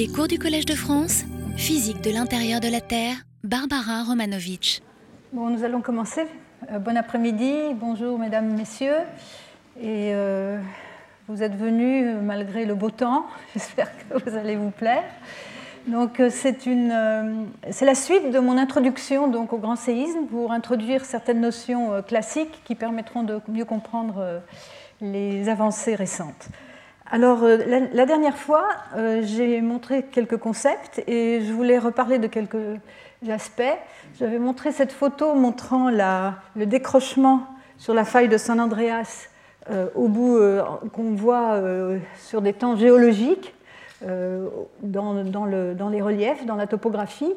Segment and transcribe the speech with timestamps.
[0.00, 1.24] Les cours du Collège de France,
[1.58, 4.80] physique de l'intérieur de la Terre, Barbara Romanovitch.
[5.30, 6.22] Bon, nous allons commencer.
[6.72, 8.96] Euh, bon après-midi, bonjour mesdames, messieurs.
[9.78, 10.58] Et euh,
[11.28, 13.26] vous êtes venus euh, malgré le beau temps.
[13.52, 15.04] J'espère que vous allez vous plaire.
[15.86, 16.56] Donc c'est
[17.70, 22.62] c'est la suite de mon introduction donc au grand séisme pour introduire certaines notions classiques
[22.64, 24.40] qui permettront de mieux comprendre
[25.02, 26.48] les avancées récentes.
[27.12, 27.56] Alors, euh,
[27.92, 32.78] la, dernière fois, euh, j'ai montré quelques concepts et je voulais reparler de quelques
[33.28, 33.62] aspects.
[34.20, 39.28] J'avais montré cette photo montrant le décrochement sur la faille de San Andreas
[39.70, 40.38] euh, au bout
[40.92, 41.60] qu'on voit
[42.16, 43.54] sur des temps géologiques
[44.02, 47.32] dans, dans, les reliefs, dans la topographie.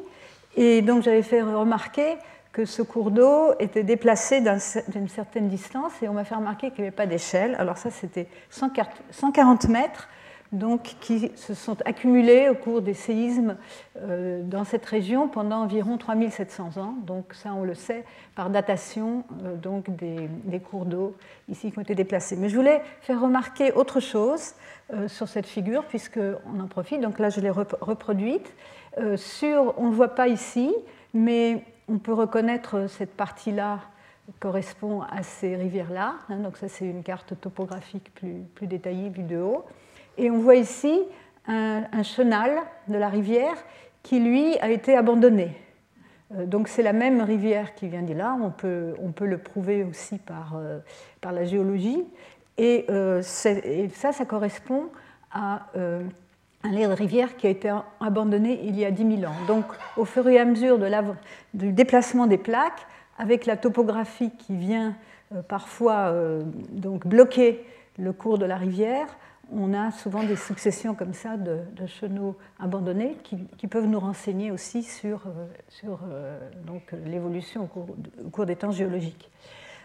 [0.56, 2.16] Et donc, j'avais fait remarquer
[2.54, 6.82] que ce cours d'eau était déplacé d'une certaine distance et on m'a fait remarquer qu'il
[6.82, 7.56] n'y avait pas d'échelle.
[7.58, 10.08] Alors ça, c'était 140 mètres
[10.52, 13.56] donc, qui se sont accumulés au cours des séismes
[13.98, 16.94] euh, dans cette région pendant environ 3700 ans.
[17.04, 18.04] Donc ça, on le sait
[18.36, 20.28] par datation euh, donc des,
[20.60, 21.16] cours d'eau
[21.48, 22.36] ici qui ont été déplacés.
[22.36, 24.52] Mais je voulais faire remarquer autre chose
[24.92, 27.00] euh, sur cette figure, puisqu'on en profite.
[27.00, 28.54] Donc là, je l'ai reproduite.
[28.96, 30.72] on ne voit pas ici,
[31.12, 33.80] mais on peut reconnaître cette partie-là
[34.40, 36.14] correspond à ces rivières-là.
[36.28, 39.64] Hein, donc ça, c'est une carte topographique plus, plus, détaillée vue de haut.
[40.16, 41.02] Et on voit ici
[41.46, 42.52] un, chenal
[42.88, 43.56] de la rivière
[44.02, 45.56] qui, lui, a été abandonné.
[46.34, 48.36] Euh, donc c'est la même rivière qui vient de là.
[48.40, 50.78] On peut, on peut le prouver aussi par, euh,
[51.20, 52.04] par la géologie.
[52.60, 53.22] Euh,
[53.64, 54.88] et, ça, ça correspond
[55.32, 55.66] à
[56.64, 59.36] un lait de rivière qui a été abandonné il y a 10 000 ans.
[59.46, 59.64] Donc,
[59.96, 60.88] au fur et à mesure de
[61.52, 62.86] du déplacement des plaques,
[63.18, 64.96] avec la topographie qui vient
[65.34, 67.64] euh, parfois euh, donc bloquer
[67.98, 69.06] le cours de la rivière,
[69.52, 74.82] on a souvent des successions comme ça de, chenaux abandonnés qui, peuvent nous renseigner aussi
[74.82, 75.20] sur,
[75.86, 76.38] euh,
[77.04, 77.86] l'évolution au,
[78.24, 79.30] au, cours des temps géologiques.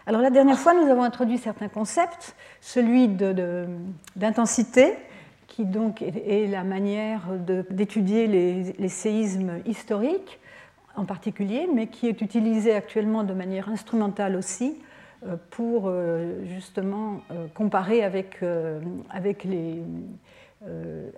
[0.06, 3.06] Alors la dernière fois, nous avons introduit certains concepts, celui
[4.16, 4.96] d'intensité,
[5.50, 7.22] qui donc est la manière
[7.70, 10.38] d'étudier les, séismes historiques
[10.96, 14.76] en particulier, mais qui est utilisé actuellement de manière instrumentale aussi
[15.26, 18.38] euh, pour euh, justement euh, comparer avec,
[19.10, 19.82] avec, les,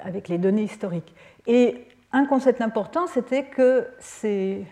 [0.03, 1.15] avec les données historiques.
[1.47, 4.65] Et un concept important, c'était que ces,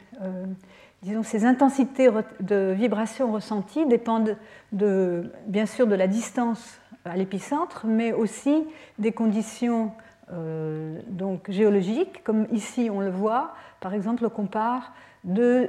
[1.02, 2.08] disons, ces intensités
[2.40, 4.36] de vibration ressenties dépendent
[4.72, 8.64] de, bien sûr de la distance à l'épicentre, mais aussi
[8.98, 9.92] des conditions
[10.32, 14.92] euh, donc géologiques, comme ici on le voit, par exemple, on compare
[15.24, 15.68] deux,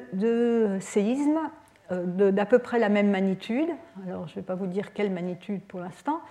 [0.80, 1.40] séismes
[1.91, 3.70] euh, d'à peu près la même magnitude,
[4.08, 6.22] alors je ne vais pas vous dire quelle magnitude pour l'instant,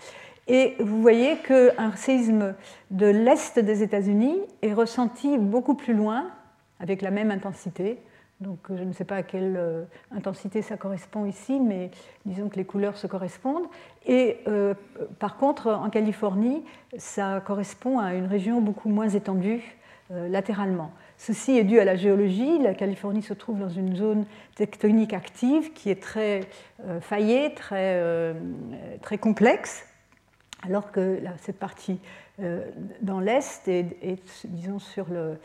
[0.47, 2.55] et vous voyez qu'un séisme
[2.91, 6.31] de l'est des États-Unis est ressenti beaucoup plus loin,
[6.79, 7.99] avec la même intensité,
[8.41, 11.91] donc je ne sais pas à quelle euh, intensité ça correspond ici, mais
[12.25, 13.67] disons que les couleurs se correspondent.
[14.07, 14.75] Et euh,
[15.19, 16.65] par contre, en Californie,
[16.97, 19.63] ça correspond à une région beaucoup moins étendue
[20.11, 20.91] euh, latéralement.
[21.19, 22.59] Ceci est dû à la géologie.
[22.61, 24.25] La Californie se trouve dans une zone
[24.55, 26.49] tectonique active qui est très
[27.03, 28.35] faillée, très,
[29.03, 29.85] très complexe,
[30.63, 32.01] alors que cette partie
[33.03, 35.39] dans l'Est est, est, disons, sur le,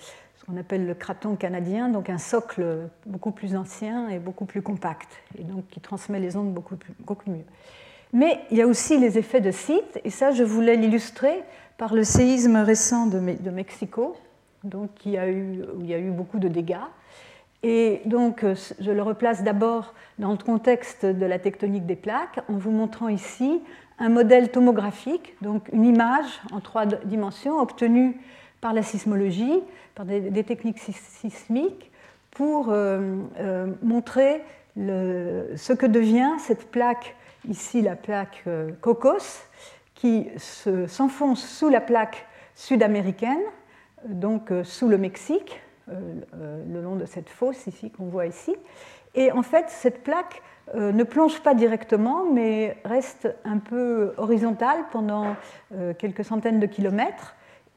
[0.46, 5.10] qu'on appelle le craton canadien, donc un socle beaucoup plus ancien et beaucoup plus compact,
[5.38, 7.46] et donc qui transmet les ondes beaucoup, beaucoup mieux.
[8.14, 11.44] Mais il y a aussi les effets de site, et ça je voulais l'illustrer
[11.78, 13.20] par le séisme récent de,
[13.50, 14.16] Mexico,
[14.64, 16.78] donc où il y a eu beaucoup de dégâts.
[17.64, 18.46] Et donc
[18.80, 23.10] je le replace d'abord dans le contexte de la tectonique des plaques, en vous montrant
[23.10, 23.62] ici
[23.98, 28.20] un modèle tomographique, donc une image en trois dimensions obtenue
[28.66, 29.62] par la sismologie,
[29.94, 31.92] par des, techniques sismiques,
[32.32, 34.42] pour euh, euh, montrer
[34.76, 37.16] ce que devient cette plaque,
[37.48, 39.44] ici la plaque euh, Cocos,
[39.94, 40.30] qui
[40.88, 43.44] s'enfonce sous la plaque sud-américaine,
[44.04, 48.56] donc sous le Mexique, le long de cette fosse ici qu'on voit ici.
[49.14, 50.42] Et en fait, cette plaque
[50.74, 55.36] ne plonge pas directement, mais reste un peu horizontale pendant
[56.00, 57.36] quelques centaines de kilomètres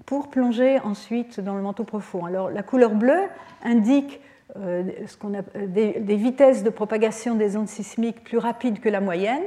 [0.08, 2.24] pour plonger ensuite dans le manteau profond.
[2.24, 3.24] Alors la couleur bleue
[3.62, 4.22] indique
[4.56, 4.82] euh,
[5.66, 9.42] des, vitesses de propagation des ondes sismiques plus rapides que la moyenne,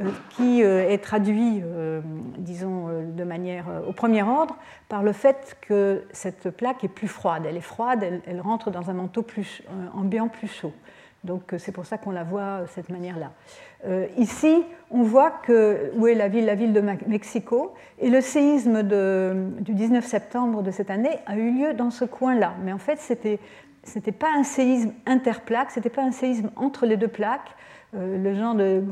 [0.00, 1.60] euh, qui euh, est traduit,
[2.38, 2.86] disons,
[3.16, 4.56] de manière au premier ordre
[4.88, 7.42] par le fait que cette plaque est plus froide.
[7.44, 9.26] Elle est froide, elle, rentre dans un manteau
[9.92, 10.72] ambiant plus chaud.
[11.26, 13.32] Donc c'est pour ça qu'on la voit de cette manière-là.
[14.16, 17.74] ici, on voit que, où est la ville La ville de Mexico.
[17.98, 22.54] Et le séisme du 19 septembre de cette année a eu lieu dans ce coin-là.
[22.64, 23.38] Mais en fait, c'était
[23.94, 27.54] n'était pas un séisme interplaque, ce n'était pas un séisme entre les deux plaques,
[27.94, 28.82] euh, le genre de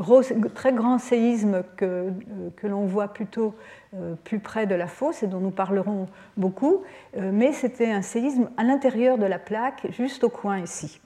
[0.55, 2.11] très grand séisme que, euh,
[2.57, 3.55] que l'on voit plutôt
[3.95, 6.83] euh, plus près de la fosse et dont nous parlerons beaucoup,
[7.17, 11.01] mais c'était un séisme à l'intérieur de la plaque, juste au coin ici.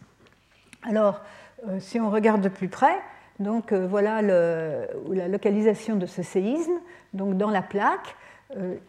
[0.83, 1.23] Alors,
[1.81, 2.97] si on regarde de plus près,
[3.41, 6.79] donc voilà la localisation de ce séisme,
[7.15, 8.17] donc dans la plaque.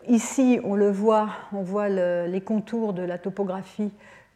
[0.07, 3.91] ici, on le voit, on voit les contours de la topographie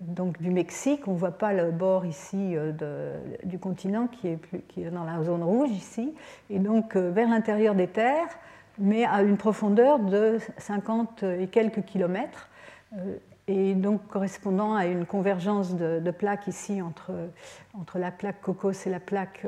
[0.08, 1.08] donc du Mexique.
[1.08, 5.44] On ne voit pas le bord ici euh, du continent qui est, dans la zone
[5.44, 6.14] rouge ici.
[6.50, 8.30] Et donc euh, vers l'intérieur des terres,
[8.78, 12.50] mais à une profondeur de 50 et quelques kilomètres.
[13.50, 17.12] Euh, et donc correspondant à une convergence de, plaques ici entre,
[17.74, 19.45] entre, la plaque Cocos et la plaque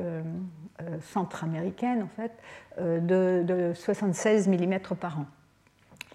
[1.00, 2.32] centra-américaine, en fait,
[2.78, 5.26] de, de 76 mm par an.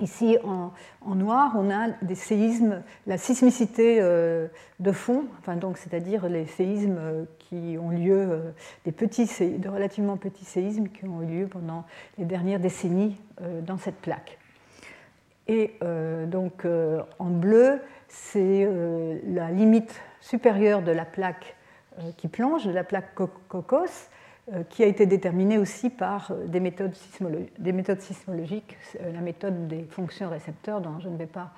[0.01, 4.47] Ici, en, noir, on a des séismes, la sismicité euh,
[4.79, 8.51] de fond, enfin c'est-à-dire les séismes euh, qui ont lieu, euh,
[8.85, 9.27] des petits,
[9.59, 11.85] de relativement petits séismes qui ont eu lieu pendant
[12.17, 13.15] les dernières décennies
[13.63, 14.37] dans cette plaque.
[15.53, 15.73] Et
[16.27, 16.65] donc,
[17.19, 18.65] en bleu, c'est
[19.27, 21.57] la limite supérieure de la plaque
[22.15, 23.13] qui plonge, de la plaque
[23.49, 24.09] Cocos,
[24.53, 26.95] euh, qui a été déterminée aussi par euh, des méthodes,
[27.59, 31.51] des méthodes sismologiques, euh, la méthode des fonctions récepteurs dont je ne vais pas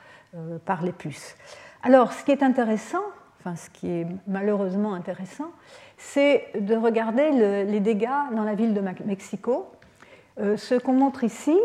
[0.65, 1.35] parler plus.
[1.83, 3.03] Alors, ce qui est intéressant,
[3.39, 5.51] enfin ce qui est malheureusement intéressant,
[5.95, 7.31] c'est de regarder
[7.65, 9.67] les dégâts dans la ville de Mexico.
[10.37, 11.55] ce qu'on montre ici,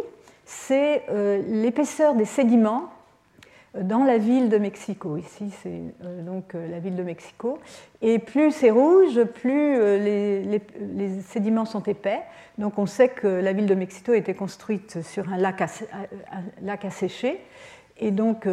[0.48, 1.04] c'est
[1.46, 2.90] l'épaisseur des sédiments
[3.74, 5.16] dans la ville de Mexico.
[5.16, 7.58] Ici, c'est euh, donc euh, la ville de Mexico.
[8.02, 12.20] Et plus c'est rouge, plus euh, les, sédiments sont épais.
[12.56, 17.40] Donc on sait que la ville de Mexico été construite sur un lac asséché.
[18.00, 18.46] Et donc,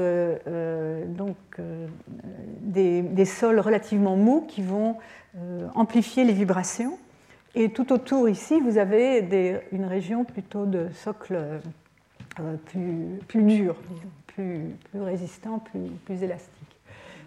[2.61, 4.97] des, sols relativement mous qui vont
[5.75, 6.97] amplifier les vibrations.
[7.53, 11.37] Et tout autour ici, vous avez une région plutôt de socle
[12.65, 13.75] plus, plus dur,
[14.27, 15.59] plus, résistant,
[16.05, 16.51] plus, élastique.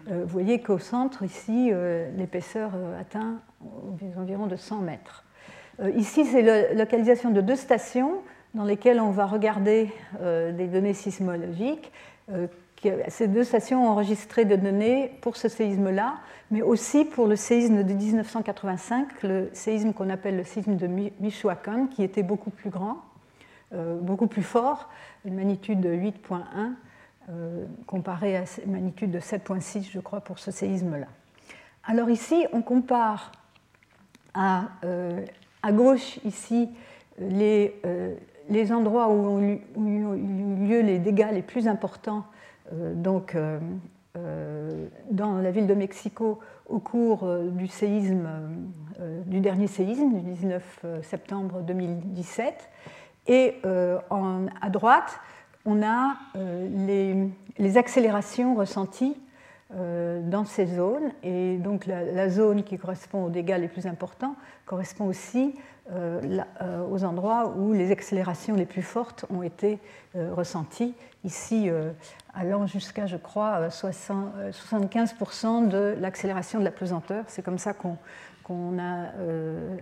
[0.09, 3.39] Euh, vous voyez qu'au centre, ici, euh, l'épaisseur euh, atteint
[4.17, 5.25] environ de 100 mètres.
[5.95, 8.21] ici, c'est la localisation de deux stations
[8.53, 9.91] dans lesquelles on va regarder
[10.21, 11.91] des données sismologiques.
[13.09, 16.15] ces deux stations ont enregistré des données pour ce séisme-là,
[16.51, 21.89] mais aussi pour le séisme de 1985, le séisme qu'on appelle le séisme de Michoacán,
[21.89, 23.03] qui était beaucoup plus grand,
[23.71, 24.89] beaucoup plus fort,
[25.25, 26.73] une magnitude de 8.1
[27.29, 31.05] euh, comparé à une magnitude de 7,6, je crois, pour ce séisme-là.
[31.83, 33.31] Alors ici, on compare
[34.33, 35.21] à, euh,
[35.71, 36.69] gauche, ici,
[37.19, 38.15] les, euh,
[38.49, 42.25] les endroits où ont, eu, lieu les dégâts les plus importants
[42.95, 43.35] donc,
[45.11, 48.29] dans la ville de Mexico au cours du séisme,
[49.25, 52.69] du dernier séisme, du 19 septembre 2017.
[53.29, 53.55] Et
[54.09, 55.19] en, à droite,
[55.65, 59.15] on a euh, les, accélérations ressenties
[59.75, 61.11] euh, dans ces zones.
[61.23, 64.35] Et donc la, zone qui correspond aux dégâts les plus importants
[64.65, 65.53] correspond aussi
[65.91, 66.21] euh,
[66.91, 69.79] aux endroits où les accélérations les plus fortes ont été
[70.15, 70.95] ressenties.
[71.23, 71.69] Ici,
[72.39, 77.25] allant jusqu'à, je crois, 75% de l'accélération de la pesanteur.
[77.27, 77.97] C'est comme ça qu'on
[78.49, 79.77] on a euh,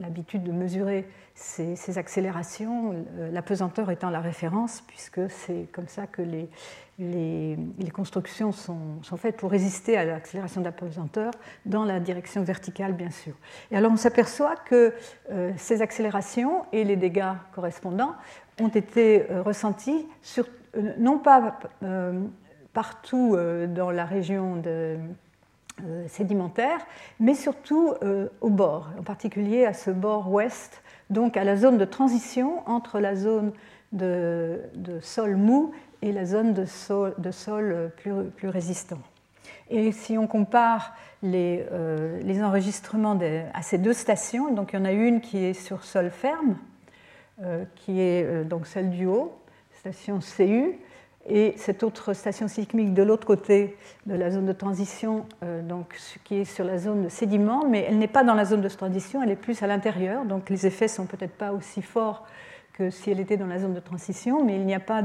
[0.00, 6.06] l'habitude de mesurer ces, accélérations, euh, la pesanteur étant la référence, puisque c'est comme ça
[6.06, 6.48] que les,
[7.92, 11.30] constructions sont, faites pour résister à l'accélération de la pesanteur
[11.64, 13.34] dans la direction verticale, bien sûr.
[13.70, 14.92] Et alors on s'aperçoit que
[15.30, 18.14] euh, ces accélérations et les dégâts correspondants
[18.60, 20.44] ont été ressentis sur,
[20.98, 21.58] non pas
[22.72, 23.36] partout
[23.68, 24.62] dans la région
[25.84, 26.80] euh, sédimentaire,
[27.20, 31.78] mais surtout euh, au bord, en particulier à ce bord ouest, donc à la zone
[31.78, 33.52] de transition entre la zone
[33.92, 34.58] de,
[35.02, 35.70] sol mou
[36.02, 38.98] et la zone de sol, plus, résistant.
[39.70, 43.16] Et si on compare les, euh, les enregistrements
[43.54, 46.56] à ces deux stations, donc il y en a une qui est sur sol ferme,
[47.76, 49.38] qui est donc celle du haut,
[49.92, 50.78] station CU,
[51.30, 53.76] et cette autre station sismique de l'autre côté
[54.06, 57.86] de la zone de transition, euh, donc, qui est sur la zone de sédiment, mais
[57.88, 60.66] elle n'est pas dans la zone de transition, elle est plus à l'intérieur, donc les
[60.66, 62.26] effets sont peut-être pas aussi forts
[62.74, 65.02] que si elle était dans la zone de transition, mais il n'y a pas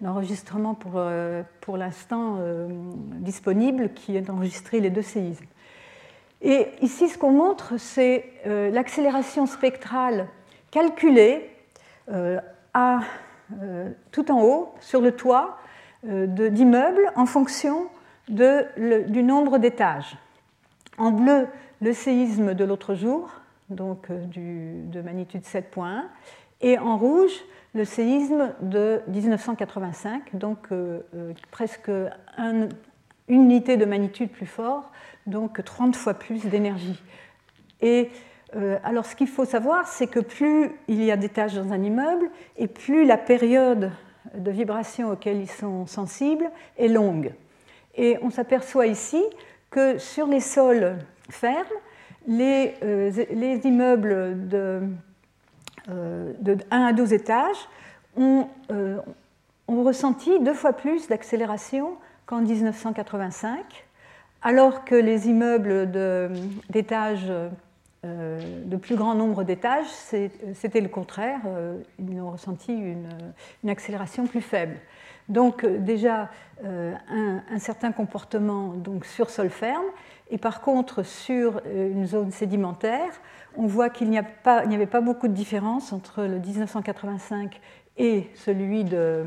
[0.00, 2.68] d'enregistrement pour, euh, pour l'instant euh,
[3.18, 5.46] disponible qui ait enregistré les deux séismes.
[6.40, 10.28] Et ici, ce qu'on montre, c'est l'accélération spectrale
[10.70, 11.48] calculée
[12.74, 13.00] à,
[14.10, 15.58] tout en haut, sur le toit
[16.04, 17.86] d'immeubles, en fonction
[18.28, 20.16] du nombre d'étages.
[20.98, 21.48] En bleu,
[21.80, 23.30] le séisme de l'autre jour,
[23.70, 26.04] donc euh, de magnitude 7.1,
[26.60, 27.32] et en rouge,
[27.74, 31.90] le séisme de 1985, donc euh, euh, presque
[32.38, 32.68] une
[33.28, 34.90] unité de magnitude plus fort,
[35.26, 37.02] donc 30 fois plus d'énergie.
[38.84, 42.30] Alors ce qu'il faut savoir, c'est que plus il y a d'étages dans un immeuble,
[42.56, 43.90] et plus la période
[44.34, 47.32] de vibration auquel ils sont sensibles est longue.
[47.96, 49.22] Et on s'aperçoit ici
[49.70, 50.96] que sur les sols
[51.30, 51.66] fermes,
[52.26, 53.10] les, euh,
[53.64, 54.82] immeubles de,
[55.88, 57.68] 1 euh, à 12 étages
[58.16, 58.98] ont, euh,
[59.68, 61.96] ont ressenti deux fois plus d'accélération
[62.26, 63.86] qu'en 1985,
[64.42, 65.90] alors que les immeubles
[66.70, 67.30] d'étages
[68.04, 69.86] de, plus grand nombre d'étages,
[70.54, 71.40] c'était le contraire,
[71.98, 74.76] ils ont ressenti une, accélération plus faible.
[75.28, 76.30] Donc euh, déjà
[76.64, 79.84] euh, un, certain comportement donc, sur sol ferme,
[80.30, 83.10] et par contre sur euh, une zone sédimentaire,
[83.56, 87.60] on voit qu'il n'y avait pas beaucoup de différence entre le 1985
[87.96, 89.24] et celui de,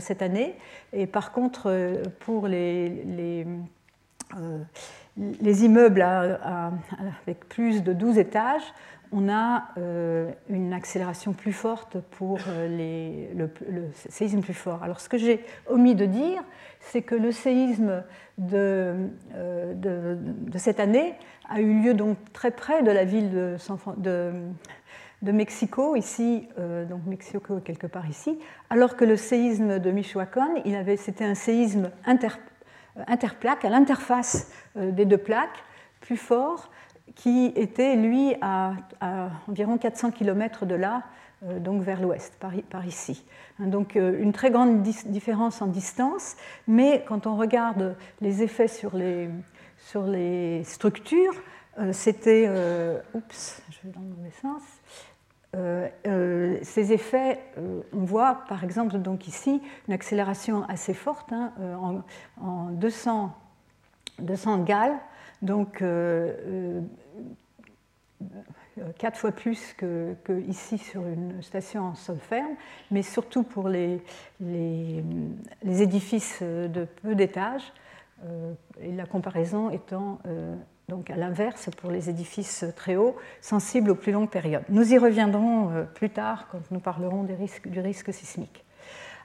[0.00, 0.56] cette année.
[0.92, 3.46] Et par contre, pour les,
[5.16, 8.72] immeubles avec plus de 12 étages,
[9.12, 13.48] on a euh, une accélération plus forte pour euh, le,
[14.08, 14.82] séisme plus fort.
[14.82, 16.42] Alors ce que j'ai omis de dire,
[16.80, 18.02] c'est que le séisme
[18.38, 18.94] de,
[19.34, 20.16] euh,
[20.56, 21.14] cette année
[21.48, 23.56] a eu lieu donc très près de la ville de,
[25.22, 26.48] de Mexico, ici,
[26.88, 28.38] donc Mexico quelque part ici,
[28.70, 30.48] alors que le séisme de Michoacán,
[30.96, 32.30] c'était un séisme inter,
[33.06, 35.64] interplaque, à l'interface des deux plaques,
[36.00, 36.70] plus fort,
[37.14, 38.74] qui était, lui, à,
[39.48, 41.02] environ 400 km de là,
[41.44, 43.24] euh, donc vers l'ouest, par, ici.
[43.58, 48.68] Hein, donc euh, une très grande différence en distance, mais quand on regarde les effets
[48.68, 49.28] sur les,
[49.78, 51.34] sur les structures,
[51.78, 52.48] euh, c'était...
[53.14, 54.62] oups, je vais dans le mauvais sens.
[55.54, 57.40] Ces effets,
[57.92, 62.02] on voit par exemple donc ici une accélération assez forte hein, en,
[62.42, 63.36] en, 200,
[64.18, 64.98] 200 gales,
[65.42, 65.82] donc
[68.78, 70.16] euh, quatre fois plus que,
[70.48, 72.54] ici sur une station en sol ferme,
[72.90, 74.02] mais surtout pour les,
[74.40, 75.02] les,
[75.82, 77.72] édifices de peu d'étages,
[78.24, 80.54] euh, et la comparaison étant euh,
[80.88, 84.64] donc à l'inverse pour les édifices très hauts, sensibles aux plus longues périodes.
[84.68, 88.64] Nous y reviendrons plus tard quand nous parlerons du risque sismique.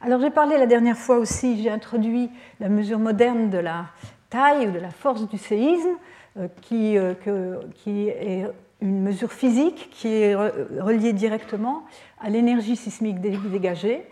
[0.02, 3.86] Alors j'ai parlé la dernière fois aussi, j'ai introduit la mesure moderne de la
[4.30, 5.98] taille ou de la force du séisme,
[6.62, 6.96] qui,
[7.74, 8.46] qui est
[8.82, 11.84] une mesure physique qui est reliée directement
[12.20, 14.06] à l'énergie sismique dégagée.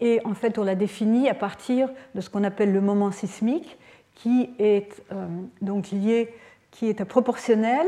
[0.00, 3.78] Et en fait, on la définit à partir de ce qu'on appelle le moment sismique,
[4.14, 5.26] qui est euh,
[5.60, 6.34] donc lié,
[6.72, 7.86] qui est proportionnel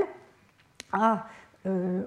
[0.93, 1.26] à,
[1.67, 2.03] euh,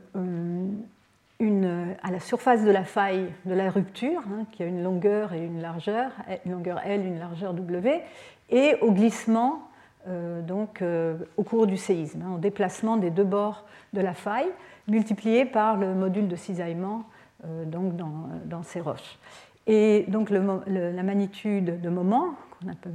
[1.39, 5.33] une, à la surface de la faille de la rupture, hein, qui a une longueur
[5.33, 6.11] et une largeur,
[6.45, 8.01] une longueur L, une largeur W,
[8.49, 9.67] et au glissement
[10.07, 14.13] euh, donc, euh, au cours du séisme, hein, au déplacement des deux bords de la
[14.13, 14.47] faille,
[14.87, 17.03] multiplié par le module de cisaillement
[17.45, 19.17] euh, donc dans, ces roches.
[19.65, 22.93] Et donc la magnitude de moment, qu'on appelle,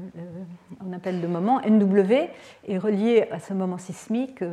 [0.85, 2.29] on appelle de moment, NW,
[2.69, 4.45] est reliée à ce moment sismique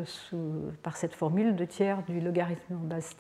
[0.84, 3.16] par cette formule de tiers du logarithme en base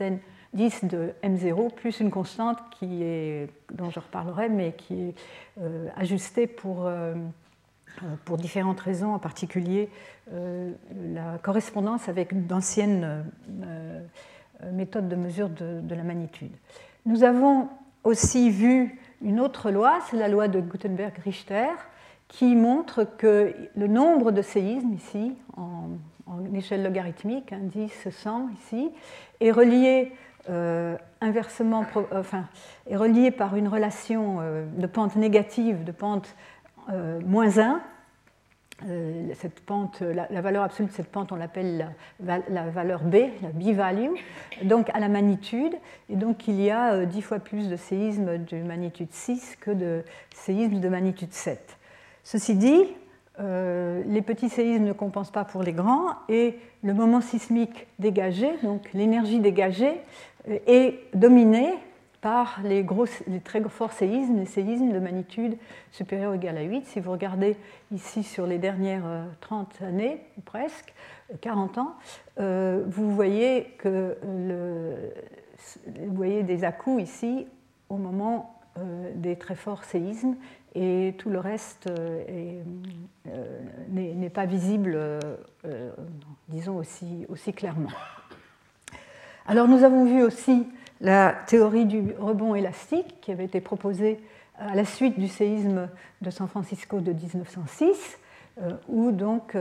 [0.53, 5.15] 10 de m0 plus une constante qui est, dont je reparlerai, mais qui est
[5.95, 6.87] ajustée pour
[8.03, 9.89] euh, différentes raisons, en particulier
[10.33, 10.71] euh,
[11.13, 13.25] la correspondance avec d'anciennes
[13.63, 14.01] euh,
[14.71, 16.51] méthodes de mesure de, la magnitude.
[17.05, 17.69] Nous avons
[18.03, 21.69] aussi vu une autre loi, c'est la loi de Gutenberg-Richter,
[22.27, 25.89] qui montre que le nombre de séismes ici, en,
[26.53, 28.91] échelle logarithmique, 10, hein, 100 ici,
[29.39, 30.11] est relié
[31.21, 32.45] inversement, enfin,
[32.87, 34.39] est relié par une relation
[34.77, 36.35] de pente négative, de pente
[36.91, 37.81] euh, moins 1.
[38.87, 41.89] Euh, cette pente, la, valeur absolue de cette pente, on l'appelle
[42.23, 44.13] la, valeur B, la B-value,
[44.63, 45.73] donc à la magnitude.
[46.09, 49.71] Et donc il y a 10 euh, fois plus de séismes de magnitude 6 que
[49.71, 51.77] de séismes de magnitude 7.
[52.23, 52.83] Ceci dit,
[53.39, 58.89] les petits séismes ne compensent pas pour les grands et le moment sismique dégagé, donc
[58.93, 59.93] l'énergie dégagée,
[60.67, 61.73] est dominée
[62.21, 62.85] par les,
[63.43, 65.57] très forts séismes, les séismes de magnitude
[65.91, 66.85] supérieure ou égale à 8.
[66.85, 67.55] Si vous regardez
[67.91, 70.93] ici sur les dernières 30 années, ou presque,
[71.41, 71.95] 40 ans,
[72.37, 74.17] vous voyez que
[75.97, 77.47] vous voyez des à-coups ici
[77.87, 78.59] au moment
[79.15, 80.35] des très forts séismes
[80.75, 82.61] et tout le reste euh,
[83.27, 83.59] euh,
[83.89, 85.91] n'est pas visible, euh,
[86.47, 87.89] disons, aussi clairement.
[89.47, 90.67] Alors nous avons vu aussi
[91.01, 94.19] la théorie du rebond élastique qui avait été proposée
[94.57, 95.87] à la suite du séisme
[96.21, 98.19] de San Francisco de 1906,
[98.89, 99.55] où donc,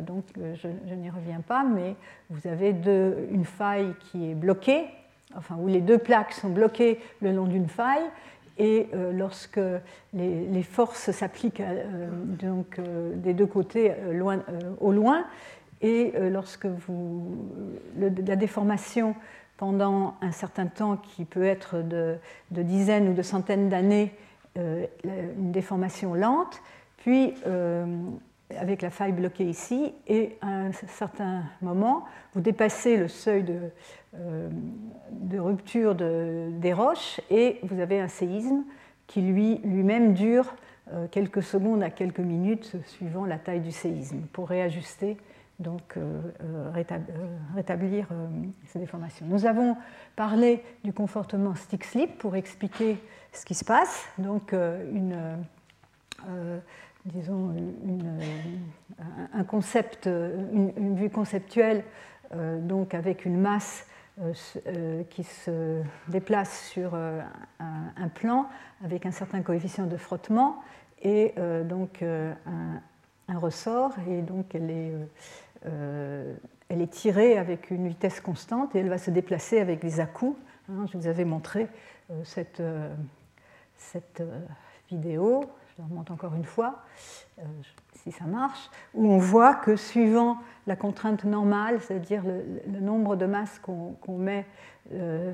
[0.00, 1.94] donc je, n'y reviens pas, mais
[2.30, 2.74] vous avez
[3.30, 4.86] une faille qui est bloquée,
[5.36, 8.04] enfin où les deux plaques sont bloquées le long d'une faille,
[8.58, 9.60] et euh, lorsque
[10.12, 13.92] les, forces s'appliquent euh, donc euh, des deux côtés
[14.80, 15.24] au loin,
[15.80, 17.36] et lorsque vous,
[17.98, 19.14] la déformation
[19.56, 22.18] pendant un certain temps qui peut être de,
[22.50, 24.12] dizaines ou de centaines d'années,
[24.56, 26.60] une déformation lente,
[26.96, 27.34] puis
[28.58, 33.58] avec la faille bloquée ici, et à un certain moment, vous dépassez le seuil de,
[34.16, 34.48] euh,
[35.38, 38.64] rupture des roches et vous avez un séisme
[39.06, 40.54] qui lui, lui-même dure
[40.92, 45.16] euh, quelques secondes à quelques minutes suivant la taille du séisme pour réajuster,
[45.58, 46.20] donc euh,
[47.54, 48.08] rétablir
[48.66, 49.26] ces déformations.
[49.26, 49.76] Nous avons
[50.16, 52.98] parlé du confortement stick-slip pour expliquer
[53.32, 55.16] ce qui se passe, donc une,
[57.04, 57.54] disons
[59.32, 61.84] un concept, une, vue conceptuelle
[62.32, 63.86] donc avec une masse
[64.20, 64.32] euh,
[64.68, 67.20] euh, qui se déplace sur euh,
[67.58, 68.46] un, plan
[68.84, 70.62] avec un certain coefficient de frottement
[71.02, 71.34] et
[71.64, 74.92] donc un, ressort et donc elle est,
[75.64, 80.38] elle est tirée avec une vitesse constante et elle va se déplacer avec des à-coups.
[80.68, 80.86] Hein.
[80.92, 81.68] je vous avais montré
[82.24, 82.62] cette,
[83.76, 84.22] cette
[84.90, 86.84] vidéo, je la remonte encore une fois
[88.04, 93.24] si ça marche, où on voit que suivant la contrainte normale, c'est-à-dire le, nombre de
[93.24, 94.44] masses qu'on met
[94.92, 95.32] euh,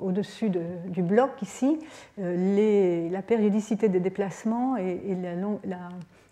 [0.00, 1.78] au-dessus du bloc ici,
[2.18, 5.16] euh, la périodicité des déplacements et,
[5.64, 5.78] la,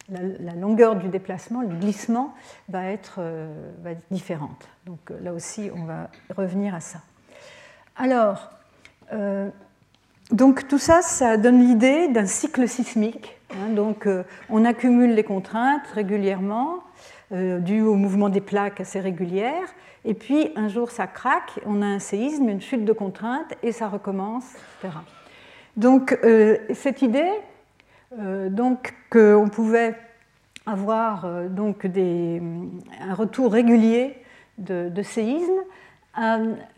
[0.09, 2.35] longueur du déplacement, le glissement,
[2.69, 3.75] va être, euh,
[4.11, 4.69] différente.
[4.87, 7.01] Donc là aussi, on va revenir à ça.
[7.97, 8.51] Alors,
[10.33, 13.39] donc tout ça, ça donne l'idée d'un cycle sismique.
[13.53, 13.75] Hein.
[13.75, 16.81] donc euh, on accumule les contraintes régulièrement,
[17.31, 19.69] euh, dues au mouvement des plaques assez régulières,
[20.05, 23.71] et puis un jour ça craque, on a un séisme, une chute de contraintes, et
[23.71, 24.47] ça recommence,
[24.83, 24.99] etc.
[25.77, 27.31] Donc euh, cette idée,
[28.51, 29.95] donc qu'on pouvait
[30.67, 34.17] avoir donc un retour régulier
[34.59, 35.63] de, de séisme,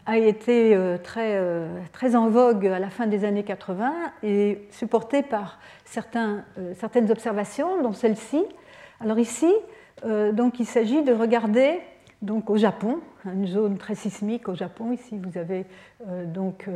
[0.07, 4.67] a, été euh, très, euh, très en vogue à la fin des années 80 et
[4.71, 5.59] supporté par
[5.97, 8.45] euh, certaines observations, dont celle-ci.
[9.01, 9.53] Alors ici,
[10.33, 11.81] donc, il s'agit de regarder
[12.23, 14.93] donc, au Japon, une zone très sismique au Japon.
[14.93, 15.67] Ici, vous avez
[16.27, 16.69] donc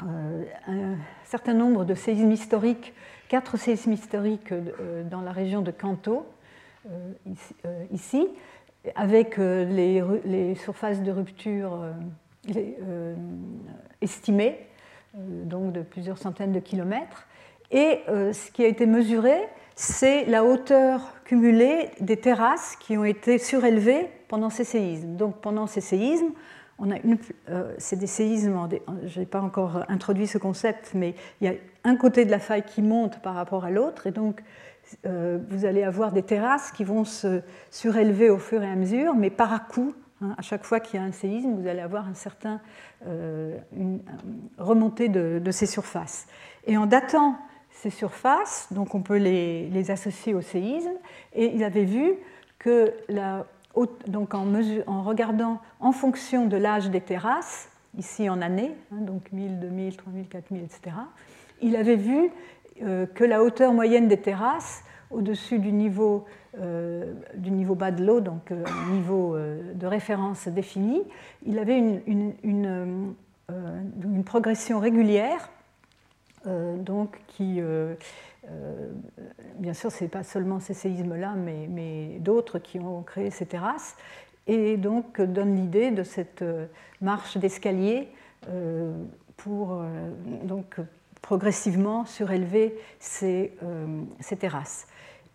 [0.00, 2.94] un certain nombre de séismes historiques,
[3.34, 4.54] quatre séismes historiques
[5.10, 6.24] dans la région de Kanto,
[7.92, 8.28] ici
[8.94, 9.64] avec euh,
[10.24, 11.92] les, surfaces de rupture euh,
[12.56, 13.14] euh,
[14.00, 14.68] estimées,
[15.14, 17.26] donc de plusieurs centaines de kilomètres.
[17.72, 23.38] Et ce qui a été mesuré, c'est la hauteur cumulée des terrasses qui ont été
[23.38, 25.16] surélevées pendant ces séismes.
[25.16, 26.30] Donc pendant ces séismes,
[26.78, 27.18] on a une,
[27.78, 28.68] c'est des séismes,
[29.06, 32.38] je n'ai pas encore introduit ce concept, mais il y a un côté de la
[32.38, 34.42] faille qui monte par rapport à l'autre, et donc
[35.06, 39.14] euh, vous allez avoir des terrasses qui vont se surélever au fur et à mesure,
[39.14, 41.80] mais par à coup, hein, à chaque fois qu'il y a un séisme, vous allez
[41.80, 42.60] avoir un certain,
[43.06, 44.00] euh, une,
[44.58, 46.26] remontée de, ces surfaces.
[46.66, 47.36] Et en datant
[47.70, 50.94] ces surfaces, donc on peut les, associer au séisme,
[51.34, 52.14] et il avait vu
[52.58, 53.46] que la,
[54.06, 59.60] donc en, regardant en fonction de l'âge des terrasses, ici en années, hein, donc 1000,
[59.60, 60.96] 2000, 3000, 4000, etc.,
[61.62, 62.30] il avait vu
[62.82, 66.24] euh, que la hauteur moyenne des terrasses au-dessus du niveau,
[66.60, 71.02] euh, du niveau bas de l'eau, donc euh, niveau de référence défini,
[71.46, 72.00] il avait une,
[72.42, 73.14] une,
[74.02, 75.50] une, progression régulière,
[76.46, 77.60] donc qui,
[79.58, 83.96] bien sûr, ce n'est pas seulement ces séismes-là, mais, d'autres qui ont créé ces terrasses,
[84.46, 86.44] et donc donne l'idée de cette
[87.00, 88.08] marche d'escalier
[89.36, 89.82] pour
[90.42, 90.78] donc
[91.24, 94.86] progressivement surélever ces, euh, ces terrasses.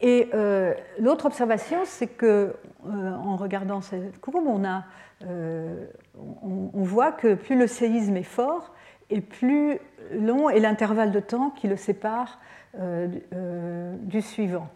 [0.02, 2.54] Et euh, l'autre observation, c'est que
[2.86, 4.84] euh, en regardant cette courbe, on, a,
[5.26, 8.72] on, voit que plus le séisme est fort,
[9.10, 9.80] et plus
[10.14, 12.40] long est l'intervalle de temps qui le sépare
[12.76, 14.70] du suivant.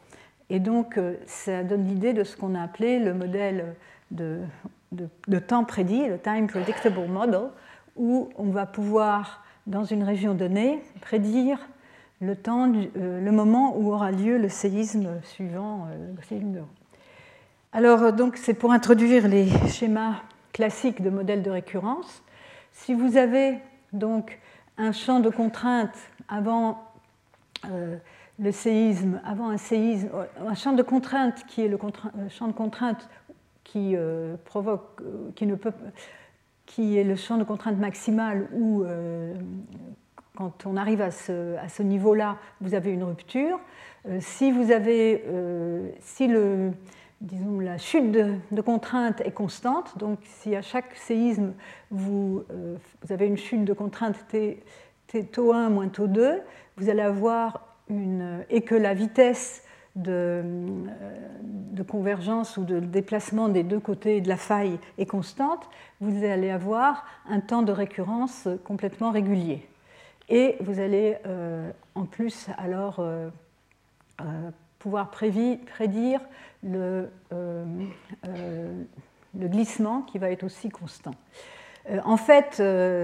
[0.49, 3.75] Et donc, ça donne l'idée de ce qu'on a appelé le modèle
[4.12, 4.39] de,
[4.91, 7.49] de, temps prédit, le Time Predictable Model,
[7.95, 11.60] où on va pouvoir, dans une région donnée, prédire
[12.19, 15.88] le, temps, le moment où aura lieu le séisme suivant,
[17.75, 20.17] alors, donc, c'est pour introduire les schémas
[20.51, 22.21] classiques de modèles de récurrence.
[22.71, 23.58] Si vous avez
[23.93, 24.39] donc
[24.77, 25.95] un champ de contrainte
[26.29, 26.84] avant
[27.71, 27.97] euh,
[28.39, 32.47] le séisme, avant un séisme, euh, un champ de contrainte qui est le euh, champ
[32.47, 33.10] de contrainte
[33.63, 33.95] qui
[34.43, 35.02] provoque,
[35.36, 35.71] qui ne peut,
[36.65, 38.84] qui est le champ de contrainte maximal où
[40.36, 43.60] quand on arrive à ce, niveau-là, vous avez une rupture.
[44.19, 45.23] si vous avez,
[46.02, 46.71] si le
[47.21, 49.97] disons, la chute de, contrainte est constante.
[49.97, 51.54] Donc, si à chaque séisme,
[51.89, 52.43] vous,
[53.10, 54.62] avez une chute de contrainte t,
[55.32, 56.41] taux 1 moins taux 2,
[56.77, 58.45] vous allez avoir une.
[58.49, 59.63] et que la vitesse
[59.95, 60.83] de, euh,
[61.43, 65.69] de, convergence ou de déplacement des deux côtés de la faille est constante,
[66.01, 69.67] vous allez avoir un temps de récurrence complètement régulier.
[70.29, 73.01] Et vous allez euh, en plus alors
[74.83, 76.19] pouvoir prédire
[76.62, 77.65] le, euh,
[78.27, 78.83] euh,
[79.39, 81.15] le, glissement qui va être aussi constant.
[81.89, 82.62] Euh, en fait,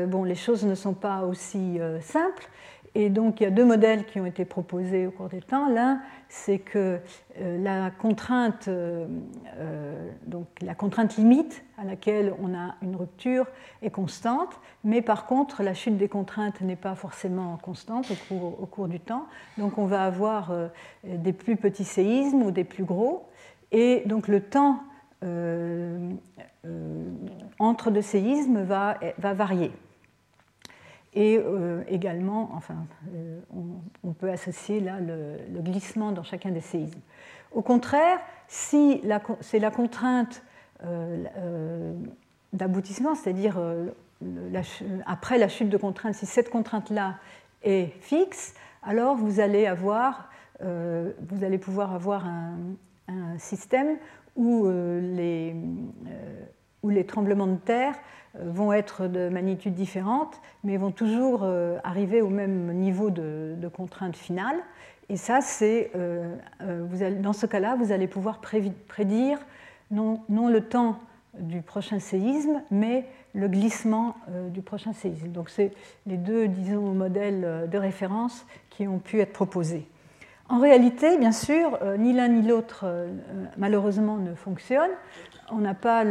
[0.09, 2.49] bon, les choses ne sont pas aussi simples.
[2.95, 5.69] Et donc, il y a deux modèles qui ont été proposés au cours des temps.
[5.69, 6.99] L'un, c'est que
[7.39, 8.69] la contrainte,
[10.25, 13.45] donc la contrainte limite à laquelle on a une rupture
[13.81, 18.87] est constante, mais par contre, la chute des contraintes n'est pas forcément constante au cours,
[18.87, 19.25] du temps.
[19.57, 20.51] Donc, on va avoir
[21.03, 23.29] des plus petits séismes ou des plus gros.
[23.71, 24.79] Et donc le temps
[25.23, 26.11] euh,
[26.65, 27.09] euh,
[27.59, 29.71] entre deux séismes va varier.
[31.13, 32.85] Et euh, également, enfin,
[34.03, 36.99] on, peut associer là le, glissement dans chacun des séismes.
[37.51, 39.01] Au contraire, si
[39.41, 40.43] c'est la contrainte
[42.53, 43.59] d'aboutissement, c'est-à-dire
[45.07, 47.15] après la chute de contrainte, si cette contrainte-là
[47.63, 50.29] est fixe, alors vous allez avoir,
[50.61, 52.59] vous allez pouvoir avoir un,
[53.39, 53.97] système
[54.35, 55.55] où, euh, les,
[56.85, 57.97] euh, tremblements de terre euh,
[58.39, 61.47] vont être de magnitude différente, mais vont toujours
[61.83, 64.57] arriver au même niveau de, contrainte finale.
[65.09, 65.91] Et ça, c'est,
[66.59, 69.39] dans ce cas-là, vous allez pouvoir prédire
[69.89, 70.99] non, non, le temps
[71.39, 74.15] du prochain séisme, mais le glissement
[74.49, 75.29] du prochain séisme.
[75.29, 75.71] Donc, c'est
[76.05, 79.87] les deux, disons, modèles de référence qui ont pu être proposés.
[80.49, 83.11] En réalité, bien sûr, euh, ni l'un ni l'autre, euh,
[83.57, 84.89] malheureusement, ne fonctionne.
[85.51, 86.03] On n'a pas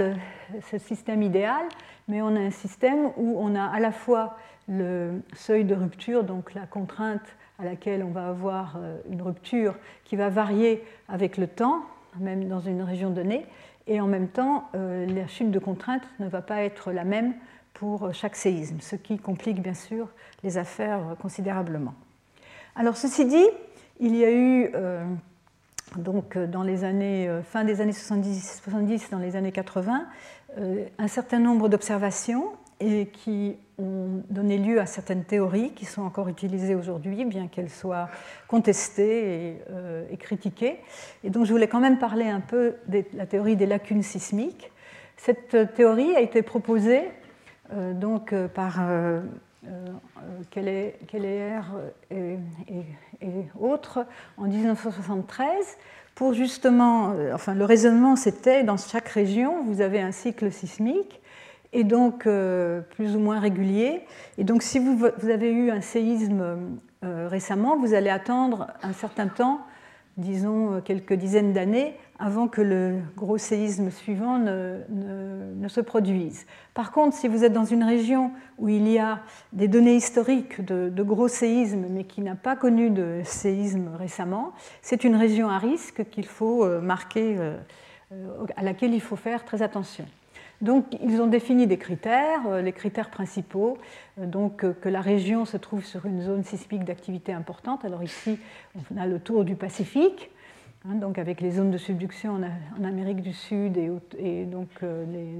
[0.70, 1.64] ce système idéal,
[2.08, 4.36] mais on a un système où on a à la fois
[4.68, 7.22] le seuil de rupture, donc la contrainte
[7.58, 11.82] à laquelle on va avoir euh, une rupture qui va varier avec le temps,
[12.18, 13.46] même dans une région donnée,
[13.86, 17.32] et en même temps, la chute de contrainte ne va pas être la même
[17.72, 20.08] pour chaque séisme, ce qui complique bien sûr
[20.44, 21.94] les affaires considérablement.
[22.76, 23.46] Alors ceci dit,
[23.98, 25.04] il y a eu, euh,
[25.96, 30.06] donc, euh, dans les années, euh, fin des années 70, 70 dans les années 80,
[30.56, 36.28] un certain nombre d'observations et qui ont donné lieu à certaines théories qui sont encore
[36.28, 38.08] utilisées aujourd'hui, bien qu'elles soient
[38.48, 39.56] contestées
[40.10, 40.80] et, critiquées.
[41.24, 44.70] Et donc je voulais quand même parler un peu de la théorie des lacunes sismiques.
[45.16, 47.02] Cette théorie a été proposée
[47.72, 48.80] donc, par
[50.50, 51.60] Keller
[52.10, 52.36] et
[53.58, 54.06] autres
[54.36, 55.76] en 1973
[56.18, 61.20] pour justement, euh, enfin le raisonnement c'était dans chaque région vous avez un cycle sismique
[61.72, 64.00] et donc euh, plus ou moins régulier.
[64.36, 66.58] Et donc si vous, avez eu un séisme
[67.04, 69.60] euh, récemment, vous allez attendre un certain temps
[70.18, 76.46] disons euh, quelques dizaines d'années, avant que le gros séisme suivant ne, se produise.
[76.74, 79.20] Par contre, si vous êtes dans une région où il y a
[79.52, 84.52] des données historiques de, gros séismes, mais qui n'a pas connu de séisme récemment,
[84.82, 87.56] c'est une région à risque qu'il faut euh, marquer, euh,
[88.56, 90.04] à laquelle il faut faire très attention.
[90.60, 93.78] Donc, ils ont défini des critères, euh, les critères principaux,
[94.20, 97.84] euh, donc euh, que la région se trouve sur une zone sismique d'activité importante.
[97.84, 98.38] Alors ici,
[98.92, 100.30] on a le tour du Pacifique,
[100.84, 102.40] hein, donc avec les zones de subduction
[102.76, 103.76] en, Amérique du Sud
[104.18, 104.68] et, donc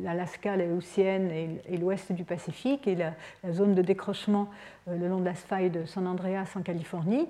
[0.05, 3.13] l'Alaska, la et, l'ouest du Pacifique, et la,
[3.51, 4.49] zone de décrochement
[4.87, 7.27] le long de la faille de San Andreas en Californie.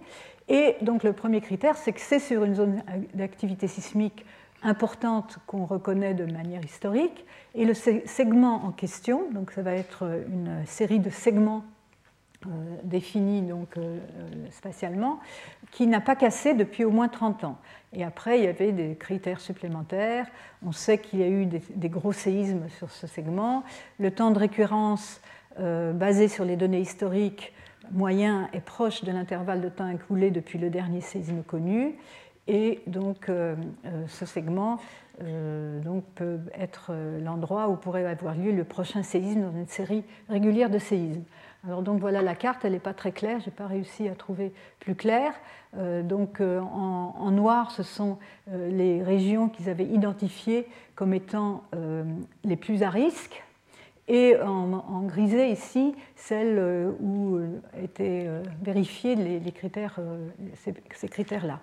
[0.48, 2.82] Et donc le premier critère, c'est que c'est sur une zone
[3.14, 4.26] d'activité sismique
[4.62, 10.04] importante qu'on reconnaît de manière historique, et le segment en question, donc ça va être
[10.28, 11.64] une série de segments
[12.84, 13.74] défini donc,
[14.50, 15.18] spatialement,
[15.72, 17.58] qui n'a pas cassé depuis au moins 30 ans.
[17.92, 20.26] Et après, il y avait des critères supplémentaires.
[20.64, 23.64] On sait qu'il y a eu des, gros séismes sur ce segment.
[23.98, 25.20] Le temps de récurrence
[25.58, 27.52] basé sur les données historiques
[27.90, 31.94] moyen est proche de l'intervalle de temps écoulé depuis le dernier séisme connu.
[32.48, 34.78] Et donc, euh, euh, ce segment
[35.22, 40.02] euh, donc, peut être l'endroit où pourrait avoir lieu le prochain séisme dans une série
[40.30, 41.24] régulière de séismes.
[41.66, 44.14] Alors, donc voilà la carte, elle n'est pas très claire, je n'ai pas réussi à
[44.14, 45.34] trouver plus clair.
[46.04, 51.64] donc, en, noir, ce sont les régions qu'ils avaient identifiées comme étant
[52.44, 53.42] les plus à risque
[54.06, 57.40] et en, grisé ici, celles où
[57.82, 58.28] étaient
[58.62, 59.98] vérifiés les, critères,
[60.54, 61.58] ces critères-là.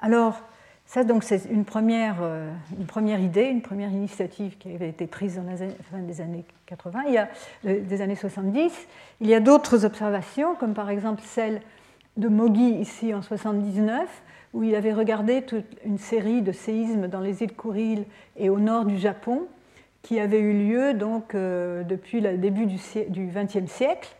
[0.00, 0.40] Alors,
[0.86, 5.08] ça, donc, c'est une première, euh, une première idée, une première initiative qui avait été
[5.08, 7.28] prise dans la fin des années 80, il y a,
[7.66, 8.72] euh, des années 70.
[9.20, 11.60] Il y a d'autres observations, comme par exemple celle
[12.16, 14.08] de Mogi ici en 79,
[14.54, 18.04] où il avait regardé toute une série de séismes dans les îles Kuril
[18.36, 19.48] et au nord du Japon,
[20.02, 22.78] qui avaient eu lieu donc, euh, depuis le début du
[23.34, 24.14] XXe siècle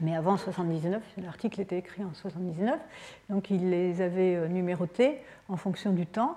[0.00, 2.80] mais avant 79, l'article était écrit en 79,
[3.30, 6.36] donc il les avait euh, numérotés en fonction du temps,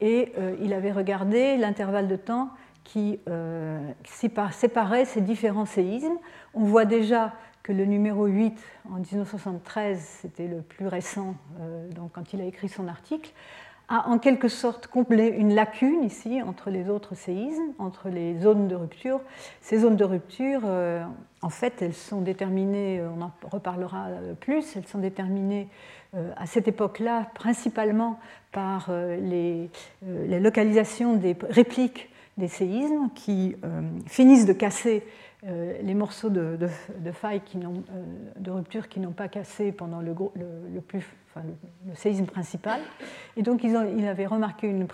[0.00, 2.50] et euh, il avait regardé l'intervalle de temps
[2.82, 6.16] qui euh, séparait ces différents séismes.
[6.54, 8.58] On voit déjà que le numéro 8
[8.90, 11.34] en 1973, c'était le plus récent,
[11.94, 13.32] donc quand il a écrit son article,
[13.88, 18.68] a en quelque sorte comblé une lacune ici entre les autres séismes, entre les zones
[18.68, 19.20] de rupture.
[19.62, 20.60] Ces zones de rupture,
[21.44, 24.08] en fait, elles sont déterminées, on en reparlera
[24.40, 25.68] plus, elles sont déterminées
[26.14, 28.18] euh, à cette époque-là principalement
[28.52, 29.70] par euh, les,
[30.02, 33.54] les, localisations des répliques des séismes qui
[34.06, 35.04] finissent de casser
[35.46, 37.68] euh, les morceaux de, de, failles qui euh,
[38.38, 40.14] de rupture qui n'ont pas cassé pendant le,
[40.80, 41.04] plus,
[41.36, 42.80] le, séisme principal.
[43.36, 44.86] Et donc ils avait remarqué une,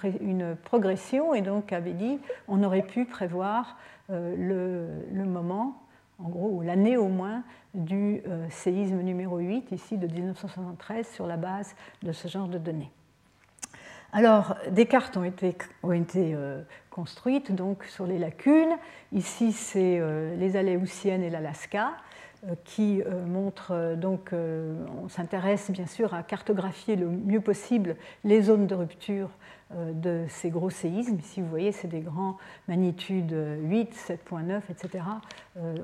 [0.65, 3.77] progression et donc avait dit on aurait pu prévoir
[4.11, 5.81] euh, le, moment,
[6.25, 7.43] en gros, l'année au moins,
[7.75, 12.91] du séisme numéro 8, ici de 1973, sur la base de ce genre de données.
[14.13, 16.37] Alors, des cartes ont été, ont été
[16.91, 18.77] construites donc sur les lacunes.
[19.13, 21.93] Ici, c'est euh, les Aléoutiennes et l'Alaska
[22.47, 28.43] euh, qui euh, montrent donc, on s'intéresse bien sûr à cartographier le mieux possible les
[28.43, 29.31] zones de rupture
[29.71, 31.19] de ces gros séismes.
[31.19, 35.05] Ici, vous voyez, c'est des grands magnitudes 8, 7.9, etc.,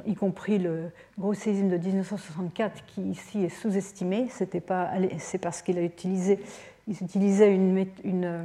[0.07, 4.29] y compris le gros séisme de 1964 qui ici est sous-estimé.
[4.29, 6.41] C'est parce qu'il a utilisé
[6.89, 7.85] ils utilisaient une,
[8.25, 8.45] euh,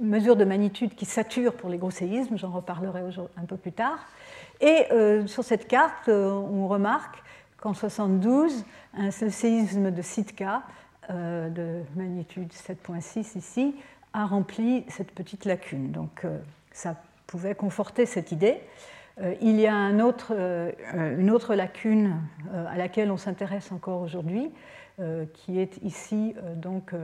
[0.00, 3.02] mesure de magnitude qui sature pour les gros séismes, j'en reparlerai
[3.36, 3.98] un peu plus tard.
[4.60, 7.22] Et euh, sur cette carte, euh, on remarque
[7.60, 8.64] qu'en 72,
[8.94, 10.62] un séisme de Sitka,
[11.10, 13.74] de magnitude 7.6 ici,
[14.12, 15.90] a rempli cette petite lacune.
[15.90, 16.26] Donc
[16.72, 18.58] ça pouvait conforter cette idée.
[19.40, 20.32] il y a autre,
[20.94, 22.20] une autre lacune
[22.52, 24.50] à laquelle on s'intéresse encore aujourd'hui,
[25.34, 26.94] qui est ici donc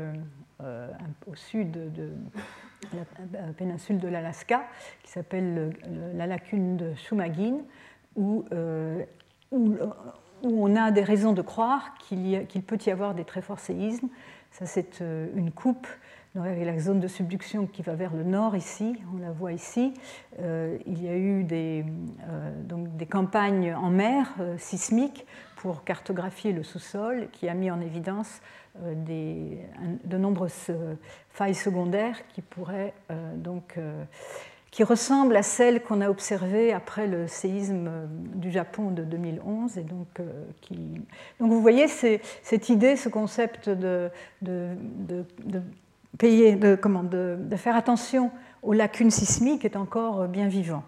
[0.63, 0.89] euh,
[1.27, 2.11] au sud de
[2.95, 4.63] la péninsule de l'Alaska,
[5.03, 5.73] qui s'appelle
[6.15, 7.57] la lacune de Shumagin,
[8.15, 9.05] où, euh,
[9.51, 9.77] où,
[10.45, 14.09] on a des raisons de croire qu'il peut y avoir des très forts séismes.
[14.53, 15.89] Ça, c'est euh, une coupe
[16.37, 19.95] avec la zone de subduction qui va vers le nord ici, on la voit ici.
[20.39, 21.85] il y a eu des,
[22.65, 25.27] donc des campagnes en mer sismiques
[25.65, 28.43] pour cartographier le sous-sol qui a mis en évidence
[28.83, 28.95] euh,
[30.05, 30.95] de nombreuses euh,
[31.31, 33.79] failles secondaires qui pourraient euh, donc
[34.71, 37.89] qui ressemblent à celles qu'on a observées après le séisme
[38.35, 39.79] du Japon de 2011.
[39.79, 40.21] Et donc,
[41.39, 44.11] vous voyez cette idée, ce concept de,
[46.19, 48.31] payer, de, comment, de, faire attention
[48.63, 50.83] aux lacunes sismiques est encore bien vivant.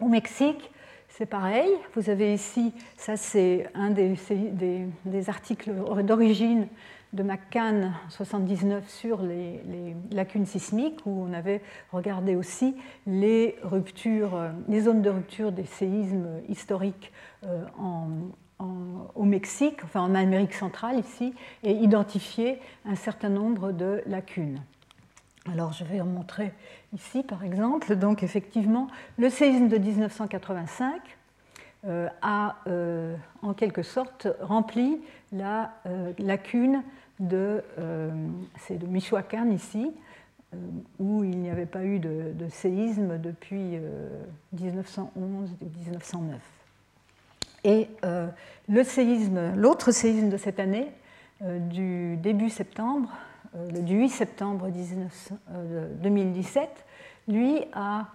[0.00, 0.70] Au Mexique,
[1.08, 1.70] c'est pareil.
[1.94, 5.70] Vous avez ici, ça c'est un des, articles
[6.02, 6.66] d'origine
[7.12, 9.60] de McCann 79 sur les,
[10.10, 11.62] lacunes sismiques, où on avait
[11.92, 12.74] regardé aussi
[13.06, 17.12] les ruptures, euh, les zones de rupture des séismes historiques
[18.60, 18.64] euh,
[19.14, 24.60] au Mexique, enfin en Amérique centrale ici, et identifié un certain nombre de lacunes.
[25.52, 26.52] Alors je vais en montrer
[26.94, 27.96] ici par exemple.
[27.96, 28.88] Donc effectivement,
[29.18, 31.00] le séisme de 1985
[31.86, 32.56] euh, a
[33.42, 35.74] en quelque sorte rempli la
[36.18, 36.82] lacune
[37.20, 38.10] de, euh,
[38.58, 39.92] c'est de Michoacán ici,
[40.52, 40.56] euh,
[40.98, 43.78] où il n'y avait pas eu de, séisme depuis
[44.52, 46.40] 1911 euh, 1909.
[47.64, 47.88] Et
[48.68, 50.88] le séisme, l'autre séisme de cette année,
[51.40, 53.10] du début septembre,
[53.70, 56.68] du 8 septembre 2017,
[57.28, 58.08] lui a,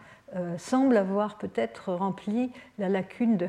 [0.58, 3.48] semble avoir peut-être rempli la lacune de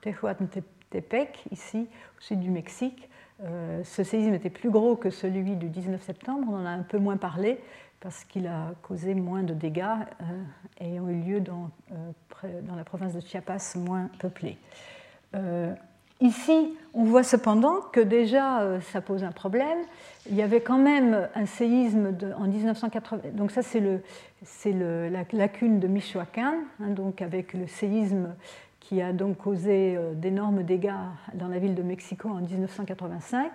[0.00, 3.10] Tehuantepec, ici au sud du Mexique,
[3.42, 6.82] euh, ce séisme était plus gros que celui du 19 septembre, on en a un
[6.82, 7.58] peu moins parlé
[8.00, 9.82] parce qu'il a causé moins de dégâts
[10.82, 14.58] euh, ont eu lieu euh, dans, la province de Chiapas moins peuplée.
[16.20, 19.78] Ici, on voit cependant que déjà ça pose un problème.
[20.30, 24.00] Il y avait quand même un séisme en 1980, donc ça c'est le,
[24.64, 28.34] le, la lacune de Michoacán, hein, donc avec le séisme
[28.84, 30.92] qui a donc causé euh, d'énormes dégâts
[31.34, 33.50] dans la ville de Mexico en 1985.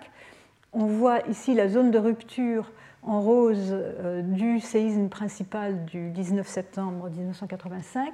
[0.72, 2.70] On voit ici la zone de rupture
[3.02, 8.12] en rose euh, du séisme principal du 19 septembre 1985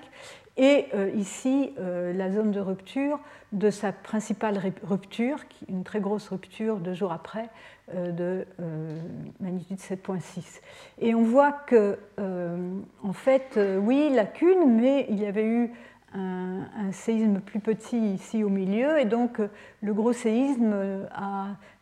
[0.56, 3.18] et euh, ici la zone de rupture
[3.52, 5.38] de sa principale rupture,
[5.68, 7.48] une très grosse rupture deux jours après
[7.94, 8.44] de
[9.38, 10.60] magnitude 7.6.
[10.98, 15.70] Et on voit que, en fait, oui, lacune, mais il y avait eu
[16.16, 19.48] un, séisme plus petit ici au milieu, et donc euh,
[19.82, 21.04] le gros séisme euh,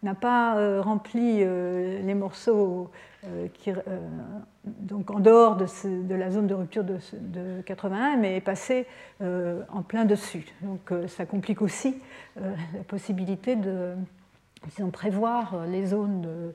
[0.03, 2.91] n'a pas euh, rempli les morceaux
[3.55, 3.73] qui,
[4.65, 8.87] donc en dehors de, la zone de rupture de, de 81, mais est passé
[9.21, 10.47] en plein dessus.
[10.63, 11.97] Donc ça complique aussi
[12.37, 13.95] la possibilité de
[14.69, 16.53] disons, prévoir les zones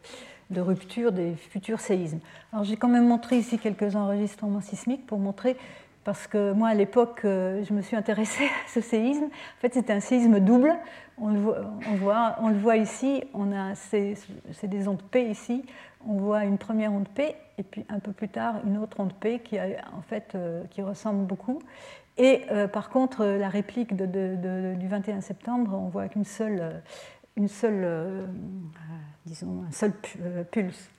[0.49, 2.19] de, rupture des futurs séismes.
[2.51, 5.57] Alors j'ai quand même montré ici quelques enregistrements sismiques pour montrer
[6.03, 9.25] parce que moi, à l'époque, euh, je me suis intéressée à ce séisme.
[9.25, 10.75] En fait, c'était un séisme double.
[11.19, 11.39] On le,
[11.97, 14.15] voit, on, le voit, ici, on a, c'est,
[14.63, 15.65] des ondes P ici.
[16.07, 19.13] On voit une première onde P et puis un peu plus tard une autre onde
[19.13, 21.59] P qui, euh, qui ressemble beaucoup.
[22.17, 26.81] Et euh, par contre, la réplique du 21 septembre, on voit qu'une seule,
[27.35, 28.27] une seule
[29.25, 29.93] disons, un seul
[30.51, 30.89] pulse.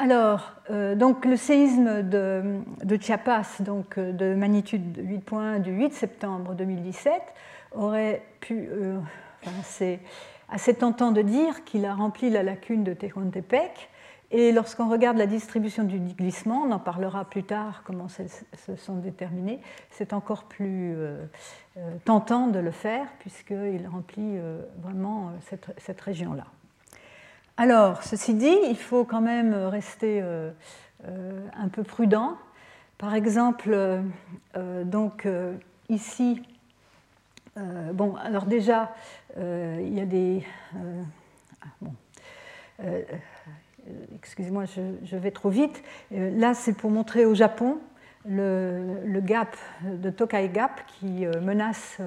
[0.00, 2.62] Alors, euh, donc le séisme de,
[3.00, 7.12] Chiapas, donc euh, de magnitude 8.1 du 8 septembre 2017,
[7.72, 8.98] aurait pu, euh,
[10.48, 13.90] assez tentant de dire qu'il a rempli la lacune de Tehuantepec.
[14.30, 18.96] Et lorsqu'on regarde la distribution du glissement, on en parlera plus tard comment se sont
[18.96, 19.58] déterminés,
[19.90, 20.94] c'est encore plus
[22.04, 24.36] tentant de le faire puisqu'il remplit
[24.82, 25.32] vraiment
[25.78, 26.44] cette région-là.
[27.60, 30.52] Alors, ceci dit, il faut quand même rester euh,
[31.08, 32.36] euh, un peu prudent.
[32.98, 35.26] Par exemple, euh, donc
[35.88, 36.40] ici,
[37.56, 38.92] bon, alors déjà,
[39.38, 40.42] il y a des.
[42.80, 42.84] Ah,
[44.14, 45.82] excusez-moi, je, vais trop vite.
[46.10, 47.78] Là, c'est pour montrer au Japon
[48.28, 52.00] le, gap de Tokai Gap qui menace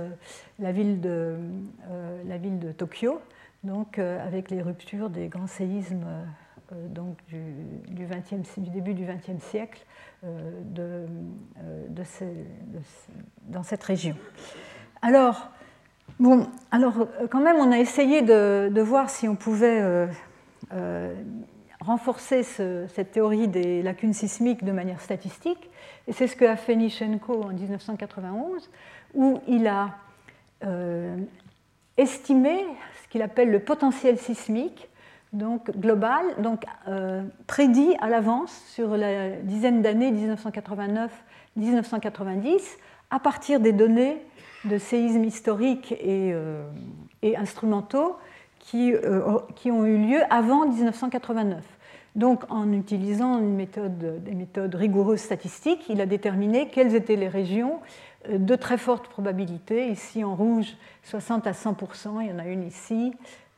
[0.59, 1.37] la ville de,
[2.77, 3.21] Tokyo
[3.63, 6.05] donc euh, avec les ruptures des grands séismes
[6.71, 7.41] euh, donc du,
[7.89, 9.85] du, 20e, du, début du XXe siècle
[10.23, 11.07] euh,
[13.47, 14.15] dans cette région.
[15.01, 15.51] Alors,
[16.21, 20.07] bon, alors quand même, on a essayé de, voir si on pouvait
[21.81, 25.69] renforcer cette théorie des lacunes sismiques de manière statistique,
[26.07, 28.69] et c'est ce que a fait Nishenko en 1991,
[29.13, 29.89] où il a
[31.97, 32.65] estimé
[33.11, 34.89] qu'il appelle le potentiel sismique
[35.33, 40.11] donc global, donc euh, prédit à l'avance sur la dizaine d'années
[41.57, 42.61] 1989-1990
[43.11, 44.25] à partir des données
[44.65, 46.63] de séismes historiques et, euh,
[47.37, 48.17] instrumentaux
[48.59, 51.63] qui, euh, qui, ont eu lieu avant 1989.
[52.15, 57.29] Donc en utilisant une méthode, des méthodes rigoureuses statistiques, il a déterminé quelles étaient les
[57.29, 57.79] régions
[58.29, 59.87] de très forte probabilité.
[59.87, 61.75] Ici en rouge, 60 à 100
[62.21, 63.13] il y en a une ici,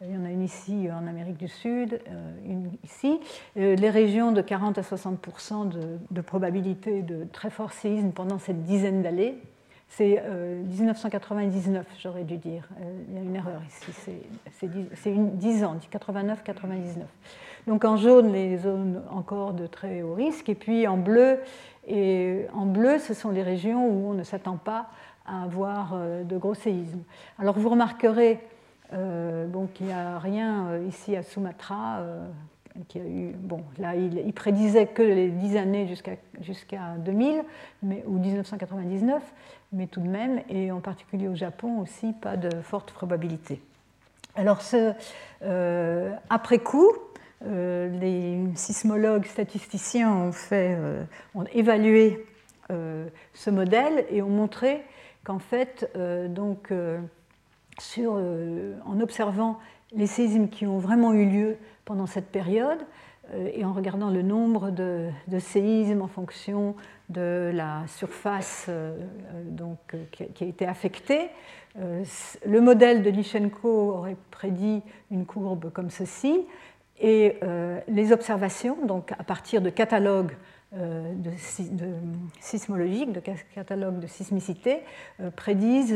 [0.06, 3.20] il y en a une ici en Amérique du Sud, euh, une ici.
[3.58, 5.70] Euh, les régions de 40 à 60%
[6.12, 9.38] de, probabilité de très fort séisme pendant cette dizaine d'années.
[9.96, 12.68] C'est 1999, euh, j'aurais dû dire.
[13.10, 14.20] il y a une erreur ici.
[14.96, 17.04] C'est 10 ans, 89-99.
[17.68, 20.50] Donc en jaune, les zones encore de très haut risque.
[20.50, 21.40] Et puis en bleu,
[21.88, 24.88] et en bleu, ce sont les régions où on ne s'attend pas
[25.26, 27.04] à avoir euh, de gros séismes.
[27.40, 28.40] Alors vous remarquerez
[28.94, 32.02] euh, bon, qu'il n'y a rien euh, ici à Sumatra.
[32.88, 37.44] Qui a eu, bon, là, il, prédisait que les 10 années jusqu'à jusqu'à 2000
[37.84, 39.22] mais, ou 1999,
[39.72, 43.62] mais tout de même, et en particulier au Japon aussi, pas de forte probabilité.
[44.36, 44.94] Alors, ce,
[46.30, 46.90] après coup,
[47.46, 51.04] euh, les sismologues statisticiens ont, fait, euh,
[51.36, 52.26] ont évalué
[52.72, 54.82] euh, ce modèle et ont montré
[55.26, 55.90] qu'en fait,
[56.28, 56.74] donc,
[57.80, 58.22] sur,
[58.86, 59.58] en observant
[59.94, 62.80] les séismes qui ont vraiment eu lieu pendant cette période,
[63.54, 65.10] et en regardant le nombre de,
[65.40, 66.76] séismes en fonction
[67.10, 68.70] de la surface
[69.46, 71.30] donc, qui, a été affectée,
[71.76, 76.46] le modèle de Lichenko aurait prédit une courbe comme ceci,
[77.00, 77.40] et
[77.88, 80.34] les observations, donc à partir de catalogues
[80.76, 81.14] euh,
[82.40, 83.22] sismologiques, de
[83.54, 84.80] catalogues de sismicité,
[85.22, 85.94] euh, prédisent,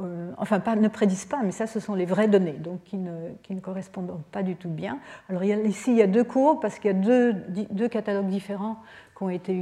[0.00, 2.96] euh, enfin pas, ne prédisent pas, mais ça ce sont les vraies données, donc qui
[2.96, 4.98] ne, qui ne correspondent pas du tout bien.
[5.28, 7.34] Alors ici il y a deux courbes parce qu'il y a deux,
[7.70, 8.78] deux, catalogues différents
[9.16, 9.54] qui ont été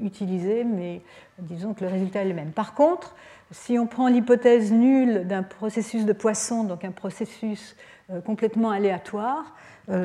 [0.00, 1.02] utilisés, mais
[1.38, 2.52] disons que le résultat est le même.
[2.52, 3.14] Par contre,
[3.50, 7.76] si on prend l'hypothèse nulle d'un processus de Poisson, donc un processus
[8.24, 9.52] complètement aléatoire, euh,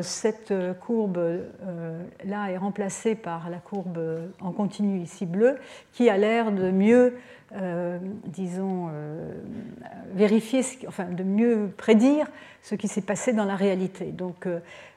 [0.01, 3.99] cette euh, courbe-là euh, est remplacée par la courbe
[4.39, 5.57] en continu ici bleue,
[5.91, 7.17] qui a l'air de mieux,
[8.25, 8.89] disons,
[10.13, 12.27] vérifier, enfin de mieux prédire
[12.61, 14.05] ce qui s'est passé dans la réalité.
[14.05, 14.47] Donc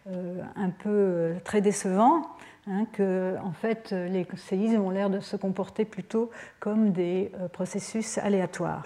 [0.07, 2.23] un peu très décevant.
[2.67, 6.31] Hein, que en fait, les séismes ont l'air de se comporter plutôt
[6.61, 8.85] comme des processus aléatoires.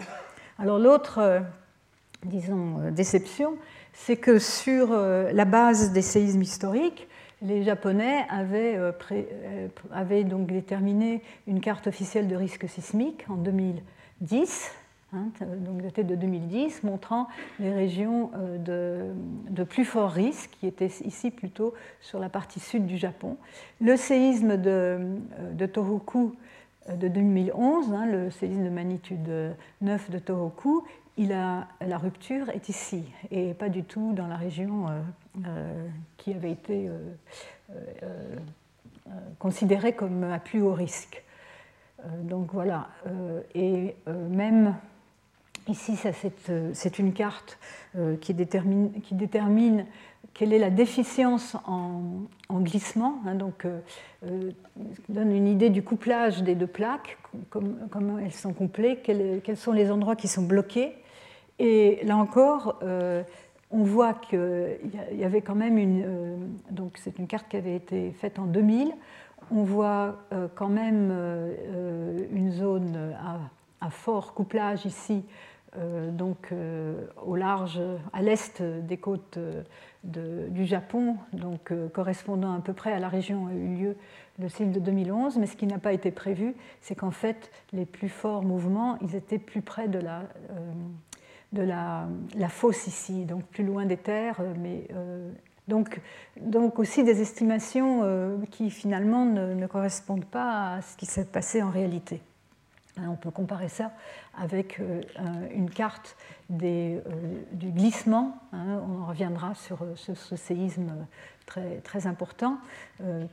[0.59, 1.43] Alors l'autre,
[2.25, 3.59] disons, déception,
[3.99, 7.09] c'est que sur euh, la base des séismes historiques,
[7.43, 14.71] les Japonais avaient, euh, euh, donc déterminé une carte officielle de risque sismique en 2010,
[15.13, 17.29] hein, donc datée de 2010, montrant
[17.59, 18.31] les régions
[18.65, 23.37] de, plus fort risque, qui étaient ici plutôt sur la partie sud du Japon.
[23.81, 24.99] Le séisme de,
[25.53, 26.35] de Tohoku
[26.89, 30.85] de 2011, hein, le séisme de magnitude 9 de Tohoku,
[31.27, 35.01] la rupture est ici et pas du tout dans la région euh,
[35.47, 36.89] euh, qui avait été
[37.71, 38.37] euh,
[39.39, 41.23] considérée comme à plus haut risque.
[42.23, 42.89] donc voilà,
[43.55, 44.77] et même
[45.67, 45.97] ici,
[46.73, 47.59] c'est une carte
[48.21, 49.87] qui détermine, qui détermine
[50.35, 53.67] quelle est la déficience en, glissement, hein, donc
[55.09, 57.19] donne une idée du couplage des deux plaques,
[57.51, 60.95] comment elles sont complètes, quels, sont les endroits qui sont bloqués,
[61.59, 63.23] et là encore, euh,
[63.71, 64.79] on voit qu'il
[65.13, 66.03] y avait quand même une.
[66.05, 66.37] Euh,
[66.71, 68.93] donc, c'est une carte qui avait été faite en 2000.
[69.51, 71.11] On voit euh, quand même
[72.33, 73.15] une zone
[73.81, 75.25] à, fort couplage ici,
[76.13, 76.53] donc
[77.25, 77.81] au large,
[78.13, 79.39] à l'est des côtes
[80.05, 83.97] du Japon, donc correspondant à peu près à la région où a eu lieu
[84.39, 85.39] le cycle de 2011.
[85.39, 89.17] Mais ce qui n'a pas été prévu, c'est qu'en fait, les plus forts mouvements, ils
[89.17, 90.25] étaient plus près de la
[91.53, 92.09] de la,
[92.49, 95.31] fosse ici, donc plus loin des terres, mais euh,
[95.67, 96.01] donc,
[96.41, 101.63] donc, aussi des estimations euh, qui finalement ne, correspondent pas à ce qui s'est passé
[101.63, 102.21] en réalité.
[102.99, 103.93] Hein, on peut comparer ça
[104.37, 105.01] avec euh,
[105.55, 106.17] une carte
[106.51, 107.01] des,
[107.53, 108.39] du glissement.
[108.53, 110.93] Hein, on reviendra sur ce, séisme
[111.47, 112.59] très, important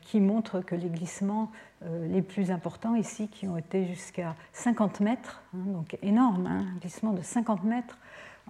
[0.02, 1.52] qui montre que les glissements
[1.82, 7.12] les plus importants ici, qui ont été jusqu'à 50 mètres, hein, donc énorme, un glissement
[7.12, 7.98] de 50 mètres,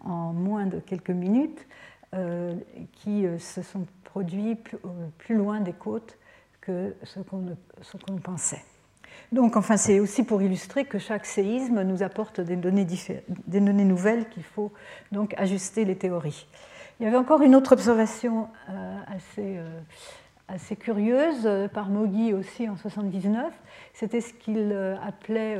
[0.04, 1.66] en moins de quelques minutes,
[2.16, 2.56] euh,
[2.94, 6.18] qui euh, se sont produits euh, plus, loin des côtes
[6.62, 8.64] que ce qu'on pensait.
[9.32, 12.86] Donc, enfin, c'est aussi pour illustrer que chaque séisme nous apporte des données,
[13.86, 14.72] nouvelles qu'il faut
[15.12, 16.48] donc ajuster les théories.
[17.00, 18.48] Il y avait encore une autre observation
[19.08, 19.60] assez,
[20.48, 23.52] assez, curieuse par Mogui aussi en 79.
[23.94, 24.74] C'était ce qu'il
[25.06, 25.58] appelait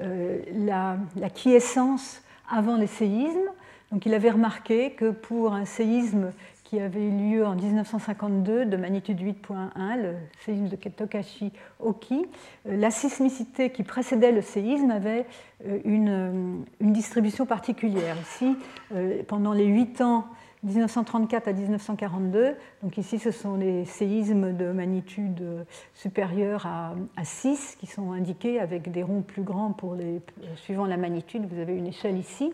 [0.00, 3.50] la, la, quiescence avant les séismes.
[3.92, 6.32] Donc il avait remarqué que pour un séisme
[6.68, 10.14] qui avait eu lieu en 1952 de magnitude 8.1, le
[10.44, 12.26] séisme de Tokashi-Oki,
[12.66, 15.24] euh, la sismicité qui précédait le séisme avait
[15.66, 18.16] euh, une, une distribution particulière.
[18.20, 18.54] Ici,
[18.94, 20.26] euh, pendant les 8 ans
[20.62, 22.56] 1934 à 1942.
[22.82, 25.64] Donc ici, ce sont les séismes de magnitude
[25.94, 30.20] supérieure à, 6 qui sont indiqués avec des ronds plus grands pour les,
[30.56, 31.46] suivant la magnitude.
[31.48, 32.52] Vous avez une échelle ici.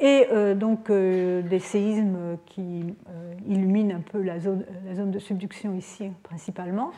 [0.00, 4.64] Et euh, donc euh, des séismes qui euh, illuminent un peu la zone,
[5.10, 6.92] de subduction ici principalement.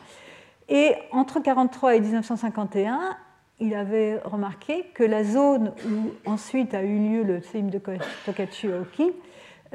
[0.69, 3.17] Et entre 1943 et 1951,
[3.59, 7.81] il avait remarqué que la zone où ensuite a eu lieu le séisme de
[8.25, 9.11] Tokachi-Oki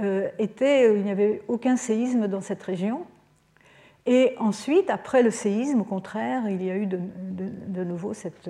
[0.01, 3.05] euh, était, il n'y avait aucun séisme dans cette région.
[4.07, 8.49] Et ensuite, après le séisme, au contraire, il y a eu de, nouveau cette,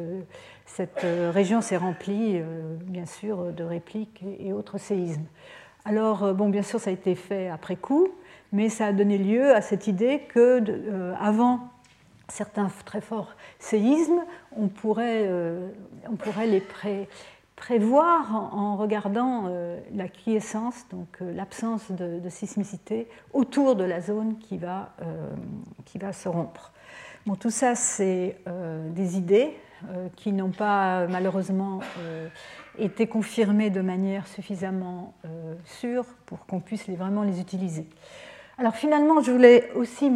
[0.69, 5.27] cette région s'est remplie, euh, bien sûr, de répliques et, autres séismes.
[5.85, 8.09] Alors, bon, bien sûr, ça a été fait après coup,
[8.53, 10.63] mais ça a donné lieu à cette idée que,
[11.19, 11.61] avant
[12.29, 14.23] certains très forts séismes,
[14.55, 15.31] on pourrait,
[16.11, 17.09] on pourrait les, pré,
[17.59, 24.39] prévoir en, regardant euh, la quiescence, donc euh, l'absence de, sismicité autour de la zone
[24.39, 25.29] qui va, euh,
[25.85, 26.73] qui va se rompre.
[27.27, 28.37] Bon, tout ça, c'est
[28.95, 29.55] des idées
[30.17, 31.81] qui n'ont pas malheureusement
[32.79, 35.15] été confirmées de manière suffisamment
[35.65, 37.87] sûre pour qu'on puisse vraiment les utiliser.
[38.59, 40.11] Alors finalement, je voulais aussi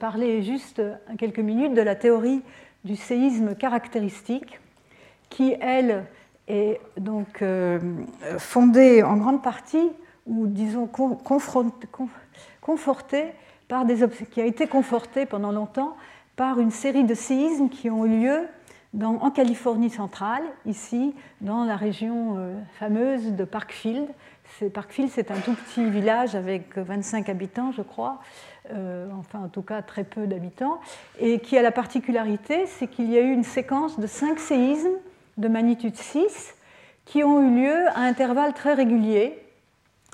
[0.00, 0.82] parler juste
[1.18, 2.42] quelques minutes de la théorie
[2.84, 4.60] du séisme caractéristique
[5.30, 6.04] qui, elle,
[6.46, 7.78] est donc euh,
[8.38, 9.90] fondée en grande partie,
[10.26, 10.88] ou disons
[12.60, 13.32] confortée
[13.68, 13.96] par des
[14.30, 15.96] qui a été confortée pendant longtemps
[16.36, 18.48] par une série de séismes qui ont eu lieu
[19.02, 24.06] en Californie centrale, ici, dans la région euh, fameuse de Parkfield.
[24.72, 28.20] Parkfield, c'est un tout petit village avec 25 habitants, je crois,
[28.72, 30.80] euh, enfin en tout cas très peu d'habitants,
[31.18, 34.98] et qui a la particularité, c'est qu'il y a eu une séquence de cinq séismes
[35.38, 36.54] de magnitude 6
[37.04, 39.38] qui ont eu lieu à intervalles très réguliers,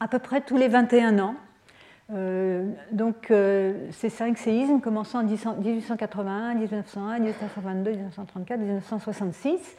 [0.00, 1.34] à peu près tous les 21 ans.
[2.12, 9.76] Euh, donc euh, ces cinq séismes commençant en 1881, 1901, 1922, 1934, 1966.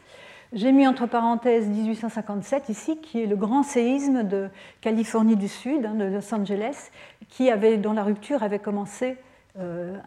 [0.54, 4.50] J'ai mis entre parenthèses 1857 ici, qui est le grand séisme de
[4.82, 6.92] Californie du Sud, hein, de Los Angeles,
[7.30, 9.18] qui avait, dont la rupture avait commencé
[9.60, 9.98] euh,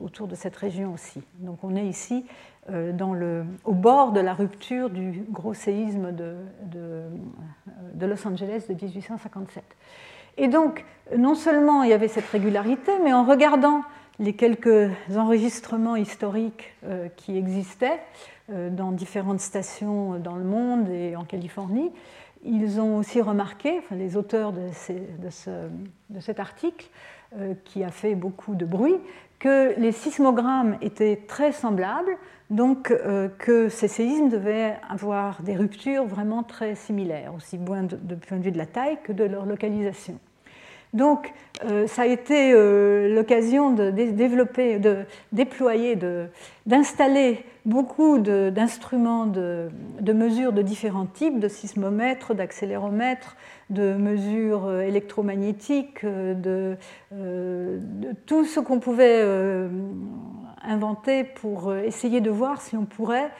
[0.00, 1.22] autour de cette région aussi.
[1.40, 2.24] Donc on est ici
[2.68, 6.36] au bord de la rupture du gros séisme de,
[8.00, 9.62] Los Angeles de 1857.
[10.38, 10.84] Et donc,
[11.16, 13.82] non seulement il y avait cette régularité, mais en regardant
[14.18, 18.00] les quelques enregistrements historiques euh, qui existaient
[18.50, 21.90] euh, dans différentes stations dans le monde et en Californie,
[22.44, 25.50] ils ont aussi remarqué, enfin, les auteurs de, ce,
[26.10, 26.88] de cet article,
[27.64, 28.94] qui a fait beaucoup de bruit,
[29.38, 32.16] que les sismogrammes étaient très semblables,
[32.50, 38.14] donc euh, que ces séismes devaient avoir des ruptures vraiment très similaires, aussi bien de,
[38.14, 40.18] point de vue de la taille que de leur localisation.
[40.96, 41.32] Donc
[41.64, 45.96] euh, ça a été euh, l'occasion de développer, de déployer,
[46.66, 49.68] d'installer beaucoup d'instruments de,
[50.12, 53.36] mesure de différents types, de sismomètres, d'accéléromètres,
[53.70, 56.76] de mesures électromagnétiques, de,
[58.26, 59.22] tout ce qu'on pouvait
[60.66, 63.30] inventé pour euh, essayer de voir si on pourrait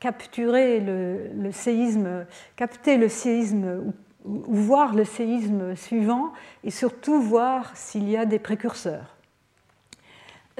[0.00, 2.24] capturer le, séisme,
[2.56, 3.92] capter le séisme ou,
[4.24, 6.32] voir le séisme suivant
[6.64, 9.16] et surtout voir s'il y a des précurseurs.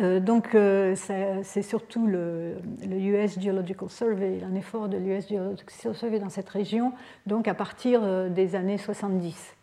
[0.00, 0.94] Euh, donc euh,
[1.42, 6.92] c'est surtout le, US Geological Survey, un effort de l'US Geological Survey dans cette région,
[7.26, 9.54] donc à partir des années 70.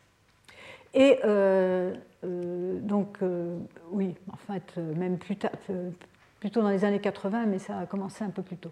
[0.93, 1.20] Et
[2.24, 3.18] donc,
[3.91, 5.52] oui, en fait, même plus tard,
[6.39, 8.70] plutôt dans les années 80, mais ça a commencé un peu plus tôt.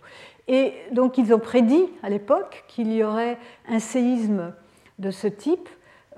[0.48, 4.54] Et donc ils ont prédit à l'époque qu'il y aurait un séisme
[5.00, 5.70] de ce type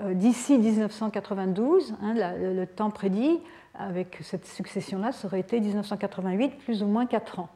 [0.01, 1.93] euh, d'ici 1992.
[2.01, 3.39] Hein, le, temps prédit
[3.73, 7.49] avec cette succession-là serait été 1988, plus ou moins 4 ans.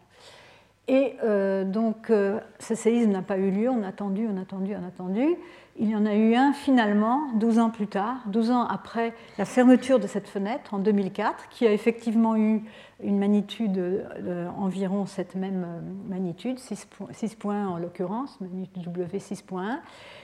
[0.87, 4.41] Et euh, donc euh, ce séisme n'a pas eu lieu, on a attendu, on a
[4.41, 5.35] attendu, on a attendu.
[5.81, 9.45] Il y en a eu un finalement 12 ans plus tard, 12 ans après la
[9.45, 12.63] fermeture de cette fenêtre en 2004, qui a effectivement eu
[13.01, 14.05] une magnitude
[14.57, 19.79] environ cette même euh, magnitude, 6 points, en l'occurrence, magnitude W 6.1.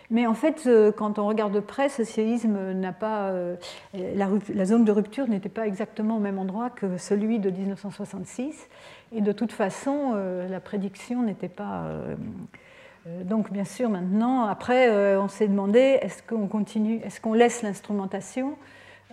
[0.10, 3.30] Mais en fait, euh, quand on regarde de près, ce séisme n'a pas.
[3.30, 3.56] Euh,
[3.93, 8.68] la, zone de rupture n'était pas exactement au même endroit que celui de 1966.
[9.14, 10.14] Et de toute façon,
[10.49, 11.86] la prédiction n'était pas.
[13.06, 18.56] Donc, bien sûr, maintenant, après, on s'est demandé est-ce qu'on continue, est-ce qu'on laisse l'instrumentation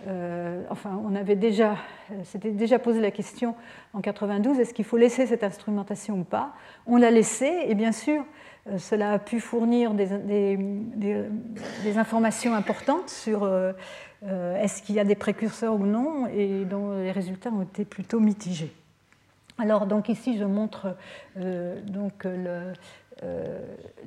[0.07, 1.77] euh, enfin, on avait déjà,
[2.23, 3.55] s'était déjà posé la question
[3.93, 6.53] en 92 est-ce qu'il faut laisser cette instrumentation ou pas?
[6.87, 8.25] On l'a laissé, et bien sûr,
[8.67, 10.57] euh, cela a pu fournir des,
[11.95, 13.71] informations importantes sur euh,
[14.61, 18.19] est-ce qu'il y a des précurseurs ou non, et dont les résultats ont été plutôt
[18.19, 18.73] mitigés.
[19.59, 20.95] Alors, donc ici, je montre
[21.35, 22.25] donc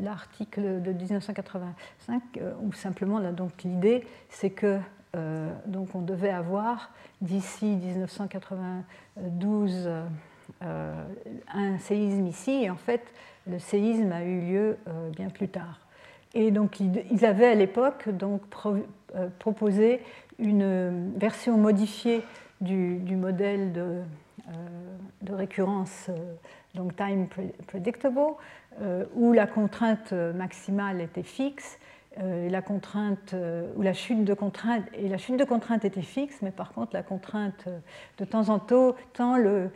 [0.00, 2.22] l'article de 1985,
[2.62, 4.78] où simplement, donc l'idée, c'est que
[5.16, 6.90] euh, donc on devait avoir
[7.20, 9.88] d'ici 1992
[10.62, 11.04] euh,
[11.52, 13.02] un séisme ici, et en fait
[13.46, 15.80] le séisme a eu lieu euh, bien plus tard.
[16.34, 18.42] Et donc ils avaient à l'époque donc
[19.38, 20.02] proposé
[20.38, 22.22] une version modifiée
[22.60, 24.02] du, modèle de,
[25.22, 26.10] de, récurrence,
[26.74, 27.26] donc time
[27.66, 28.20] predictable,
[29.14, 31.78] où la contrainte maximale était fixe
[32.18, 36.40] euh, la contrainte euh, la chute de contrainte et la chute de contrainte était fixe,
[36.40, 37.78] mais par contre la contrainte euh,
[38.16, 39.70] de temps en temps, le,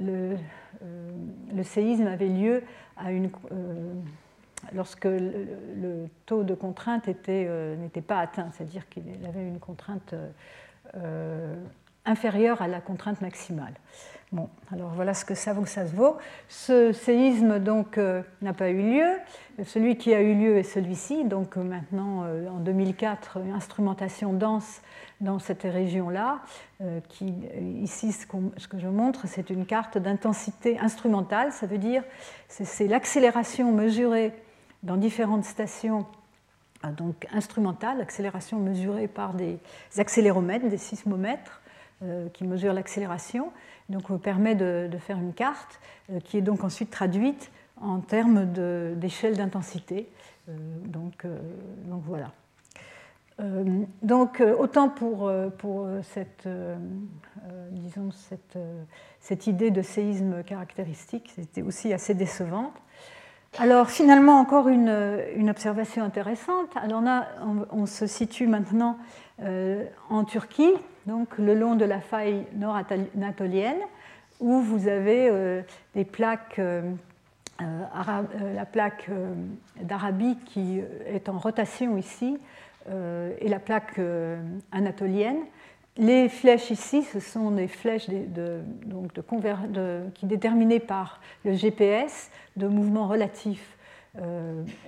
[0.00, 0.36] le,
[1.64, 2.62] séisme avait lieu
[2.96, 3.30] à une,
[4.72, 10.14] lorsque le, taux de contrainte n'était pas atteint, c'est-à-dire qu'il avait une contrainte
[12.06, 13.74] inférieure à la contrainte maximale.
[14.30, 16.18] Bon, alors voilà ce que ça vaut, ça se vaut.
[16.48, 19.16] Ce séisme donc euh, n'a pas eu lieu.
[19.64, 21.24] Celui qui a eu lieu est celui-ci.
[21.24, 24.82] Donc euh, maintenant, euh, en 2004, une instrumentation dense
[25.22, 26.40] dans cette région-là.
[27.82, 28.26] ici, ce,
[28.58, 31.50] ce, que je montre, c'est une carte d'intensité instrumentale.
[31.50, 32.04] Ça veut dire
[32.48, 34.32] c'est l'accélération mesurée
[34.82, 36.06] dans différentes stations
[36.96, 39.58] donc instrumentales, accélération mesurée par des
[39.96, 41.62] accéléromètres, des sismomètres
[42.32, 43.50] qui mesurent l'accélération
[43.88, 45.80] donc on permet de, faire une carte
[46.10, 48.46] euh, qui est donc ensuite traduite en termes
[48.96, 50.08] d'échelle d'intensité.
[50.48, 50.52] Euh,
[50.84, 51.38] donc, euh,
[52.04, 52.32] voilà.
[54.02, 55.30] donc autant pour,
[56.02, 56.48] cette,
[59.46, 62.74] idée de séisme caractéristique, c'était aussi assez décevante.
[63.58, 66.76] Alors finalement encore une, observation intéressante.
[66.76, 67.28] Alors là,
[67.70, 68.98] on se situe maintenant
[70.10, 70.74] en Turquie,
[71.08, 73.80] donc le long de la faille nord-anatolienne,
[74.40, 75.62] où vous avez euh,
[75.96, 76.82] euh,
[77.60, 79.10] euh, la plaque
[79.80, 82.38] d'Arabie qui est en rotation ici,
[83.40, 84.00] et la plaque
[84.72, 85.40] anatolienne.
[85.98, 88.06] Les flèches ici, ce sont des flèches
[90.14, 93.76] qui déterminées par le GPS de mouvement relatif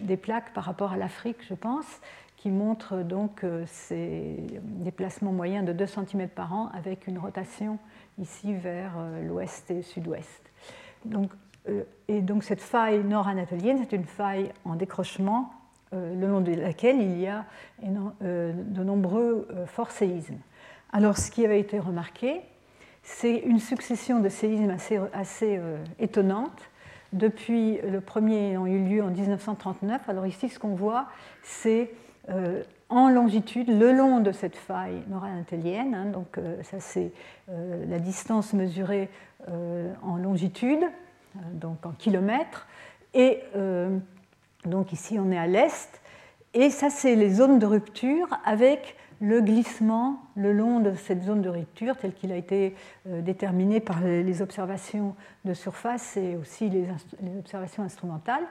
[0.00, 2.00] des plaques par rapport à l'Afrique, je pense
[2.40, 7.78] qui montre donc euh, ces déplacements moyens de 2 cm par an avec une rotation
[8.18, 10.50] ici vers euh, l'ouest et sud-ouest.
[11.04, 11.30] Donc,
[11.68, 15.52] euh, et donc cette faille nord-anatolienne, c'est une faille en décrochement
[15.92, 17.44] le long de laquelle il y a
[17.82, 20.38] de nombreux forts séismes.
[20.92, 22.42] Alors ce qui avait été remarqué,
[23.02, 25.60] c'est une succession de séismes assez, assez
[25.98, 26.70] étonnante
[27.12, 30.08] depuis le premier ayant eu lieu en 1939.
[30.08, 31.08] Alors ici, ce qu'on voit,
[31.42, 31.90] c'est
[32.28, 35.94] euh, en longitude le long de cette faille nord-anatolienne.
[35.94, 37.12] Hein, donc euh, ça c'est
[37.48, 39.08] euh, la distance mesurée
[40.02, 40.84] en longitude,
[41.54, 42.68] donc en kilomètres.
[43.14, 43.40] Et
[44.66, 45.98] donc ici on est à l'est.
[46.52, 51.40] Et ça c'est les zones de rupture avec le glissement le long de cette zone
[51.40, 52.74] de rupture tel qu'il a été
[53.06, 55.16] déterminé par les observations
[55.46, 56.86] de surface et aussi les,
[57.38, 58.44] observations instrumentales.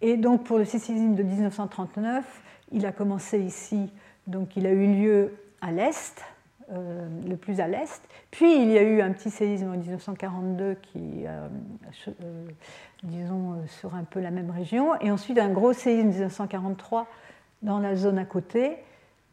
[0.00, 2.24] Et donc pour le séisme de 1939,
[2.72, 3.90] il a commencé ici,
[4.26, 6.22] donc il a eu lieu à l'est,
[6.72, 8.00] euh, le plus à l'est.
[8.30, 11.48] Puis il y a eu un petit séisme en 1942 qui, euh,
[12.08, 12.46] euh,
[13.02, 14.94] disons, sur un peu la même région.
[15.00, 17.06] Et ensuite un gros séisme en 1943
[17.62, 18.76] dans la zone à côté.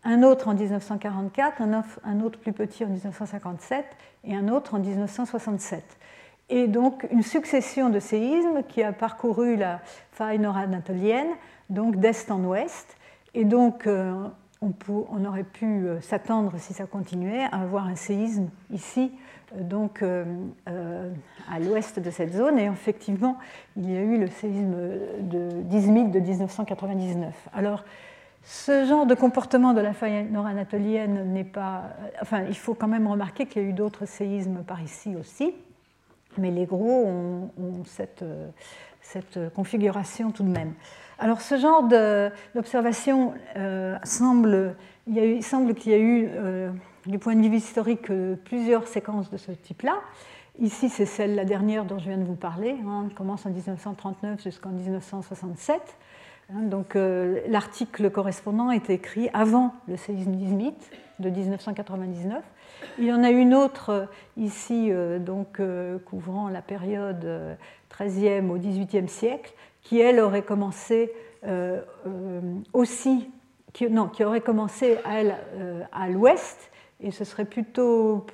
[0.03, 1.61] Un autre en 1944,
[2.03, 3.85] un autre plus petit en 1957
[4.23, 5.83] et un autre en 1967.
[6.49, 9.81] Et donc une succession de séismes qui a parcouru la
[10.11, 11.27] faille nord-anatolienne,
[11.69, 12.96] donc d'est en ouest,
[13.37, 14.15] et donc, euh,
[14.61, 19.11] on, aurait pu euh, s'attendre, si ça continuait, à avoir un séisme ici,
[19.55, 22.57] euh, donc à l'ouest de cette zone.
[22.57, 23.37] Et effectivement,
[23.75, 24.75] il y a eu le séisme
[25.19, 27.49] d'Izmit de 1999.
[27.53, 27.83] Alors,
[28.41, 31.91] ce genre de comportement de la faille nord-anatolienne n'est pas.
[32.19, 35.53] Enfin, il faut quand même remarquer qu'il y a eu d'autres séismes par ici aussi,
[36.39, 37.51] mais les gros ont,
[37.85, 38.23] cette
[39.53, 40.73] configuration tout de même.
[41.19, 41.83] Alors ce genre
[42.53, 44.75] d'observation euh, semble,
[45.07, 46.69] il, semble qu'il y a eu, euh,
[47.07, 49.95] du point de vue historique, euh, plusieurs séquences de ce type-là.
[50.59, 52.75] Ici, c'est celle, la dernière dont je viens de vous parler.
[52.85, 55.81] Hein, on commence en 1939 jusqu'en 1967.
[56.53, 56.95] Hein, donc
[57.47, 60.75] l'article correspondant est écrit avant le séisme d'Izmit
[61.19, 62.43] de 1999.
[62.99, 64.07] Il y en a une autre
[64.37, 65.59] ici, donc
[66.05, 67.57] couvrant la période
[67.91, 69.53] 13e au 18e siècle,
[69.87, 71.13] qui elle aurait commencé
[71.45, 72.41] euh, euh,
[72.73, 73.31] aussi,
[73.71, 76.69] qui, non, qui aurait commencé à elle euh, à l'ouest,
[76.99, 78.25] et ce serait plutôt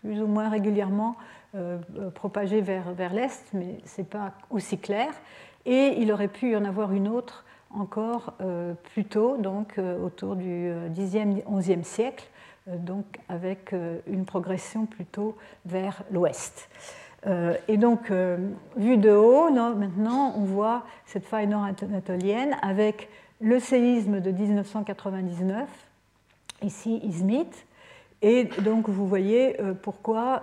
[0.00, 1.16] plus ou moins régulièrement
[2.14, 5.08] propagé vers, l'est, mais ce n'est pas aussi clair.
[5.66, 8.34] Et il aurait pu y en avoir une autre encore
[8.92, 12.28] plus tôt, donc autour du 10e, 11e siècle,
[12.68, 13.74] donc avec
[14.06, 15.36] une progression plutôt
[15.66, 16.68] vers l'ouest.
[17.26, 18.38] Euh, et donc, euh,
[18.76, 23.08] vu de haut, maintenant, on voit cette faille nord-anatolienne avec
[23.40, 25.68] le séisme de 1999,
[26.62, 27.48] ici Izmit.
[28.22, 30.42] Et donc, vous voyez euh, pourquoi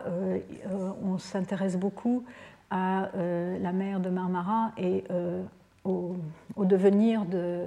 [1.04, 2.24] on s'intéresse beaucoup
[2.70, 5.06] à la mer de Marmara et
[5.86, 6.16] au,
[6.58, 7.66] devenir de,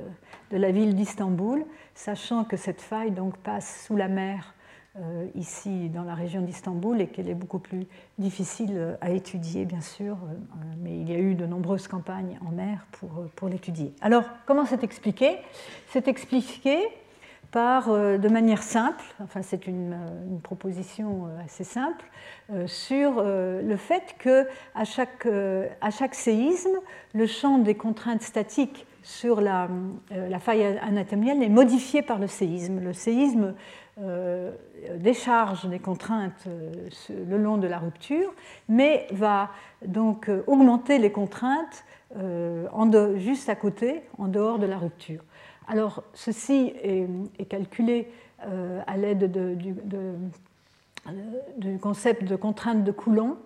[0.51, 4.55] de la ville d'Istanbul, sachant que cette faille donc, passe sous la mer
[5.35, 7.87] ici dans la région d'Istanbul et qu'elle est beaucoup plus
[8.19, 10.17] difficile à étudier, bien sûr,
[10.83, 12.87] mais il y a eu de nombreuses campagnes en mer
[13.37, 13.95] pour, l'étudier.
[14.01, 15.39] Alors, comment c'est expliqué?
[15.89, 16.79] C'est expliqué
[17.51, 22.05] par, euh, de manière simple, enfin c'est une, euh, proposition euh, assez simple,
[22.67, 26.81] sur le fait que à chaque, séisme,
[27.15, 29.69] le champ des contraintes statiques sur la,
[30.11, 32.81] la, faille anatomienne est modifié par le séisme.
[32.81, 33.55] Le séisme
[34.97, 36.47] décharge des contraintes
[37.11, 38.33] le long de la rupture,
[38.69, 39.51] mais va
[39.85, 41.85] donc augmenter les contraintes
[43.17, 45.23] juste à côté, en dehors de la rupture.
[45.71, 48.11] Alors, ceci est, calculé
[48.45, 49.31] euh, à l'aide
[51.57, 53.37] du, concept de contrainte de Coulomb,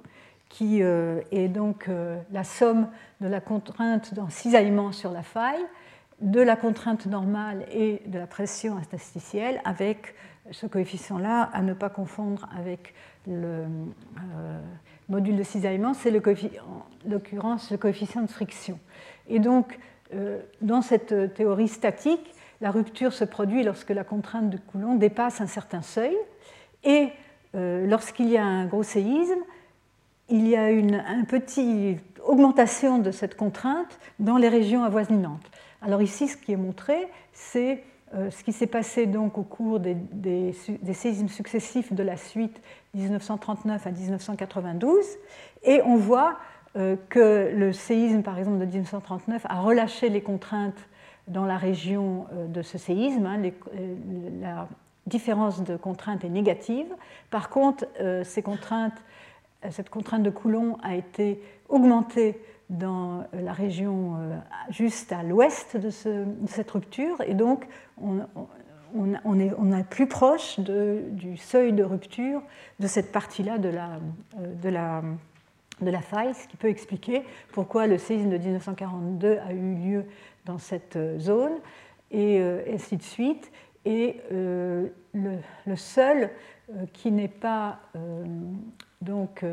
[0.48, 2.88] qui euh, est donc euh, la somme
[3.20, 5.64] de la contrainte d'un cisaillement sur la faille,
[6.22, 10.14] de la contrainte normale et de la pression interstitielle, avec
[10.50, 12.94] ce coefficient-là à ne pas confondre avec
[13.26, 13.64] le
[15.08, 18.78] module de cisaillement, c'est en l'occurrence le coefficient de friction.
[19.28, 19.78] Et donc,
[20.14, 25.40] euh, dans cette théorie statique, la rupture se produit lorsque la contrainte de Coulomb dépasse
[25.40, 26.16] un certain seuil.
[26.84, 27.08] Et
[27.54, 29.40] euh, lorsqu'il y a un gros séisme,
[30.28, 35.50] il y a une petite augmentation de cette contrainte dans les régions avoisinantes.
[35.82, 37.93] Alors ici, ce qui est montré, c'est euh,
[38.30, 40.52] ce qui s'est passé donc au cours des,
[40.92, 42.60] séismes successifs de la suite
[42.94, 45.04] 1939 à 1992.
[45.64, 46.38] Et on voit
[46.76, 50.88] euh, que le séisme, par exemple, de 1939 a relâché les contraintes
[51.28, 53.26] dans la région euh, de ce séisme.
[53.26, 53.94] Hein, euh,
[54.40, 54.66] la
[55.06, 56.92] différence de contraintes est négative.
[57.30, 57.84] Par contre,
[58.22, 59.02] cette contrainte
[59.62, 62.40] de Coulomb a été augmentée
[62.70, 64.16] dans la région
[64.70, 67.66] juste à l'ouest de, cette rupture, et donc
[68.00, 72.40] on, est, on est, plus proche du seuil de rupture
[72.80, 73.98] de cette partie-là de la,
[74.62, 75.02] de la
[75.80, 80.04] de la faille, ce qui peut expliquer pourquoi le séisme de 1942 a eu lieu
[80.44, 81.54] dans cette euh, zone,
[82.10, 83.50] et euh, ainsi de suite.
[83.84, 86.30] Et euh, le, seul
[86.94, 87.80] qui n'est pas
[89.02, 89.44] donc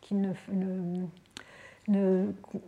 [0.00, 0.32] qui ne,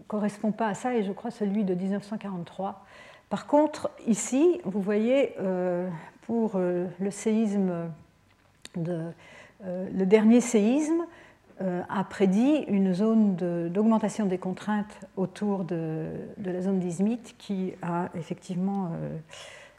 [0.07, 2.85] correspond pas à ça, et je crois celui de 1943.
[3.31, 5.35] Par contre, ici, vous voyez,
[6.22, 7.91] pour le séisme
[8.77, 9.11] de,
[9.64, 11.05] le dernier séisme,
[11.62, 13.37] euh, a prédit une zone
[13.70, 16.09] d'augmentation des contraintes autour de,
[16.45, 19.16] la zone d'Izmit qui a effectivement euh,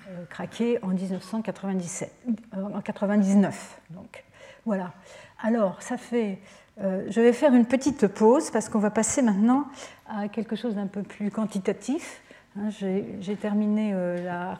[0.07, 2.15] euh, craqué en 1997,
[2.53, 3.81] en 99.
[3.89, 4.23] Donc,
[4.65, 4.93] voilà.
[5.43, 6.39] Alors, ça fait.
[6.77, 9.65] Je vais faire une petite pause parce qu'on va passer maintenant
[10.07, 12.21] à quelque chose d'un peu plus quantitatif.
[12.57, 14.57] Hein, j'ai terminé la,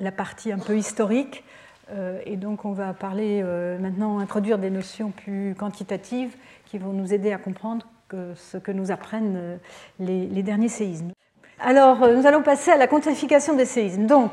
[0.00, 1.44] la, partie un peu historique
[1.92, 6.36] euh, et donc on va parler euh, maintenant, introduire des notions plus quantitatives
[6.66, 7.86] qui vont nous aider à comprendre
[8.34, 9.56] ce que nous apprennent euh,
[9.98, 11.12] les, derniers séismes.
[11.60, 14.06] Alors nous allons passer à la quantification des séismes.
[14.06, 14.32] Donc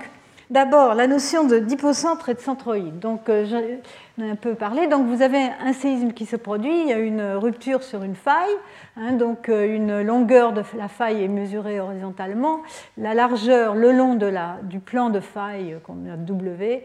[0.50, 3.00] d'abord la notion d'hypocentre et de centroïde.
[3.00, 4.88] Donc j'en ai un peu parlé.
[4.88, 8.16] Donc vous avez un séisme qui se produit, il y a une rupture sur une
[8.16, 8.56] faille.
[8.96, 12.62] Hein, donc une longueur de la faille est mesurée horizontalement.
[12.98, 14.32] La largeur le long de
[14.64, 16.84] du plan de faille qu'on a W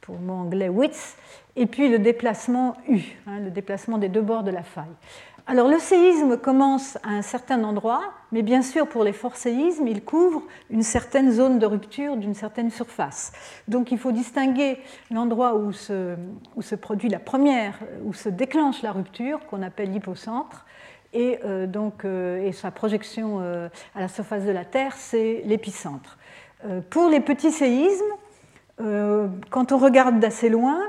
[0.00, 1.16] pour le mot anglais width,
[1.56, 4.84] et puis le déplacement U, hein, le déplacement des deux bords de la faille.
[5.48, 9.86] Alors le séisme commence à un certain endroit, mais bien sûr pour les forts séismes,
[9.86, 13.30] il couvre une certaine zone de rupture d'une certaine surface.
[13.68, 16.16] Donc il faut distinguer l'endroit où se,
[16.74, 20.66] produit la première, où se déclenche la rupture, qu'on appelle l'hypocentre,
[21.12, 25.42] et, euh, donc, euh, et sa projection euh, à la surface de la Terre, c'est
[25.44, 26.18] l'épicentre.
[26.90, 28.04] pour les petits séismes,
[29.50, 30.80] quand on regarde d'assez loin,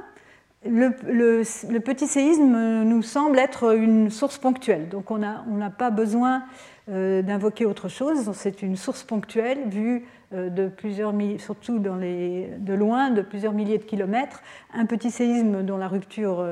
[0.66, 4.90] le, petit séisme nous semble être une source ponctuelle.
[4.90, 6.44] Donc on n'a pas besoin
[6.90, 8.32] euh, d'invoquer autre chose.
[8.34, 13.84] C'est une source ponctuelle vue euh, de plusieurs surtout de loin, de plusieurs milliers de
[13.84, 14.42] kilomètres.
[14.74, 16.46] Un petit séisme dont la rupture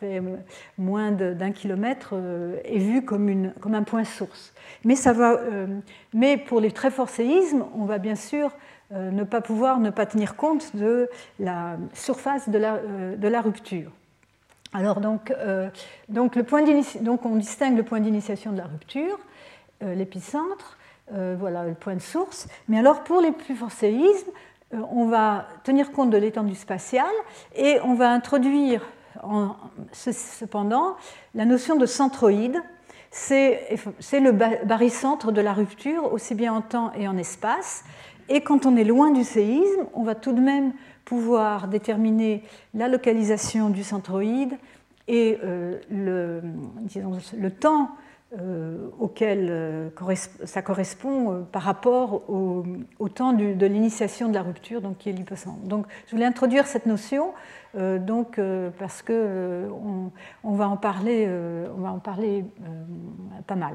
[0.00, 0.20] fait
[0.76, 2.14] moins d'un kilomètre
[2.64, 4.52] est vu comme, un point source.
[4.84, 4.96] Mais,
[6.12, 8.52] mais pour les très forts séismes, on va bien sûr
[8.92, 11.08] euh, ne pas pouvoir ne pas tenir compte de
[11.40, 13.90] la surface de la, euh, de la rupture.
[14.72, 15.68] Alors donc, euh,
[16.08, 16.62] donc, le point
[17.00, 19.18] donc on distingue le point d'initiation de la rupture,
[19.80, 20.78] l'épicentre,
[21.10, 22.48] voilà le point de source.
[22.68, 24.30] Mais alors pour les plus forts séismes,
[24.72, 27.06] on va tenir compte de l'étendue spatiale
[27.54, 28.82] et on va introduire
[29.22, 29.56] en,
[29.92, 30.96] cependant
[31.34, 32.62] la notion de centroïde.
[33.10, 33.60] C'est
[34.12, 37.84] le barycentre de la rupture, aussi bien en temps et en espace.
[38.28, 40.72] Et quand on est loin du séisme, on va tout de même
[41.04, 42.42] pouvoir déterminer
[42.74, 44.54] la localisation du centroïde
[45.08, 45.38] et
[45.88, 46.42] le,
[47.38, 47.90] le, temps
[48.98, 49.92] auquel
[50.44, 55.62] ça correspond par rapport au, temps de l'initiation de la rupture, donc qui est l'hypocentre.
[55.62, 57.32] Donc je voulais introduire cette notion
[57.76, 59.68] euh, donc, euh, parce qu'on euh,
[60.44, 61.28] on va en parler,
[61.76, 62.44] on va en parler
[63.46, 63.74] pas mal.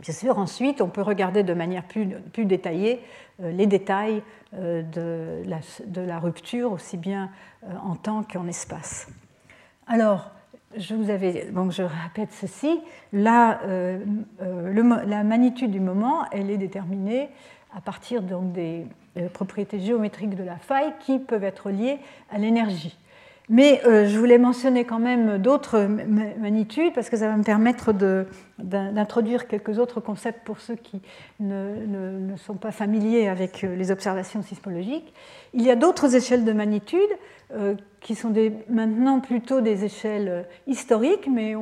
[0.00, 3.00] Bien sûr, ensuite, on peut regarder de manière plus, détaillée
[3.40, 4.22] les détails
[4.52, 7.30] de la, de, la, rupture, aussi bien
[7.84, 9.08] en temps qu'en espace.
[9.88, 10.30] Alors,
[10.76, 12.80] je vous avais, donc je répète ceci,
[13.12, 13.60] la,
[14.38, 17.28] la magnitude du moment, elle est déterminée
[17.76, 18.86] à partir donc, des
[19.32, 21.98] propriétés géométriques de la faille qui peuvent être liées
[22.30, 22.96] à l'énergie.
[23.50, 27.94] Mais euh, je voulais mentionner quand même d'autres magnitudes parce que ça va me permettre
[28.58, 31.00] d'introduire quelques autres concepts pour ceux qui
[31.40, 35.14] ne, sont pas familiers avec euh, les observations sismologiques.
[35.54, 37.00] Il y a d'autres échelles de magnitude
[37.54, 38.34] euh, qui sont
[38.68, 41.54] maintenant plutôt des échelles historiques, mais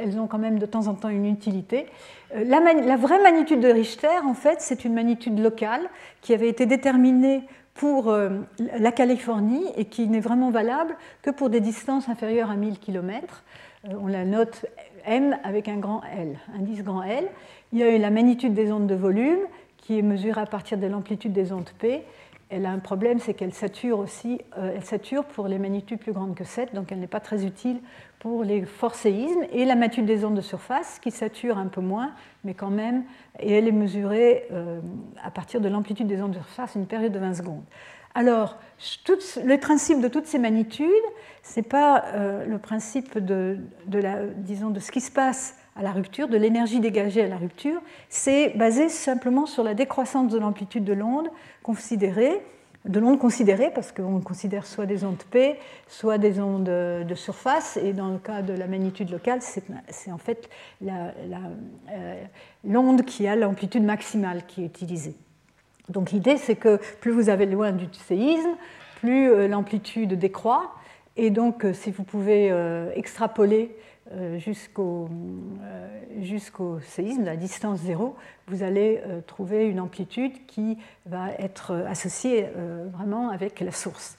[0.00, 1.86] elles ont quand même de temps en temps une utilité.
[2.32, 5.82] La, la vraie magnitude de Richter, en fait, c'est une magnitude locale
[6.22, 7.42] qui avait été déterminée
[7.78, 12.56] pour euh, la Californie et qui n'est vraiment valable que pour des distances inférieures à
[12.56, 13.44] 1000 km.
[13.84, 14.66] Euh, on la note
[15.04, 17.28] M avec un grand L, indice grand L.
[17.72, 19.38] Il y a eu la magnitude des ondes de volume
[19.76, 22.02] qui est mesurée à partir de l'amplitude des ondes P.
[22.50, 26.12] Elle a un problème, c'est qu'elle sature aussi, euh, elle sature pour les magnitudes plus
[26.12, 27.78] grandes que 7, donc elle n'est pas très utile
[28.18, 31.80] pour les forts séismes, et la magnitude des ondes de surface, qui sature un peu
[31.80, 32.12] moins,
[32.44, 33.04] mais quand même,
[33.38, 34.80] et elle est mesurée euh,
[35.22, 37.64] à partir de l'amplitude des ondes de surface, une période de 20 secondes.
[38.14, 38.56] Alors,
[39.44, 40.88] le principe de toutes ces magnitudes,
[41.42, 43.58] ce n'est pas euh, le principe de,
[43.92, 47.36] la, disons, de ce qui se passe à la rupture, de l'énergie dégagée à la
[47.36, 51.28] rupture, c'est basé simplement sur la décroissance de l'amplitude de l'onde
[51.62, 52.42] considérée
[52.84, 55.56] de l'onde considérée, parce qu'on considère soit des ondes P,
[55.88, 60.18] soit des ondes de surface, et dans le cas de la magnitude locale, c'est en
[60.18, 60.48] fait
[60.86, 62.24] euh,
[62.64, 65.14] l'onde qui a l'amplitude maximale qui est utilisée.
[65.88, 68.56] Donc l'idée, c'est que plus vous avez loin du séisme,
[69.00, 70.74] plus euh, l'amplitude décroît,
[71.16, 72.52] et donc euh, si vous pouvez
[72.94, 73.76] extrapoler
[74.38, 75.08] jusqu'au
[75.62, 81.74] euh, jusqu'au séisme, la distance zéro, vous allez euh, trouver une amplitude qui va être
[81.88, 82.46] associée
[82.92, 84.16] vraiment avec la source.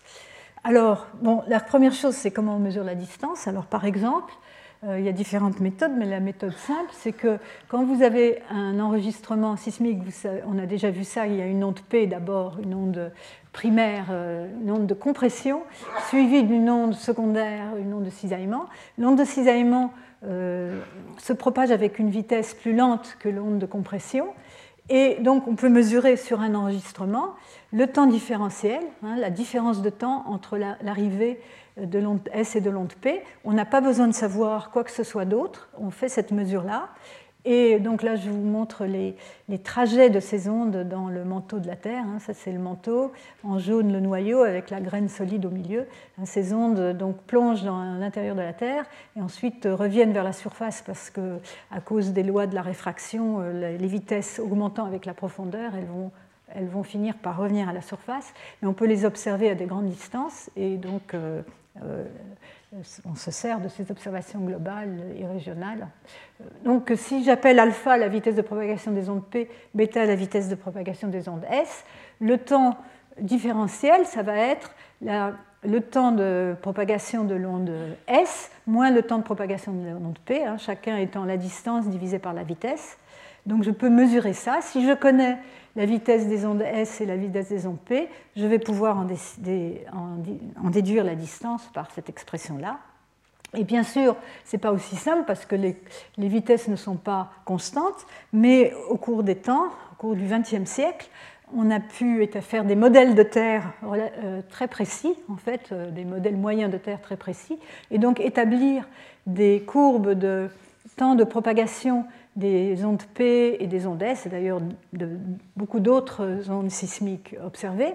[0.64, 1.08] Alors,
[1.48, 3.48] la première chose, c'est comment on mesure la distance.
[3.48, 4.34] Alors, par exemple,
[4.84, 8.80] il y a différentes méthodes, mais la méthode simple, c'est que quand vous avez un
[8.80, 10.00] enregistrement sismique,
[10.48, 13.12] on a déjà vu ça, il y a une onde P d'abord, une onde
[13.52, 15.64] primaire, euh, une onde de compression,
[16.08, 18.68] suivie d'une onde secondaire, une onde de cisaillement.
[18.98, 19.92] L'onde de cisaillement
[20.26, 20.82] euh,
[21.18, 24.28] se propage avec une vitesse plus lente que l'onde de compression.
[24.90, 27.36] Et donc on peut mesurer sur un enregistrement
[27.72, 31.40] le temps différentiel, hein, la différence de temps entre l'arrivée
[31.78, 33.22] de l'onde S et de l'onde P.
[33.46, 36.90] On n'a pas besoin de savoir quoi que ce soit d'autre, on fait cette mesure-là.
[37.46, 39.16] Et donc là, je vous montre les,
[39.64, 42.04] trajets de ces ondes dans le manteau de la Terre.
[42.06, 42.20] Hein.
[42.20, 43.14] Ça, c'est le manteau.
[43.44, 45.88] En jaune, le noyau avec la graine solide au milieu.
[46.18, 48.86] Hein, ces ondes donc, plongent dans l'intérieur de la Terre
[49.16, 51.40] et ensuite euh, reviennent vers la surface parce que,
[51.72, 56.68] à cause des lois de la réfraction, euh, les vitesses augmentant avec la profondeur, elles
[56.68, 58.34] vont, finir par revenir à la surface.
[58.62, 61.14] Mais on peut les observer à des grandes distances et donc.
[61.14, 61.42] Euh,
[63.06, 65.88] on se sert de ces observations globales et régionales.
[66.64, 70.56] Donc si j'appelle alpha la vitesse de propagation des ondes P, bêta la vitesse de
[70.56, 71.84] propagation des ondes S,
[72.20, 72.78] le temps
[73.20, 77.72] différentiel, ça va être le temps de propagation de l'onde
[78.08, 82.20] S moins le temps de propagation de l'onde P, hein, chacun étant la distance divisée
[82.20, 82.98] par la vitesse.
[83.46, 84.60] Donc je peux mesurer ça.
[84.62, 85.38] Si je connais
[85.80, 90.70] la vitesse des ondes S et la vitesse des ondes P, je vais pouvoir en,
[90.70, 92.80] déduire la distance par cette expression-là.
[93.58, 95.78] Et bien sûr, ce n'est pas aussi simple parce que les,
[96.18, 101.08] vitesses ne sont pas constantes, mais au cours des temps, au cours du XXe siècle,
[101.56, 106.04] on a pu faire des modèles de Terre euh, très précis, en fait, euh, des
[106.04, 107.58] modèles moyens de Terre très précis,
[107.90, 108.84] et donc établir
[109.28, 110.50] des courbes de
[110.98, 112.06] temps de propagation
[112.40, 114.62] des ondes P et des ondes S, et d'ailleurs
[114.94, 115.10] de
[115.56, 117.94] beaucoup d'autres ondes sismiques observées.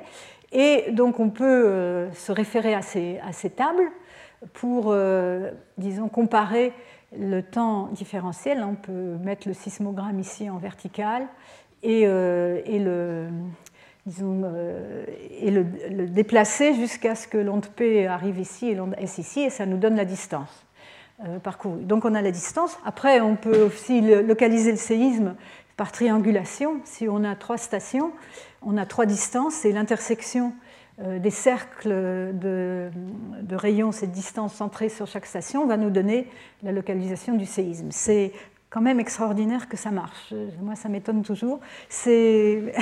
[0.52, 3.90] Et donc on peut euh, se référer à ces, tables
[4.52, 6.72] pour, euh, disons, comparer
[7.18, 8.62] le temps différentiel.
[8.62, 11.26] On peut mettre le sismogramme ici en vertical
[11.82, 13.28] et, euh, le,
[15.40, 19.40] et le, le déplacer jusqu'à ce que l'onde P arrive ici et l'onde S ici,
[19.40, 20.63] et ça nous donne la distance.
[21.24, 21.38] Euh.
[21.82, 22.78] Donc on a la distance.
[22.84, 25.34] Après, on peut aussi localiser le séisme
[25.76, 26.80] par triangulation.
[26.84, 28.12] Si on a trois stations,
[28.62, 30.52] on a trois distances et l'intersection
[31.02, 32.88] des cercles de,
[33.50, 36.28] rayons, cette distance centrée sur chaque station, va nous donner
[36.62, 37.90] la localisation du séisme.
[38.74, 40.34] Quand même extraordinaire que ça marche.
[40.60, 41.60] Moi, ça m'étonne toujours.
[41.88, 42.72] C'est,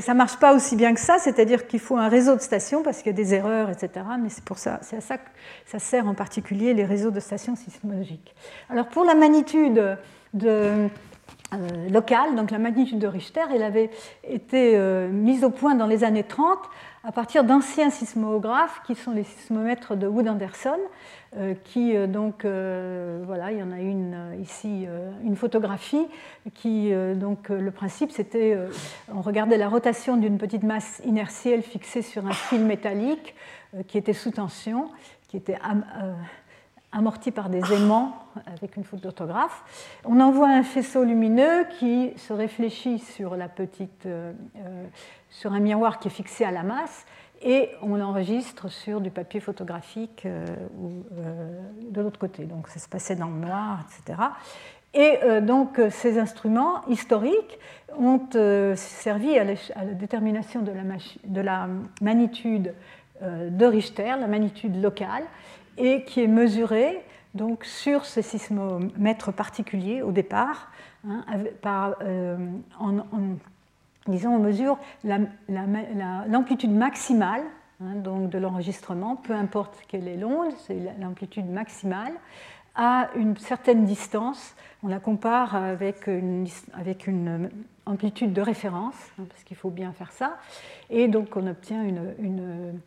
[0.00, 2.98] ça marche pas aussi bien que ça, c'est-à-dire qu'il faut un réseau de stations parce
[2.98, 4.06] qu'il y a des erreurs, etc.
[4.22, 5.28] Mais c'est pour ça, c'est à ça que
[5.66, 8.34] ça sert en particulier les réseaux de stations sismologiques.
[8.70, 9.98] Alors pour la magnitude
[10.34, 10.88] de, euh,
[11.90, 13.90] locale, donc la magnitude de Richter, elle avait
[14.22, 16.58] été euh, mise au point dans les années 30
[17.04, 20.78] à partir d'anciens sismographes qui sont les sismomètres de Wood Anderson,
[21.36, 24.86] euh, qui euh, donc, euh, voilà, il y en a une ici,
[25.22, 26.06] une photographie,
[26.54, 28.56] qui donc le principe c'était,
[29.14, 33.34] on regardait la rotation d'une petite masse inertielle fixée sur un fil métallique
[33.86, 34.90] qui était sous tension,
[35.28, 35.58] qui était
[36.92, 38.14] amorti par des aimants
[38.46, 39.98] avec une faute d'orthographe.
[40.04, 44.08] On envoie un faisceau lumineux qui se réfléchit sur la petite,
[45.30, 47.06] sur un miroir qui est fixé à la masse
[47.42, 50.46] et on l'enregistre sur du papier photographique euh,
[50.80, 51.60] ou euh,
[51.90, 52.44] de l'autre côté.
[52.44, 54.20] Donc ça se passait dans le noir, etc.
[54.94, 57.58] Et euh, donc ces instruments historiques
[57.96, 58.20] ont
[58.76, 59.54] servi à, la
[59.94, 60.82] détermination de la,
[61.24, 61.68] de la
[62.00, 62.74] magnitude
[63.20, 65.24] de Richter, la magnitude locale,
[65.76, 67.02] et qui est mesurée
[67.34, 70.70] donc, sur ces sismomètres particuliers au départ,
[71.04, 71.24] hein,
[71.60, 71.96] par,
[72.78, 72.98] en
[74.08, 77.42] disons, on mesure l'amplitude maximale
[77.80, 82.12] hein, donc de l'enregistrement, peu importe quelle est l'onde, c'est l'amplitude maximale,
[82.74, 84.54] à une certaine distance.
[84.82, 86.46] On la compare avec une,
[87.06, 87.50] une
[87.86, 90.38] amplitude de référence, hein, parce qu'il faut bien faire ça,
[90.90, 92.80] et donc on obtient une,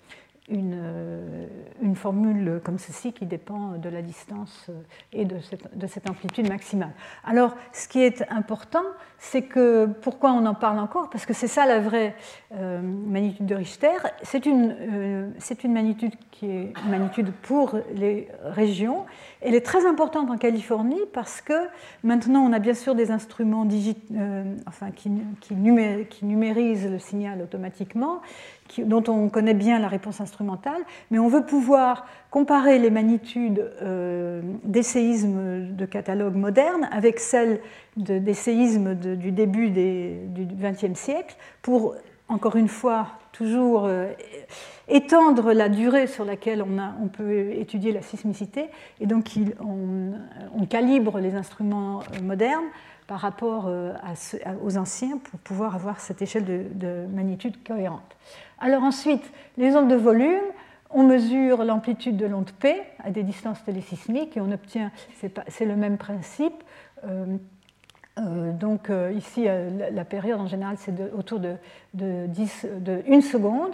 [0.54, 1.48] euh,
[1.82, 4.74] une, formule comme ceci qui dépend de la distance euh,
[5.14, 6.92] et de cette, de cette, amplitude maximale.
[7.24, 8.84] Alors, ce qui est important,
[9.18, 11.10] c'est que pourquoi on en parle encore?
[11.10, 12.16] Parce que c'est ça la vraie
[12.54, 13.96] euh, magnitude de Richter.
[14.24, 19.06] C'est une, c'est une magnitude qui est une magnitude pour les régions.
[19.42, 21.68] Elle est très importante en Californie parce que
[22.04, 23.68] maintenant on a bien sûr des instruments
[24.68, 25.56] enfin, qui, qui,
[26.10, 28.22] qui numérisent le signal automatiquement
[28.80, 34.42] dont on connaît bien la réponse instrumentale, mais on veut pouvoir comparer les magnitudes euh,
[34.64, 37.60] des séismes de catalogue moderne avec celles
[37.98, 41.96] des séismes du début du XXe siècle pour,
[42.30, 44.08] encore une fois, toujours euh,
[44.88, 48.70] étendre la durée sur laquelle on, peut étudier la sismicité.
[49.02, 52.70] Et donc, on, calibre les instruments euh, modernes
[53.08, 53.70] par rapport
[54.64, 58.16] aux anciens pour pouvoir avoir cette échelle de magnitude cohérente.
[58.62, 59.24] Alors ensuite,
[59.58, 60.44] les ondes de volume,
[60.92, 64.92] on mesure l'amplitude de l'onde P à des distances télésismiques et on obtient,
[65.48, 66.64] c'est le même principe.
[67.04, 67.38] Euh,
[68.20, 71.56] euh, donc euh, ici, la, période en général, c'est autour de,
[71.96, 73.74] de, 10, de 1 seconde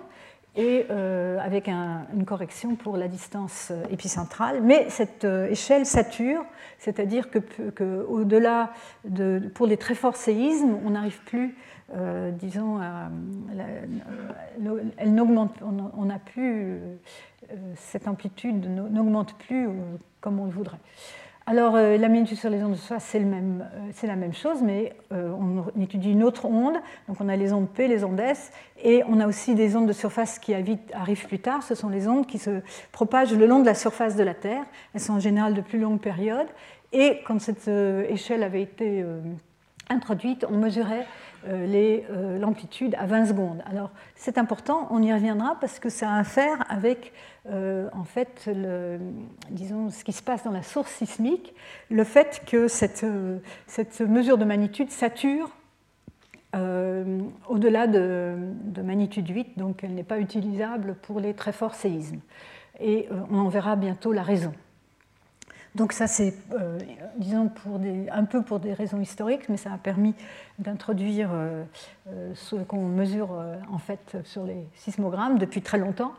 [0.55, 4.61] et avec une correction pour la distance épicentrale.
[4.63, 6.43] Mais cette échelle sature,
[6.79, 8.71] c'est-à-dire que, que au-delà
[9.03, 11.55] de, pour les très forts séismes, on n'arrive plus
[11.95, 12.79] euh, disons,
[14.97, 16.95] elle n'augmente, on n'a plus, euh,
[17.75, 19.71] cette amplitude n'augmente plus euh,
[20.19, 20.79] comme on le voudrait.
[21.49, 23.25] Alors, la magnitude sur les ondes de surface, c'est,
[23.93, 26.75] c'est la même chose, mais on étudie une autre onde.
[27.07, 28.51] Donc, on a les ondes P, les ondes S,
[28.83, 31.63] et on a aussi des ondes de surface qui arrivent plus tard.
[31.63, 32.59] Ce sont les ondes qui se
[32.91, 34.65] propagent le long de la surface de la Terre.
[34.93, 36.47] Elles sont en général de plus longue période.
[36.91, 39.05] Et quand cette échelle avait été
[39.89, 41.36] introduite, on mesurait euh, euh,
[42.39, 43.63] l'amplitude à 20 secondes.
[43.65, 47.13] Alors c'est important, on y reviendra parce que ça a à faire avec
[47.49, 48.49] euh, en fait
[49.49, 51.53] disons, ce qui se passe dans la source sismique,
[51.89, 53.03] le fait que cette,
[54.01, 55.51] mesure de magnitude sature
[56.53, 62.19] au-delà de, de, magnitude 8, donc elle n'est pas utilisable pour les très forts séismes.
[62.79, 64.53] Et on en verra bientôt la raison.
[65.77, 66.79] Donc ça, c'est, euh,
[67.17, 70.15] disons, pour des, un peu pour des raisons historiques, mais ça a permis
[70.57, 71.63] d'introduire euh,
[72.07, 73.29] euh, ce qu'on mesure
[73.71, 76.13] en fait sur les sismogrammes depuis très longtemps.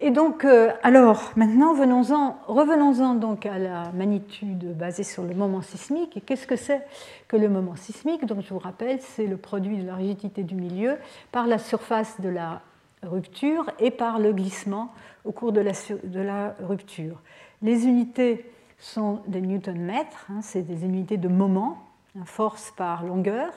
[0.00, 0.46] Et donc,
[0.82, 6.16] alors, maintenant, venons-en, revenons-en donc à la magnitude basée sur le moment sismique.
[6.16, 6.82] Et qu'est-ce que c'est
[7.28, 8.24] que le moment sismique?
[8.24, 10.96] Donc, je vous rappelle, c'est le produit de la rigidité du milieu
[11.32, 12.62] par la surface de la
[13.02, 14.92] rupture et par le glissement
[15.24, 15.72] au cours de la,
[16.04, 17.20] de la rupture.
[17.62, 18.44] Les unités
[18.78, 21.78] sont des newton-mètres, hein, c'est des unités de moment,
[22.16, 23.52] hein, force par longueur,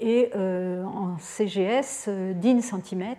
[0.00, 3.16] et euh, en CGS, euh, 10 cm,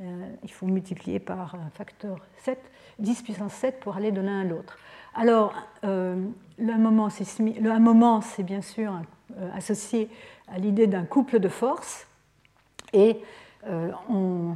[0.00, 0.04] euh,
[0.42, 2.58] il faut multiplier par un facteur 7,
[3.00, 4.78] 10 puissance 7 pour aller de l'un à l'autre.
[5.14, 7.08] Alors, le moment,
[7.40, 8.92] le, un moment, c'est bien sûr
[9.54, 10.08] associé
[10.46, 12.06] à l'idée d'un couple de forces,
[12.92, 13.16] et
[14.08, 14.54] on,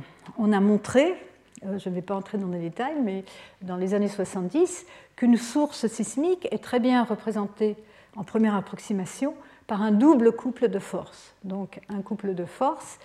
[0.52, 1.16] a montré,
[1.64, 3.24] je ne vais pas entrer dans les détails, mais
[3.62, 7.76] dans les années 70, qu'une source sismique est très bien représentée
[8.16, 9.34] en première approximation
[9.66, 11.34] par un double couple de forces.
[11.44, 12.98] Donc un couple de forces,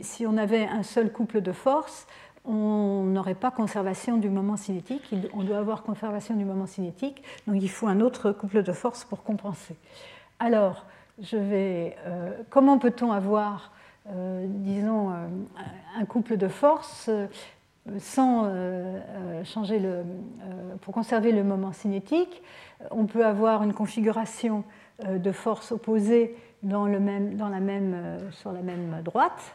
[0.00, 2.06] si on avait un seul couple de forces,
[2.44, 7.62] on n'aurait pas conservation du moment cinétique, on doit avoir conservation du moment cinétique, donc
[7.62, 9.76] il faut un autre couple de forces pour compenser.
[10.40, 10.86] Alors,
[11.20, 13.70] je vais, euh, comment peut-on avoir,
[14.08, 15.28] euh, disons, euh,
[16.00, 17.10] un couple de forces
[17.98, 18.48] sans
[19.44, 20.04] changer le,
[20.82, 22.42] pour conserver le moment cinétique
[22.90, 24.64] On peut avoir une configuration
[25.04, 29.54] de forces opposées dans le même, dans la même, sur la même droite,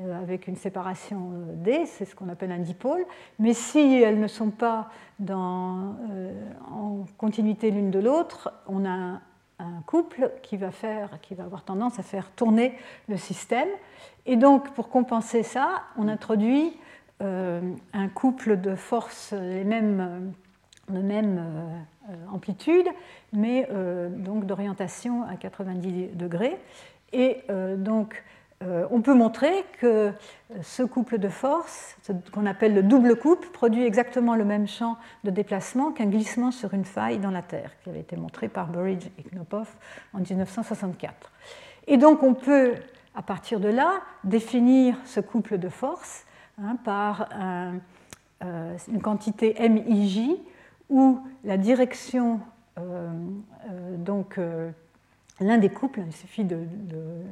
[0.00, 3.04] euh, avec une séparation euh, D, c'est ce qu'on appelle un dipôle,
[3.40, 6.32] mais si elles ne sont pas dans, euh,
[6.70, 9.20] en continuité l'une de l'autre, on a
[9.58, 13.66] un, couple qui va, faire, qui va avoir tendance à faire tourner le système.
[14.24, 16.78] Et donc, pour compenser ça, on introduit
[17.20, 20.32] un couple de forces mêmes,
[20.88, 21.42] de même
[22.32, 22.86] amplitude,
[23.32, 23.68] mais
[24.10, 26.56] donc d'orientation à 90 degrés.
[27.12, 27.42] Et
[27.76, 28.22] donc,
[28.64, 30.12] euh, on peut montrer que
[30.62, 34.96] ce couple de forces, ce qu'on appelle le double couple, produit exactement le même champ
[35.22, 38.66] de déplacement qu'un glissement sur une faille dans la Terre, qui avait été montré par
[38.66, 39.68] Burridge et Knopov
[40.12, 41.30] en 1964.
[41.86, 42.74] Et donc on peut,
[43.14, 46.24] à partir de là, définir ce couple de forces
[46.62, 47.28] hein, par
[48.42, 50.36] euh, une quantité MIJ
[50.90, 52.40] où la direction
[52.78, 54.38] euh, donc,
[55.40, 56.58] l'un des couples, il suffit de,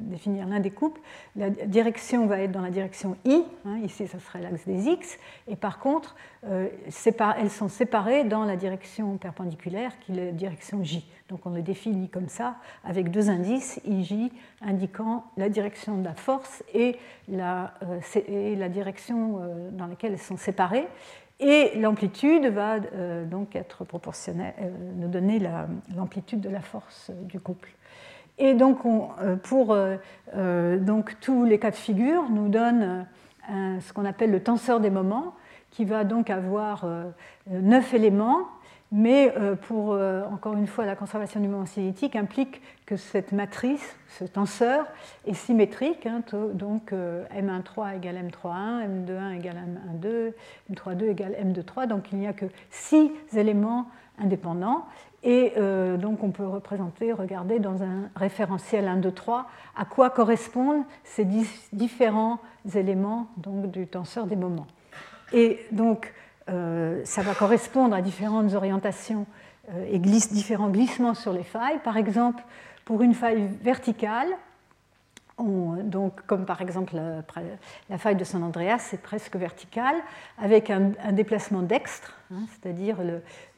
[0.01, 1.01] définir l'un des couples,
[1.35, 5.19] la direction va être dans la direction I, hein, ici ce serait l'axe des X,
[5.49, 6.69] et par contre, euh,
[7.39, 11.07] elles sont séparées dans la direction perpendiculaire qui est la direction J.
[11.29, 14.31] Donc on le définit comme ça, avec deux indices, IJ
[14.63, 16.97] indiquant la direction de la force et
[17.29, 20.87] la, euh, direction euh, dans laquelle elles sont séparées.
[21.39, 24.55] Et l'amplitude va donc être proportionnelle,
[24.97, 25.39] nous donner
[25.95, 27.69] l'amplitude de la force du couple.
[28.39, 29.97] Et donc, euh, pour euh,
[30.35, 33.07] euh, donc, tous les cas de figure, nous donne
[33.49, 35.35] ce qu'on appelle le tenseur des moments,
[35.71, 36.85] qui va donc avoir
[37.49, 38.41] neuf éléments,
[38.91, 39.33] mais
[39.69, 39.97] pour,
[40.33, 44.85] encore une fois, la conservation du moment cinétique implique que cette matrice, ce tenseur,
[45.29, 46.23] est symétrique, hein,
[46.55, 49.63] donc M13 égale M31, M21 égale
[50.03, 50.33] M12,
[50.73, 53.87] M32 égale M23, donc il n'y a que six éléments
[54.19, 54.87] indépendants,
[55.27, 59.47] et euh, donc on peut représenter, regarder dans un référentiel 1, 2, 3,
[59.77, 61.27] à quoi correspondent ces
[61.73, 62.39] différents
[62.75, 64.69] éléments donc, du tenseur des moments.
[65.33, 66.15] Et donc
[66.49, 69.27] euh, ça va correspondre à différentes orientations
[69.75, 71.81] euh, et différents glissements sur les failles.
[71.83, 72.45] Par exemple,
[72.85, 74.29] pour une faille verticale,
[75.39, 79.95] donc, comme par exemple la, faille de San Andreas, c'est presque vertical,
[80.39, 82.97] avec un, déplacement dextre, hein, c'est-à-dire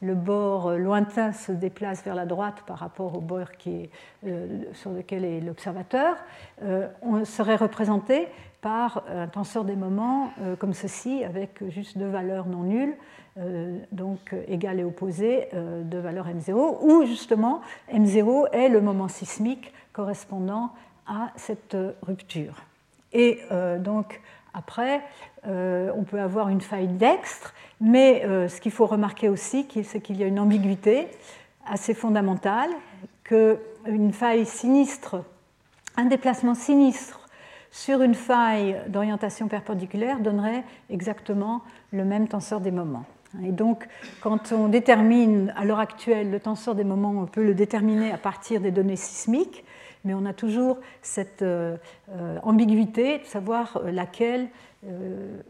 [0.01, 5.23] le, bord lointain se déplace vers la droite par rapport au bord euh, sur lequel
[5.23, 6.17] est l'observateur.
[6.63, 8.27] Euh, on serait représenté
[8.59, 12.95] par un tenseur des moments euh, comme ceci, avec juste deux valeurs non nulles,
[13.93, 20.71] donc égales et opposées, deux valeurs M0, où justement M0 est le moment sismique correspondant
[21.35, 22.63] cette rupture.
[23.13, 24.21] Et euh, donc,
[24.53, 25.01] après,
[25.47, 30.01] euh, on peut avoir une faille dextre, mais euh, ce qu'il faut remarquer aussi, c'est
[30.01, 31.07] qu'il y a une ambiguïté
[31.67, 32.69] assez fondamentale,
[33.23, 35.23] qu'une faille sinistre,
[35.97, 37.27] un déplacement sinistre
[37.71, 43.05] sur une faille d'orientation perpendiculaire donnerait exactement le même tenseur des moments.
[43.43, 43.87] Et donc,
[44.21, 48.17] quand on détermine à l'heure actuelle le tenseur des moments, on peut le déterminer à
[48.17, 49.63] partir des données sismiques
[50.03, 51.77] mais on a toujours cette euh,
[52.11, 54.47] euh, ambiguïté de savoir euh, laquelle,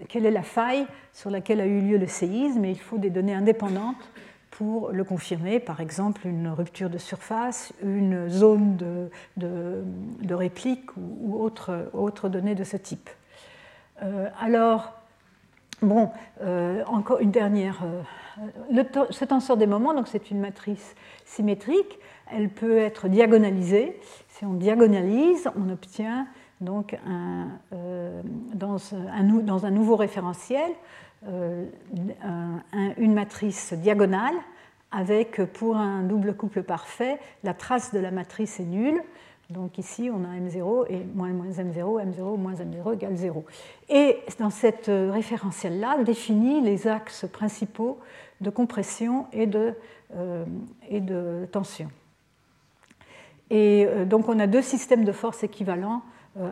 [0.08, 3.12] quelle est la faille sur laquelle a eu lieu le séisme, et il faut des
[3.12, 4.10] données indépendantes
[4.50, 11.40] pour le confirmer, par exemple une rupture de surface, une zone de, de, réplique ou,
[11.40, 13.08] autre, autre, données de ce type.
[14.42, 14.94] alors,
[15.84, 16.10] bon,
[16.88, 17.84] encore une dernière.
[19.12, 22.00] Ce tenseur des moments, donc c'est une matrice symétrique,
[22.32, 24.00] elle peut être diagonalisée.
[24.40, 26.26] Si on diagonalise, on obtient
[26.62, 26.98] donc
[27.74, 28.22] euh,
[28.54, 30.72] dans, un, nouveau référentiel
[31.28, 31.66] euh,
[32.96, 34.36] une matrice diagonale
[34.92, 39.04] avec, pour un double couple parfait, la trace de la matrice est nulle.
[39.50, 43.44] Donc ici, on a M0 et moins, moins M0, M0 moins M0 égale 0.
[43.90, 48.00] Et dans cette référentiel-là, définit les axes principaux
[48.40, 49.74] de compression et de,
[50.16, 50.46] euh,
[50.88, 51.90] et de tension.
[53.50, 56.02] Et euh, donc on a deux systèmes de force équivalents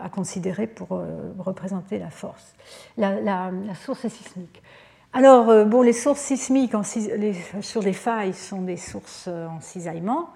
[0.03, 1.01] à considérer pour
[1.37, 2.55] représenter la force,
[2.97, 4.61] la, source sismique.
[5.13, 6.73] Alors, bon, les sources sismiques
[7.61, 10.29] sur les failles sont des sources en cisaillement.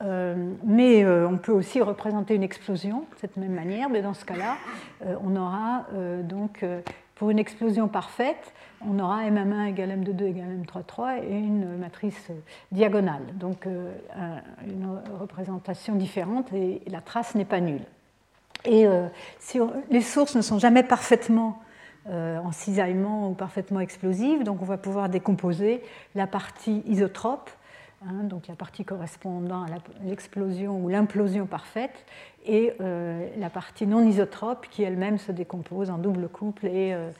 [0.00, 4.58] mais on peut aussi représenter une explosion de cette même manière, mais dans ce cas-là,
[5.24, 5.86] on aura
[6.22, 6.62] donc
[7.14, 8.52] pour une explosion parfaite,
[8.86, 12.30] on aura M1 égale M22 égale M33 et une matrice
[12.72, 13.92] diagonale, donc euh,
[14.66, 17.84] une représentation différente et la trace n'est pas nulle.
[18.64, 19.06] Et euh,
[19.38, 19.58] si
[19.90, 21.60] les sources ne sont jamais parfaitement
[22.08, 25.82] euh, en cisaillement ou parfaitement explosives, donc on va pouvoir décomposer
[26.14, 27.50] la partie isotrope,
[28.08, 29.68] hein, donc la partie correspondant à
[30.04, 32.04] l'explosion ou l'implosion parfaite,
[32.46, 37.10] et euh, la partie non isotrope qui elle-même se décompose en double couple et, euh,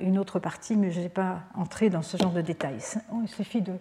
[0.00, 2.80] une autre partie, mais je n'ai pas entré dans ce genre de détails.
[3.22, 3.72] Il suffit de,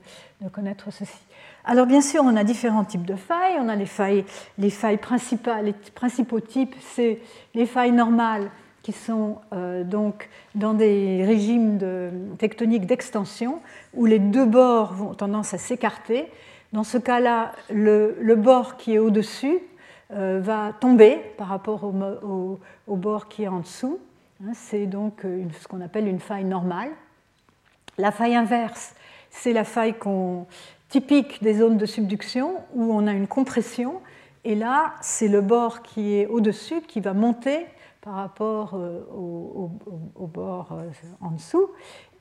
[0.50, 1.20] connaître ceci.
[1.66, 3.56] Alors bien sûr, on a différents types de failles.
[3.60, 4.24] On a les failles,
[4.58, 7.20] les failles principales, les principaux types, c'est
[7.54, 8.50] les failles normales
[8.84, 13.62] qui sont euh, donc dans des régimes de, tectoniques d'extension
[13.94, 16.28] où les deux bords vont tendance à s'écarter.
[16.74, 19.60] Dans ce cas-là, le, bord qui est au-dessus
[20.12, 24.00] euh, va tomber par rapport au, bord qui est en dessous.
[24.44, 26.90] Hein, c'est donc ce qu'on appelle une faille normale.
[27.98, 28.96] La faille inverse,
[29.30, 29.96] c'est la faille
[30.90, 34.02] typique des zones de subduction où on a une compression.
[34.44, 37.66] Et là, c'est le bord qui est au-dessus qui va monter
[38.04, 40.90] par rapport euh, au, bord euh,
[41.22, 41.70] en dessous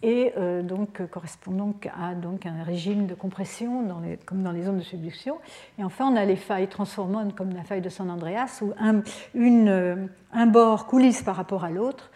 [0.05, 3.85] et euh, donc correspond donc à donc un régime de compression
[4.25, 5.39] comme dans les zones de subduction.
[5.79, 9.03] Et enfin, on a les failles transformantes comme la faille de San Andreas où un,
[9.35, 12.11] une, un bord coulisse par rapport à l'autre,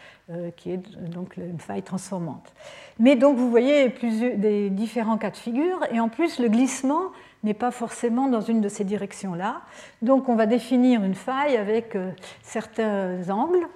[0.56, 2.52] qui est donc une faille transformante.
[2.98, 7.12] Mais donc vous voyez plusieurs, des différents cas de figure et en plus le glissement
[7.42, 9.62] n'est pas forcément dans une de ces directions-là.
[10.02, 12.10] Donc on va définir une faille avec euh,
[12.42, 13.66] certains angles.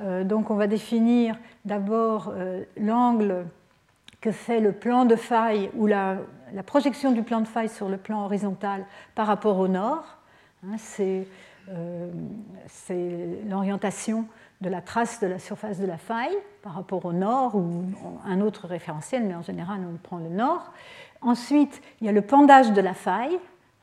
[0.00, 3.46] Euh, donc on va définir d'abord euh, l'angle
[4.20, 6.18] que fait le plan de faille ou la,
[6.66, 8.84] projection du plan de faille sur le plan horizontal
[9.14, 10.04] par rapport au nord.
[10.64, 11.26] Hein, c'est
[13.46, 14.26] l'orientation
[14.60, 17.84] de la trace de la surface de la faille par rapport au nord ou
[18.24, 20.72] un autre référentiel, mais en général on prend le nord.
[21.20, 23.38] Ensuite, il y a le pendage de la faille.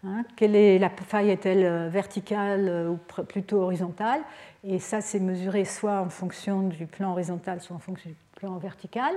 [0.06, 4.22] Hein, quelle est, la faille est-elle euh, verticale euh, ou plutôt horizontale
[4.64, 8.58] Et ça, c'est mesuré soit en fonction du plan horizontal, soit en fonction du plan
[8.58, 9.14] vertical.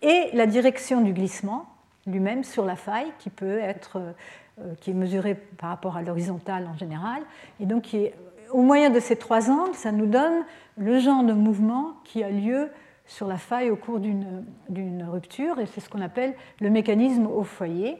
[0.00, 1.66] Et la direction du glissement
[2.06, 3.98] lui-même sur la faille, qui peut être,
[4.58, 7.22] euh, qui est mesurée par rapport à l'horizontale en général.
[7.60, 7.96] Et donc,
[8.50, 10.44] au moyen de ces trois angles, ça nous donne
[10.76, 12.70] le genre de mouvement qui a lieu
[13.06, 17.42] sur la faille au cours d'une rupture, et c'est ce qu'on appelle le mécanisme au
[17.42, 17.98] foyer.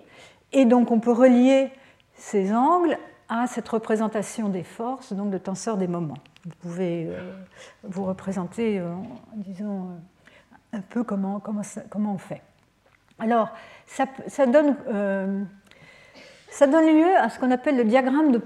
[0.53, 1.71] Et donc on peut relier
[2.15, 2.99] ces angles
[3.29, 6.19] à cette représentation des forces, donc de tenseur des moments.
[6.45, 7.33] Vous pouvez euh,
[7.83, 8.93] vous représenter, euh,
[9.37, 12.43] disons, euh, un peu comment, comment, comment, on fait.
[13.19, 13.51] Alors,
[13.87, 14.77] ça, ça donne,
[16.51, 18.43] ça donne lieu à ce qu'on appelle le diagramme de,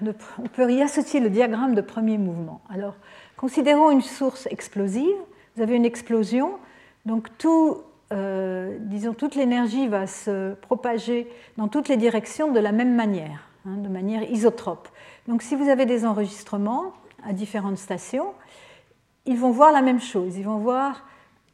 [0.00, 2.60] de, On peut y associer le diagramme de premier mouvement.
[2.68, 2.96] Alors,
[3.36, 5.16] considérons une source explosive
[5.58, 6.52] vous avez une explosion,
[7.04, 7.78] donc tout,
[8.12, 11.26] euh, disons, toute l'énergie va se propager
[11.56, 14.88] dans toutes les directions de la même manière, hein, de manière isotrope.
[15.26, 16.92] Donc si vous avez des enregistrements
[17.24, 18.34] à différentes stations,
[19.26, 21.04] ils vont voir la même chose, ils vont voir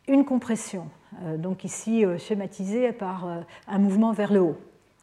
[0.06, 0.86] une compression,
[1.22, 3.26] euh, donc ici euh, schématisée par
[3.66, 4.58] un mouvement vers le haut.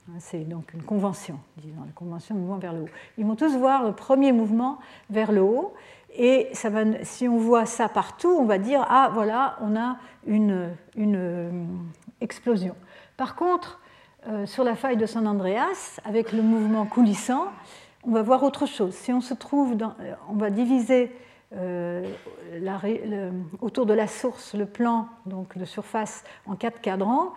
[0.10, 2.90] Hein, c'est donc une convention, disons, la convention mouvement vers le haut.
[3.18, 4.78] Ils vont tous voir le premier mouvement
[5.10, 5.74] vers le haut,
[6.16, 6.50] et
[7.04, 9.98] si on voit ça partout, on va dire ah voilà, on a
[10.28, 11.50] une, euh,
[12.20, 12.76] explosion.
[13.18, 13.80] Par contre,
[14.28, 17.46] euh, sur la faille de San Andreas, avec le mouvement coulissant,
[18.04, 18.94] on va voir autre chose.
[18.94, 21.12] Si on se trouve euh, on va diviser
[23.62, 27.34] autour de la source le plan donc de surface en quatre cadrans.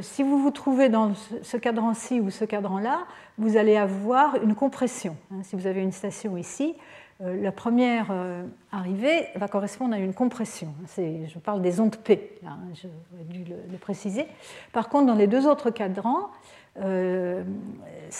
[0.00, 1.12] si vous vous trouvez dans
[1.42, 3.00] ce cadran-ci ou ce cadran-là,
[3.36, 5.18] vous allez avoir une compression.
[5.30, 5.42] Hein.
[5.42, 6.76] si vous avez une station ici,
[7.20, 10.74] la première euh, arrivée va correspondre à une compression.
[10.96, 14.26] Je parle des ondes P, hein, j'aurais dû le, préciser.
[14.72, 16.30] Par contre, dans les deux autres cadrans,
[16.78, 17.42] euh,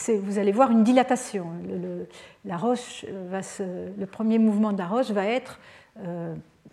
[0.09, 1.47] vous allez voir une dilatation.
[1.69, 2.09] Le,
[2.47, 5.61] la roche va le premier mouvement de la roche va être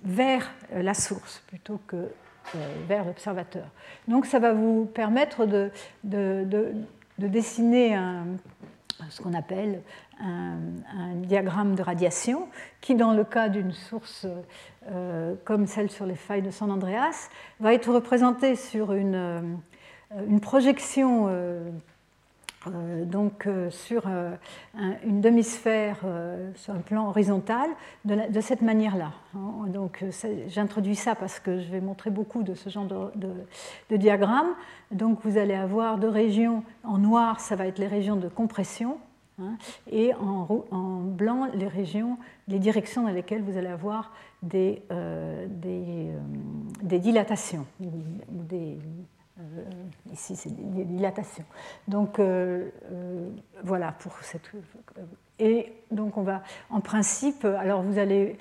[0.04, 2.08] vers la source plutôt que
[2.88, 3.66] vers l'observateur.
[4.08, 5.72] Donc ça va vous permettre de
[7.18, 8.26] dessiner un,
[9.10, 9.82] ce qu'on appelle
[10.20, 10.58] un,
[11.16, 12.48] diagramme de radiation
[12.82, 14.28] qui, dans le cas d'une source
[14.92, 19.42] euh, comme celle sur les failles de San Andreas, va être représenté sur une, euh,
[20.28, 21.70] une projection euh,
[22.68, 24.32] euh, donc euh, sur euh,
[25.06, 26.00] une demi-sphère
[26.56, 27.70] sur un plan horizontal
[28.06, 29.12] de, cette manière-là.
[29.36, 29.68] Hein.
[29.68, 30.04] Donc
[30.48, 34.54] j'introduis ça parce que je vais montrer beaucoup de ce genre de, diagramme.
[34.92, 38.98] Donc vous allez avoir deux régions en noir, ça va être les régions de compression,
[39.40, 39.56] hein,
[39.92, 42.18] et en, blanc les régions,
[42.48, 44.12] les directions dans lesquelles vous allez avoir
[44.42, 44.82] des,
[45.48, 46.12] des,
[46.82, 48.78] des dilatations, des,
[50.12, 51.46] ici, c'est des dilatations.
[51.88, 53.30] Donc, euh, euh,
[53.64, 54.52] voilà pour cette.
[55.40, 58.38] Et donc, on va, en principe, alors vous allez,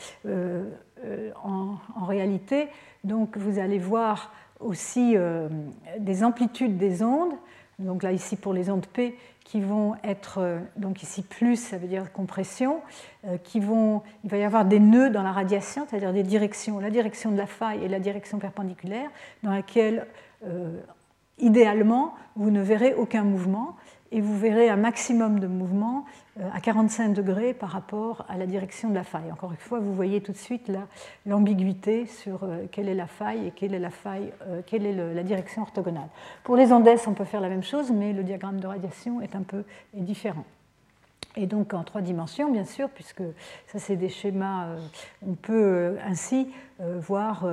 [1.43, 2.69] en, réalité,
[3.02, 5.16] donc vous allez voir aussi
[5.98, 7.32] des amplitudes des ondes.
[7.78, 11.89] Donc là, ici, pour les ondes P, qui vont être, donc ici plus, ça veut
[11.89, 12.82] dire compression,
[13.43, 16.90] qui vont, il va y avoir des nœuds dans la radiation, c'est-à-dire des directions, la
[16.90, 19.10] direction de la faille et la direction perpendiculaire,
[19.43, 20.05] dans laquelle euh,
[21.39, 23.77] idéalement, vous ne verrez aucun mouvement
[24.12, 26.05] et vous verrez un maximum de mouvement
[26.39, 29.32] euh, à 45 degrés par rapport à la direction de la faille.
[29.32, 30.70] Encore une fois, vous voyez tout de suite
[31.24, 34.32] l'ambiguïté sur euh, quelle est la faille et quelle est la, faille,
[34.66, 36.09] quelle est la direction orthogonale.
[36.44, 39.35] Pour les ondes on peut faire la même chose, mais le diagramme de radiation est
[39.35, 39.64] un peu
[39.94, 40.44] différent.
[41.36, 43.22] Et donc en trois dimensions, bien sûr, puisque
[43.66, 44.78] ça c'est des schémas, euh,
[45.26, 46.48] on peut euh, ainsi
[46.80, 47.46] euh, voir,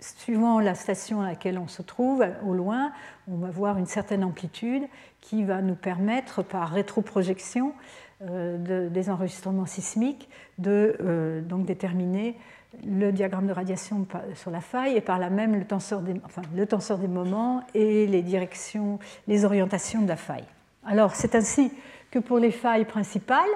[0.00, 2.92] suivant la station à laquelle on se trouve, au loin,
[3.30, 4.82] on va voir une certaine amplitude
[5.20, 7.72] qui va nous permettre, par rétroprojection
[8.20, 10.28] des enregistrements sismiques,
[10.58, 12.36] de donc déterminer
[12.84, 16.14] le diagramme de radiation sur la faille et par là même le tenseur des,
[16.54, 20.44] le tenseur des moments et les directions, les orientations de la faille.
[20.84, 21.72] Alors c'est ainsi
[22.10, 23.50] que pour les failles principales.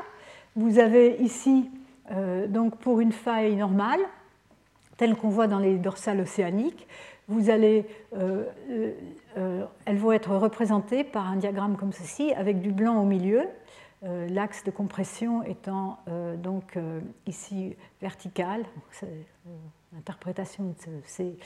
[0.56, 1.70] Vous avez ici,
[2.12, 4.00] euh, donc pour une faille normale,
[4.96, 6.86] telle qu'on voit dans les dorsales océaniques,
[7.26, 7.86] vous allez,
[8.16, 8.44] euh,
[9.38, 13.42] euh, elles vont être représentées par un diagramme comme ceci, avec du blanc au milieu,
[14.28, 15.98] l'axe de compression étant
[16.36, 16.78] donc
[17.26, 18.62] ici vertical.
[19.94, 21.36] L'interprétation de ces,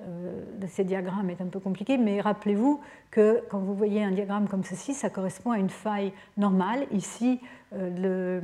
[0.00, 2.80] euh, de ces diagrammes est un peu compliquée, mais rappelez-vous
[3.12, 6.84] que quand vous voyez un diagramme comme ceci, ça correspond à une faille normale.
[6.90, 7.40] Ici,
[7.74, 8.40] euh, euh,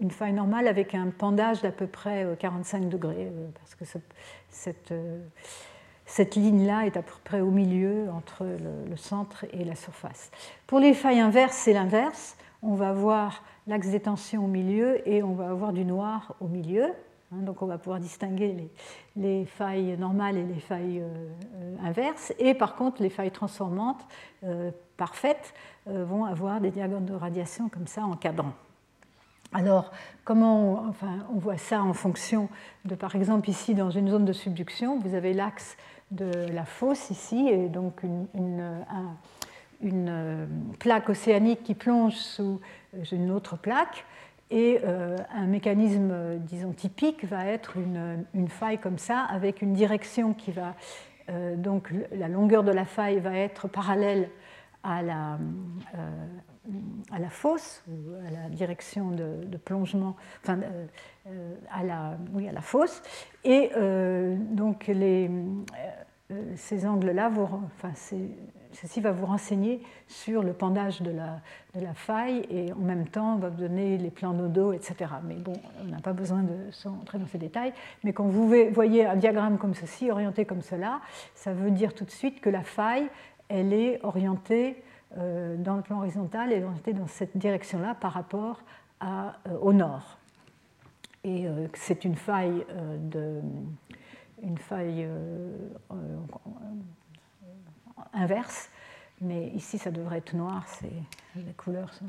[0.00, 3.84] une faille normale avec un pendage d'à peu près 45 degrés, parce que
[4.48, 4.94] cette,
[6.06, 10.30] cette ligne-là est à peu près au milieu entre le, le centre et la surface.
[10.66, 12.38] Pour les failles inverses, c'est l'inverse.
[12.62, 16.48] On va avoir l'axe des tensions au milieu et on va avoir du noir au
[16.48, 16.94] milieu.
[17.34, 18.70] Hein, donc on va pouvoir distinguer
[19.16, 22.32] les, failles normales et les failles euh, euh, inverses.
[22.38, 24.06] Et par contre, les failles transformantes
[24.44, 25.54] euh, parfaites
[25.86, 28.52] vont avoir des diagrammes de radiation comme ça en cadran.
[29.52, 29.92] Alors,
[30.24, 32.48] comment on, enfin, on voit ça en fonction
[32.86, 35.76] de, par exemple, ici dans une zone de subduction, vous avez l'axe
[36.10, 38.02] de la fosse ici, et donc
[39.82, 40.48] une
[40.78, 42.60] plaque océanique qui plonge sous
[43.12, 44.06] une autre plaque.
[44.50, 50.34] Et euh, un mécanisme, disons, typique va être une, faille comme ça, avec une direction
[50.34, 50.74] qui va.
[51.30, 54.28] Euh, donc, la longueur de la faille va être parallèle
[54.82, 55.38] à la,
[55.94, 56.10] euh,
[57.10, 60.60] à la fosse, ou à la direction de, plongement, enfin,
[61.70, 63.02] à, la, oui, à la fosse.
[63.44, 63.70] Et
[64.50, 65.30] donc, les,
[66.56, 67.92] ces angles-là, enfin,
[68.74, 71.40] ceci va vous renseigner sur le pendage de la,
[71.94, 75.10] faille et en même temps va vous donner les plans nodaux, etc.
[75.24, 77.72] Mais bon, on n'a pas besoin de s'entrer dans ces détails.
[78.02, 81.00] Mais quand vous voyez un diagramme comme ceci, orienté comme cela,
[81.34, 83.08] ça veut dire tout de suite que la faille,
[83.48, 84.82] elle est orientée
[85.16, 88.60] euh, dans le plan horizontal, est orientée dans cette direction-là par rapport
[89.02, 89.30] euh,
[89.60, 90.18] au nord.
[91.22, 92.64] Et euh, c'est une faille
[92.98, 93.40] de
[94.42, 95.08] une faille
[98.12, 98.68] inverse
[99.20, 100.64] mais ici ça devrait être noir,
[101.36, 102.06] les couleurs sont.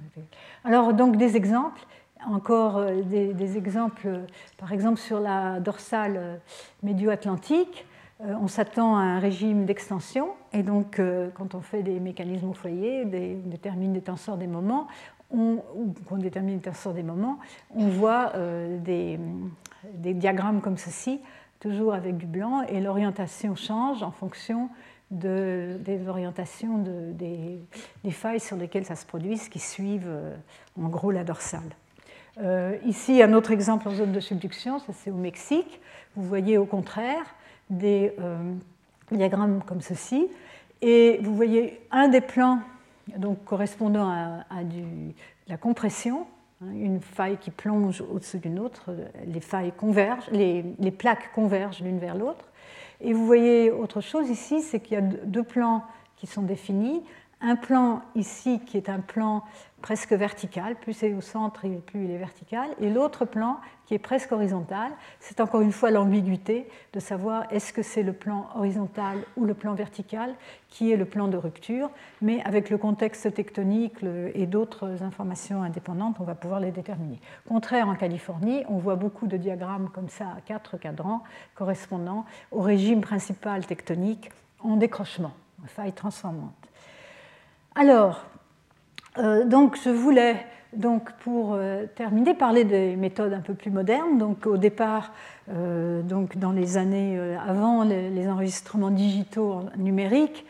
[0.64, 1.82] Alors donc des exemples,
[2.28, 4.22] encore euh, des, exemples,
[4.58, 6.38] par exemple sur la dorsale euh,
[6.84, 7.86] médio-atlantique,
[8.22, 11.02] euh, on s'attend à un régime d'extension, et donc
[11.34, 14.88] quand on fait des mécanismes au foyer, on détermine des tenseurs des moments,
[15.32, 17.40] on, ou qu'on détermine des tenseurs des moments,
[17.76, 18.32] on voit
[18.86, 19.20] des
[20.14, 21.20] diagrammes comme ceci,
[21.60, 24.70] toujours avec du blanc, et l'orientation change en fonction
[25.12, 30.36] des orientations de, des, failles sur lesquelles ça se produit, qui suivent euh,
[30.82, 31.62] en gros la dorsale.
[32.42, 35.80] Euh, ici, un autre exemple en zone de subduction, ça c'est au Mexique.
[36.16, 37.26] Vous voyez au contraire
[37.70, 38.54] des euh,
[39.12, 40.28] diagrammes comme ceci,
[40.82, 42.60] et vous voyez un des plans
[43.18, 44.10] donc, correspondant
[44.50, 44.84] à, du,
[45.48, 46.26] la compression,
[46.62, 48.96] hein, une faille qui plonge au-dessus d'une autre,
[49.28, 52.46] les failles convergent, les plaques convergent l'une vers l'autre.
[53.02, 55.84] Et vous voyez autre chose ici, c'est qu'il y a deux plans
[56.16, 57.04] qui sont définis,
[57.46, 59.44] un plan ici qui est un plan
[59.84, 64.00] presque vertical, plus c'est au centre plus il est vertical, et l'autre plan qui est
[64.00, 64.92] presque horizontal.
[65.20, 69.54] C'est encore une fois l'ambiguïté de savoir est-ce que c'est le plan horizontal ou le
[69.54, 70.34] plan vertical
[70.70, 73.98] qui est le plan de rupture, mais avec le contexte tectonique
[74.34, 77.22] et d'autres informations indépendantes, on va pouvoir les déterminer.
[77.48, 81.22] Contraire en Californie, on voit beaucoup de diagrammes comme ça à quatre cadrans
[81.54, 84.32] correspondant au régime principal tectonique
[84.62, 86.56] en décrochement, en faille transformante.
[87.78, 88.26] Alors,
[89.18, 90.38] euh, donc je voulais,
[90.72, 94.18] donc, pour euh, terminer, parler des méthodes un peu plus modernes.
[94.18, 95.12] Donc, au départ,
[95.50, 100.46] euh, donc, dans les années avant les, enregistrements digitaux numériques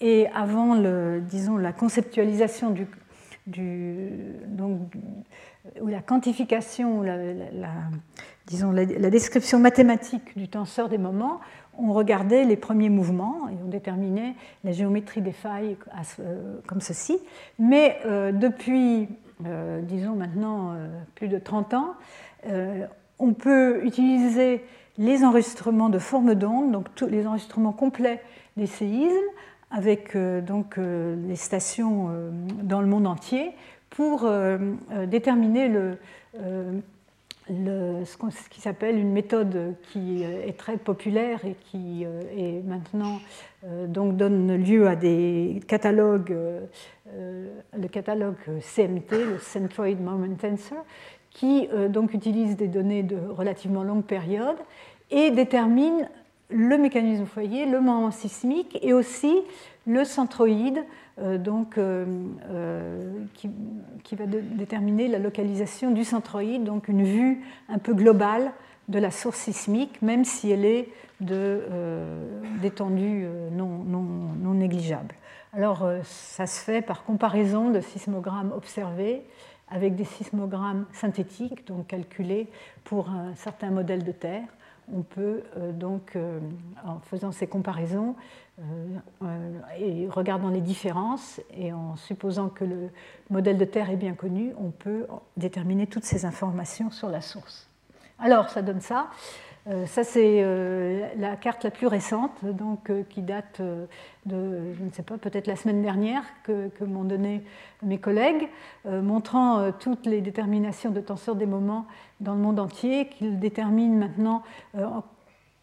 [0.00, 0.74] et avant
[1.20, 2.86] disons, la conceptualisation du,
[5.82, 7.18] ou la quantification, la,
[8.46, 11.40] disons, la, description mathématique du tenseur des moments,
[11.78, 14.34] on regardait les premiers mouvements et on déterminait
[14.64, 15.76] la géométrie des failles
[16.66, 17.18] comme ceci.
[17.58, 19.08] Mais euh, depuis,
[19.46, 21.94] euh, disons maintenant, euh, plus de 30 ans,
[23.18, 24.64] on peut utiliser
[24.96, 28.22] les enregistrements de forme d'onde, donc les enregistrements complets
[28.56, 29.12] des séismes,
[29.70, 32.08] avec donc les stations
[32.62, 33.52] dans le monde entier,
[33.90, 34.26] pour
[35.06, 35.98] déterminer le
[37.50, 43.18] ce qui s'appelle une méthode qui est très populaire et qui euh, est maintenant
[43.64, 50.84] euh, donc donne lieu à des catalogues, euh, le catalogue CMT, le Centroid Moment Tensor,
[51.30, 54.56] qui donc utilise des données de relativement longue période
[55.12, 56.08] et détermine
[56.50, 59.42] le mécanisme foyer, le moment sismique et aussi
[59.86, 60.82] le centroïde euh,
[61.38, 62.04] donc, euh,
[62.50, 68.52] euh, qui, va déterminer la localisation du centroïde, donc une vue un peu globale
[68.88, 70.88] de la source sismique, même si elle est
[72.60, 75.14] d'étendue non, non, non, négligeable.
[75.52, 79.22] Alors, ça se fait par comparaison de sismogrammes observés
[79.68, 82.48] avec des sismogrammes synthétiques, donc calculés
[82.84, 84.48] pour un certain modèle de terre
[84.94, 85.42] on peut
[85.74, 86.16] donc,
[86.84, 88.14] en faisant ces comparaisons,
[89.22, 92.90] euh, et regardant les différences et en supposant que le
[93.30, 95.06] modèle de Terre est bien connu, on peut
[95.38, 97.68] déterminer toutes ces informations sur la source.
[98.18, 99.08] Alors, ça donne ça.
[99.68, 103.60] Euh, ça, c'est euh, la carte la plus récente, donc, qui date
[104.26, 107.42] de, je ne sais pas, peut-être la semaine dernière, que, que m'ont donné
[107.82, 108.48] mes collègues,
[108.86, 111.86] montrant toutes les déterminations de tenseurs des moments
[112.20, 114.42] dans le monde entier, qu'ils déterminent maintenant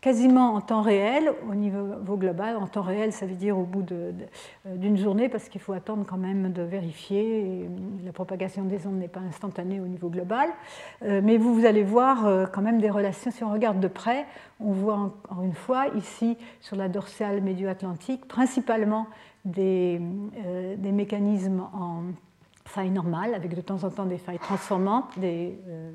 [0.02, 2.56] quasiment en temps réel, au niveau global.
[2.56, 4.11] En temps réel, ça veut dire au bout euh,
[4.65, 7.68] d'une journée, parce qu'il faut attendre quand même de vérifier.
[8.06, 10.49] La propagation des ondes n'est pas instantanée au niveau global.
[11.03, 13.32] Euh, mais vous, vous allez voir euh, quand même des relations.
[13.32, 14.26] Si on regarde de près,
[14.60, 19.07] on voit encore une fois ici sur la dorsale médio-atlantique, principalement
[19.45, 20.02] des
[20.84, 22.03] mécanismes en
[22.68, 25.91] failles normales, avec de temps en temps des failles transformantes, des euh,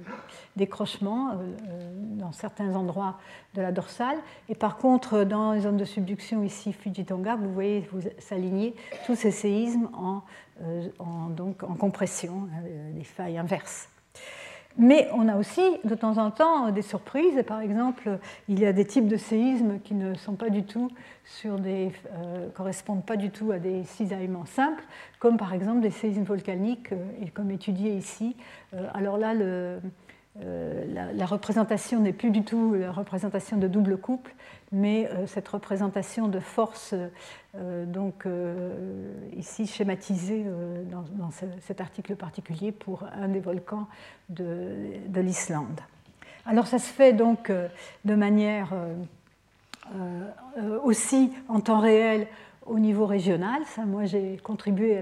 [0.56, 1.34] décrochements euh,
[1.68, 3.18] euh, dans certains endroits
[3.54, 4.16] de la dorsale.
[4.48, 8.74] Et par contre, dans les zones de subduction ici, Fujitonga, vous voyez vous s'aligner
[9.06, 10.22] tous ces séismes en,
[11.30, 12.48] donc, en compression,
[12.94, 13.91] des failles inverses.
[14.78, 17.42] Mais on a aussi de temps en temps des surprises.
[17.46, 18.18] Par exemple,
[18.48, 20.90] il y a des types de séismes qui ne sont pas du tout
[21.24, 24.82] sur des, euh, correspondent pas du tout à des cisaillements simples,
[25.18, 28.36] comme par exemple des séismes volcaniques, euh, et comme étudié ici.
[28.74, 34.34] Euh, alors là, la, représentation n'est plus du tout la représentation de double couple,
[34.72, 36.94] mais euh, cette représentation de force,
[37.54, 38.26] euh, donc
[39.36, 40.44] ici schématisée
[40.90, 41.30] dans,
[41.60, 43.86] cet article particulier pour un des volcans
[44.28, 45.80] de l'Islande.
[46.46, 47.52] Alors ça se fait donc
[48.04, 48.72] de manière
[50.82, 52.26] aussi en temps réel
[52.66, 53.62] au niveau régional.
[53.66, 55.01] Ça, moi, j'ai contribué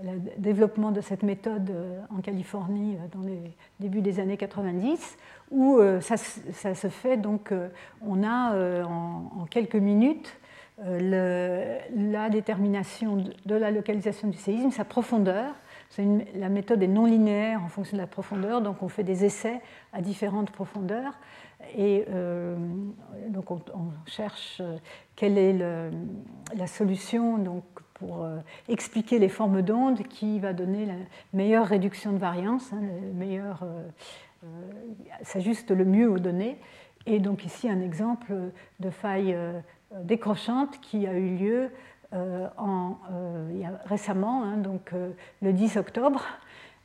[0.00, 0.04] au
[0.38, 5.16] développement de cette méthode euh, en Californie euh, dans les débuts des années 90,
[5.50, 7.16] où euh, ça, se fait.
[7.16, 7.52] Donc,
[8.06, 10.36] on a en, quelques minutes
[10.80, 15.54] la détermination de, la localisation du séisme, sa profondeur.
[16.36, 19.60] la méthode est non linéaire en fonction de la profondeur, donc on fait des essais
[19.92, 21.14] à différentes profondeurs.
[21.76, 22.56] Et euh,
[23.28, 23.60] donc on,
[24.06, 24.76] cherche euh,
[25.16, 27.64] quelle est la solution donc,
[27.94, 30.94] pour euh, expliquer les formes d'ondes qui va donner la
[31.32, 33.64] meilleure réduction de variance, hein, le meilleur,
[35.22, 36.58] s'ajuste le mieux aux données.
[37.06, 38.32] Et donc ici un exemple
[38.78, 39.36] de faille
[40.04, 41.70] décrochante qui a eu lieu
[43.84, 44.92] récemment, hein, donc
[45.42, 46.24] le 10 octobre,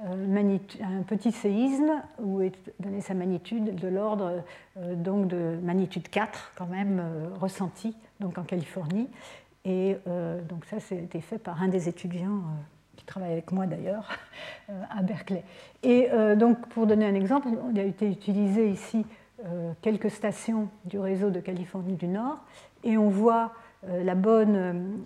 [0.06, 4.44] un petit séisme où est donnée sa magnitude de l'ordre
[4.78, 9.08] euh, donc de magnitude 4 quand même euh, ressenti donc en Californie
[9.66, 9.98] Et
[10.50, 12.42] donc ça, c'était fait par un des étudiants
[12.96, 14.18] qui travaille avec moi d'ailleurs,
[14.70, 15.44] à Berkeley.
[15.84, 19.06] Et donc, pour donner un exemple, il a été utilisé ici
[19.82, 22.40] quelques stations du réseau de Californie du Nord,
[22.84, 23.54] et on voit
[23.88, 25.04] la bonne...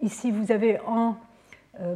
[0.00, 1.16] ici, vous avez en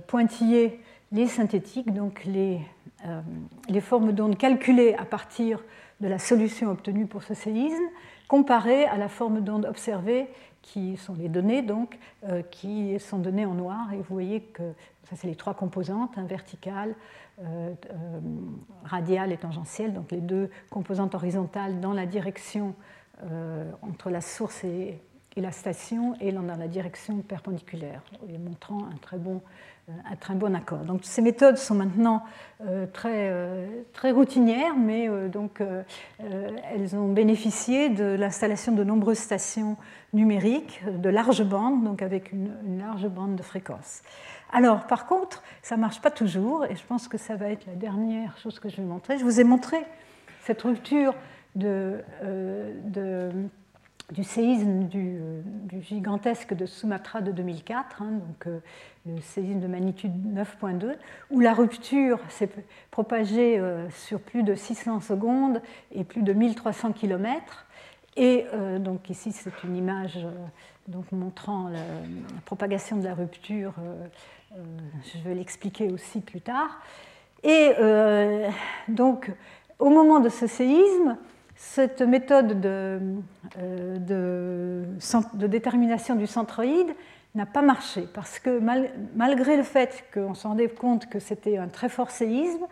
[0.07, 0.81] pointillé
[1.15, 2.61] les synthétiques, donc les,
[3.07, 3.21] euh,
[3.69, 5.63] les formes d'ondes calculées à partir
[6.01, 7.85] de la solution obtenue pour ce séisme,
[8.27, 10.27] comparées à la forme d'onde observée,
[10.61, 13.93] qui sont les données, donc, euh, qui sont données en noir.
[13.93, 14.73] Et vous voyez que
[15.09, 16.97] ça, c'est les trois composantes, hein, verticale,
[17.45, 17.73] euh,
[18.85, 22.75] radiale et tangentielle, donc les deux composantes horizontales dans la direction
[23.83, 25.01] entre la source et,
[25.37, 28.03] et la station, et dans la direction perpendiculaire,
[28.45, 29.41] montrant un très bon euh,
[30.11, 30.81] un très bon accord.
[30.81, 32.23] Donc ces méthodes sont maintenant
[32.63, 35.63] euh, très, euh, très routinières, mais donc,
[36.19, 39.77] elles ont bénéficié de l'installation de nombreuses stations
[40.13, 44.03] numériques de large bande, donc avec une, large bande de fréquence.
[44.53, 47.67] Alors par contre, ça ne marche pas toujours, et je pense que ça va être
[47.67, 49.19] la dernière chose que je vais montrer.
[49.19, 49.79] Je vous ai montré
[50.43, 51.15] cette rupture
[51.55, 52.01] de,
[52.85, 53.31] de
[54.13, 58.59] du séisme euh, du, gigantesque de Sumatra de 2004, hein, donc euh,
[59.07, 60.95] le séisme de magnitude 9.2,
[61.31, 62.51] où la rupture s'est
[62.91, 65.63] propagée euh, sur plus de 600 secondes
[65.93, 67.67] et plus de 1300 km.
[68.17, 68.47] Et
[68.79, 70.25] donc ici, c'est une image
[70.87, 71.81] donc, montrant la,
[72.45, 73.75] propagation de la rupture.
[74.53, 76.79] je vais l'expliquer aussi plus tard.
[77.43, 77.73] Et
[78.87, 79.33] donc,
[79.81, 81.17] au moment de ce séisme,
[81.57, 83.01] cette méthode de,
[83.59, 86.89] euh, de, détermination du centroïde
[87.35, 88.61] n'a pas marché parce que
[89.17, 92.65] malgré le fait qu'on se rendait compte que c'était un très fort séisme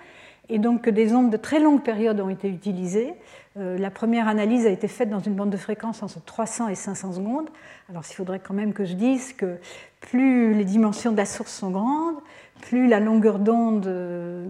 [0.49, 3.15] et donc que des ondes de très longue période ont été utilisées,
[3.57, 6.75] euh, la première analyse a été faite dans une bande de fréquence entre 300 et
[6.75, 7.49] 500 secondes.
[7.89, 9.59] Alors il faudrait quand même que je dise que
[10.01, 12.17] plus les dimensions de la source sont grandes,
[12.61, 14.47] plus la longueur d'onde euh,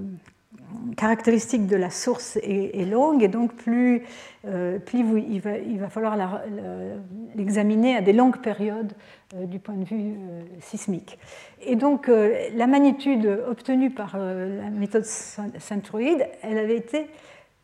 [0.97, 4.03] caractéristique de la source est, longue et donc plus,
[4.47, 6.17] euh, plus il, va, falloir
[7.35, 8.93] l'examiner à des longues périodes
[9.35, 11.19] euh, du point de vue euh, sismique.
[11.61, 17.07] Et donc la magnitude obtenue par la méthode centroïde, elle avait été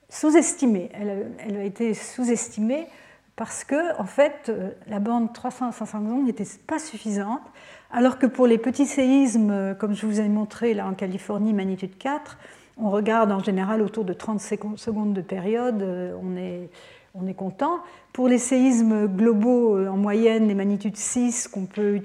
[0.09, 0.91] sous-estimée.
[0.95, 2.87] Elle, elle, a été sous-estimée
[3.35, 4.53] parce que en fait
[4.89, 7.43] la bande 300 500 secondes n'était pas suffisante,
[7.91, 11.99] alors que pour les petits séismes, comme je vous ai montré là en Californie, magnitude
[11.99, 12.39] 4,
[12.79, 16.71] on regarde en général autour de 30 secondes de période, euh, on est,
[17.15, 17.81] on est content.
[18.13, 22.01] Pour les séismes globaux euh, en moyenne, les magnitudes 6, qu'on peut,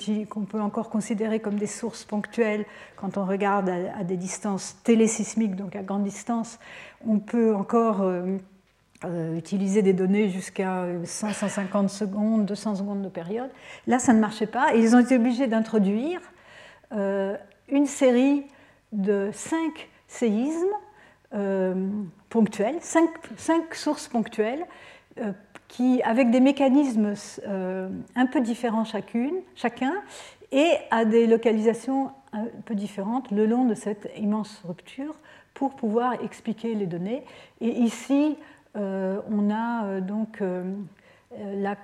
[0.59, 5.83] encore considérer comme des sources ponctuelles quand on regarde à, des distances télésismiques, donc à
[5.83, 6.59] grande distance,
[7.05, 8.37] on peut encore euh,
[9.37, 13.49] utiliser des données jusqu'à 100, 150 secondes, 200 secondes de période.
[13.85, 16.19] Là, ça ne marchait pas ils ont été obligés d'introduire
[17.69, 18.45] une série
[18.91, 20.75] de 5 séismes
[21.33, 21.73] euh,
[22.29, 24.65] ponctuels, cinq, sources ponctuelles,
[25.19, 25.31] euh,
[25.67, 27.15] qui, avec des mécanismes
[27.47, 29.93] euh, un peu différents chacune, chacun,
[30.51, 35.15] et à des localisations un peu différentes le long de cette immense rupture
[35.55, 37.23] pour pouvoir expliquer les données.
[37.61, 38.37] Et ici,
[38.75, 41.75] on a donc la,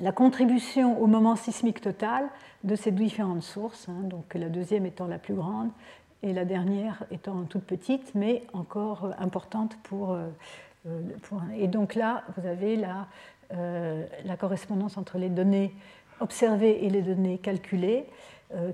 [0.00, 2.26] la, contribution au moment sismique total
[2.64, 5.70] de ces différentes sources, hein, donc la deuxième étant la plus grande
[6.22, 10.28] et la dernière étant toute petite, mais encore euh, importante pour, euh,
[10.86, 11.00] euh,
[11.56, 13.06] Et donc là, vous avez la,
[14.38, 15.72] correspondance entre les données
[16.20, 18.04] observées et les données calculées,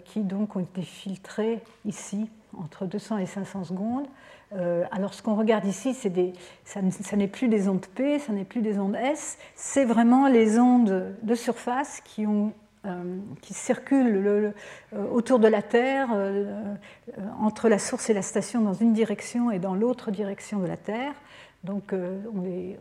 [0.05, 4.07] qui donc ont été filtrées ici entre 200 et 500 secondes.
[4.93, 6.33] alors ce qu'on regarde ici, des,
[6.65, 6.81] ça,
[7.17, 11.17] n'est plus des ondes P, ça n'est plus des ondes S, c'est vraiment les ondes
[11.23, 12.53] de surface qui ont
[13.41, 14.53] qui circulent euh,
[15.11, 16.75] autour de la Terre, euh,
[17.41, 20.77] entre la source et la station dans une direction et dans l'autre direction de la
[20.77, 21.15] Terre.
[21.63, 22.77] Donc on les,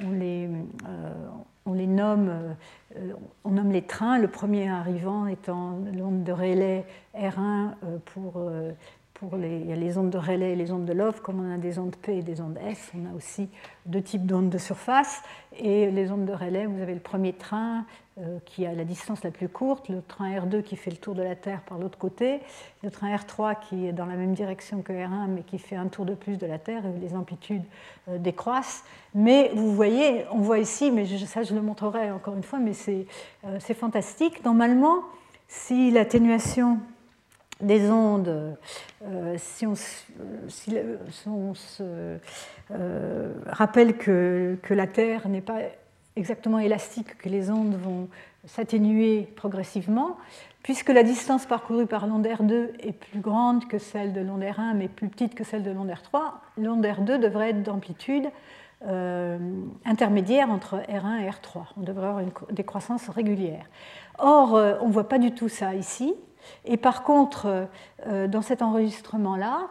[0.00, 2.54] on les, nomme,
[3.42, 6.84] on nomme les trains, le premier arrivant étant l'onde de relais
[7.16, 7.72] R1
[8.04, 8.40] pour
[9.18, 11.44] pour les, il y a les ondes de relais et les ondes de Love, comme
[11.44, 13.48] on a des ondes P et des ondes S, on a aussi
[13.86, 15.22] deux types d'ondes de surface.
[15.58, 17.82] Et les ondes de relais, vous avez le premier train euh,
[18.44, 21.22] qui a la distance la plus courte, le train R2 qui fait le tour de
[21.22, 22.40] la Terre par l'autre côté,
[22.82, 25.86] le train R3 qui est dans la même direction que R1 mais qui fait un
[25.86, 27.64] tour de plus de la Terre et les amplitudes
[28.08, 28.84] euh, décroissent.
[29.14, 32.72] Mais vous voyez, on voit ici, mais ça je le montrerai encore une fois, mais
[32.72, 33.06] c'est
[33.44, 34.44] euh, fantastique.
[34.44, 35.02] Normalement,
[35.48, 36.78] si l'atténuation
[37.60, 38.56] des ondes,
[39.04, 40.04] euh, si, on, se
[42.70, 45.60] euh, rappelle que, que, la Terre n'est pas
[46.18, 48.08] exactement élastique, que les ondes vont
[48.46, 50.16] s'atténuer progressivement,
[50.62, 54.74] puisque la distance parcourue par l'onde R2 est plus grande que celle de l'onde R1,
[54.74, 56.20] mais plus petite que celle de l'onde R3,
[56.58, 58.28] l'onde R2 devrait être d'amplitude
[58.86, 59.38] euh,
[59.84, 61.64] intermédiaire entre R1 et R3.
[61.76, 63.64] On devrait avoir une décroissance régulière.
[64.18, 66.14] Or, euh, on ne voit pas du tout ça ici.
[66.64, 67.66] Et par contre,
[68.06, 69.68] euh, dans cet enregistrement-là,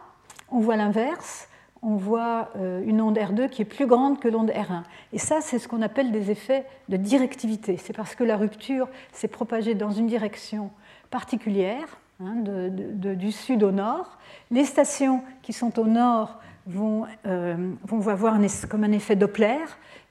[0.50, 1.47] on voit l'inverse.
[1.82, 2.50] On voit
[2.84, 4.82] une onde R2 qui est plus grande que l'onde R1.
[5.12, 7.76] Et ça, c'est ce qu'on appelle des effets de directivité.
[7.76, 10.70] C'est parce que la rupture s'est propagée dans une direction
[11.10, 14.18] particulière, hein, du sud au nord.
[14.50, 16.38] Les stations qui sont au nord
[16.68, 17.72] vont, euh,
[18.06, 18.38] avoir
[18.68, 19.64] comme un effet Doppler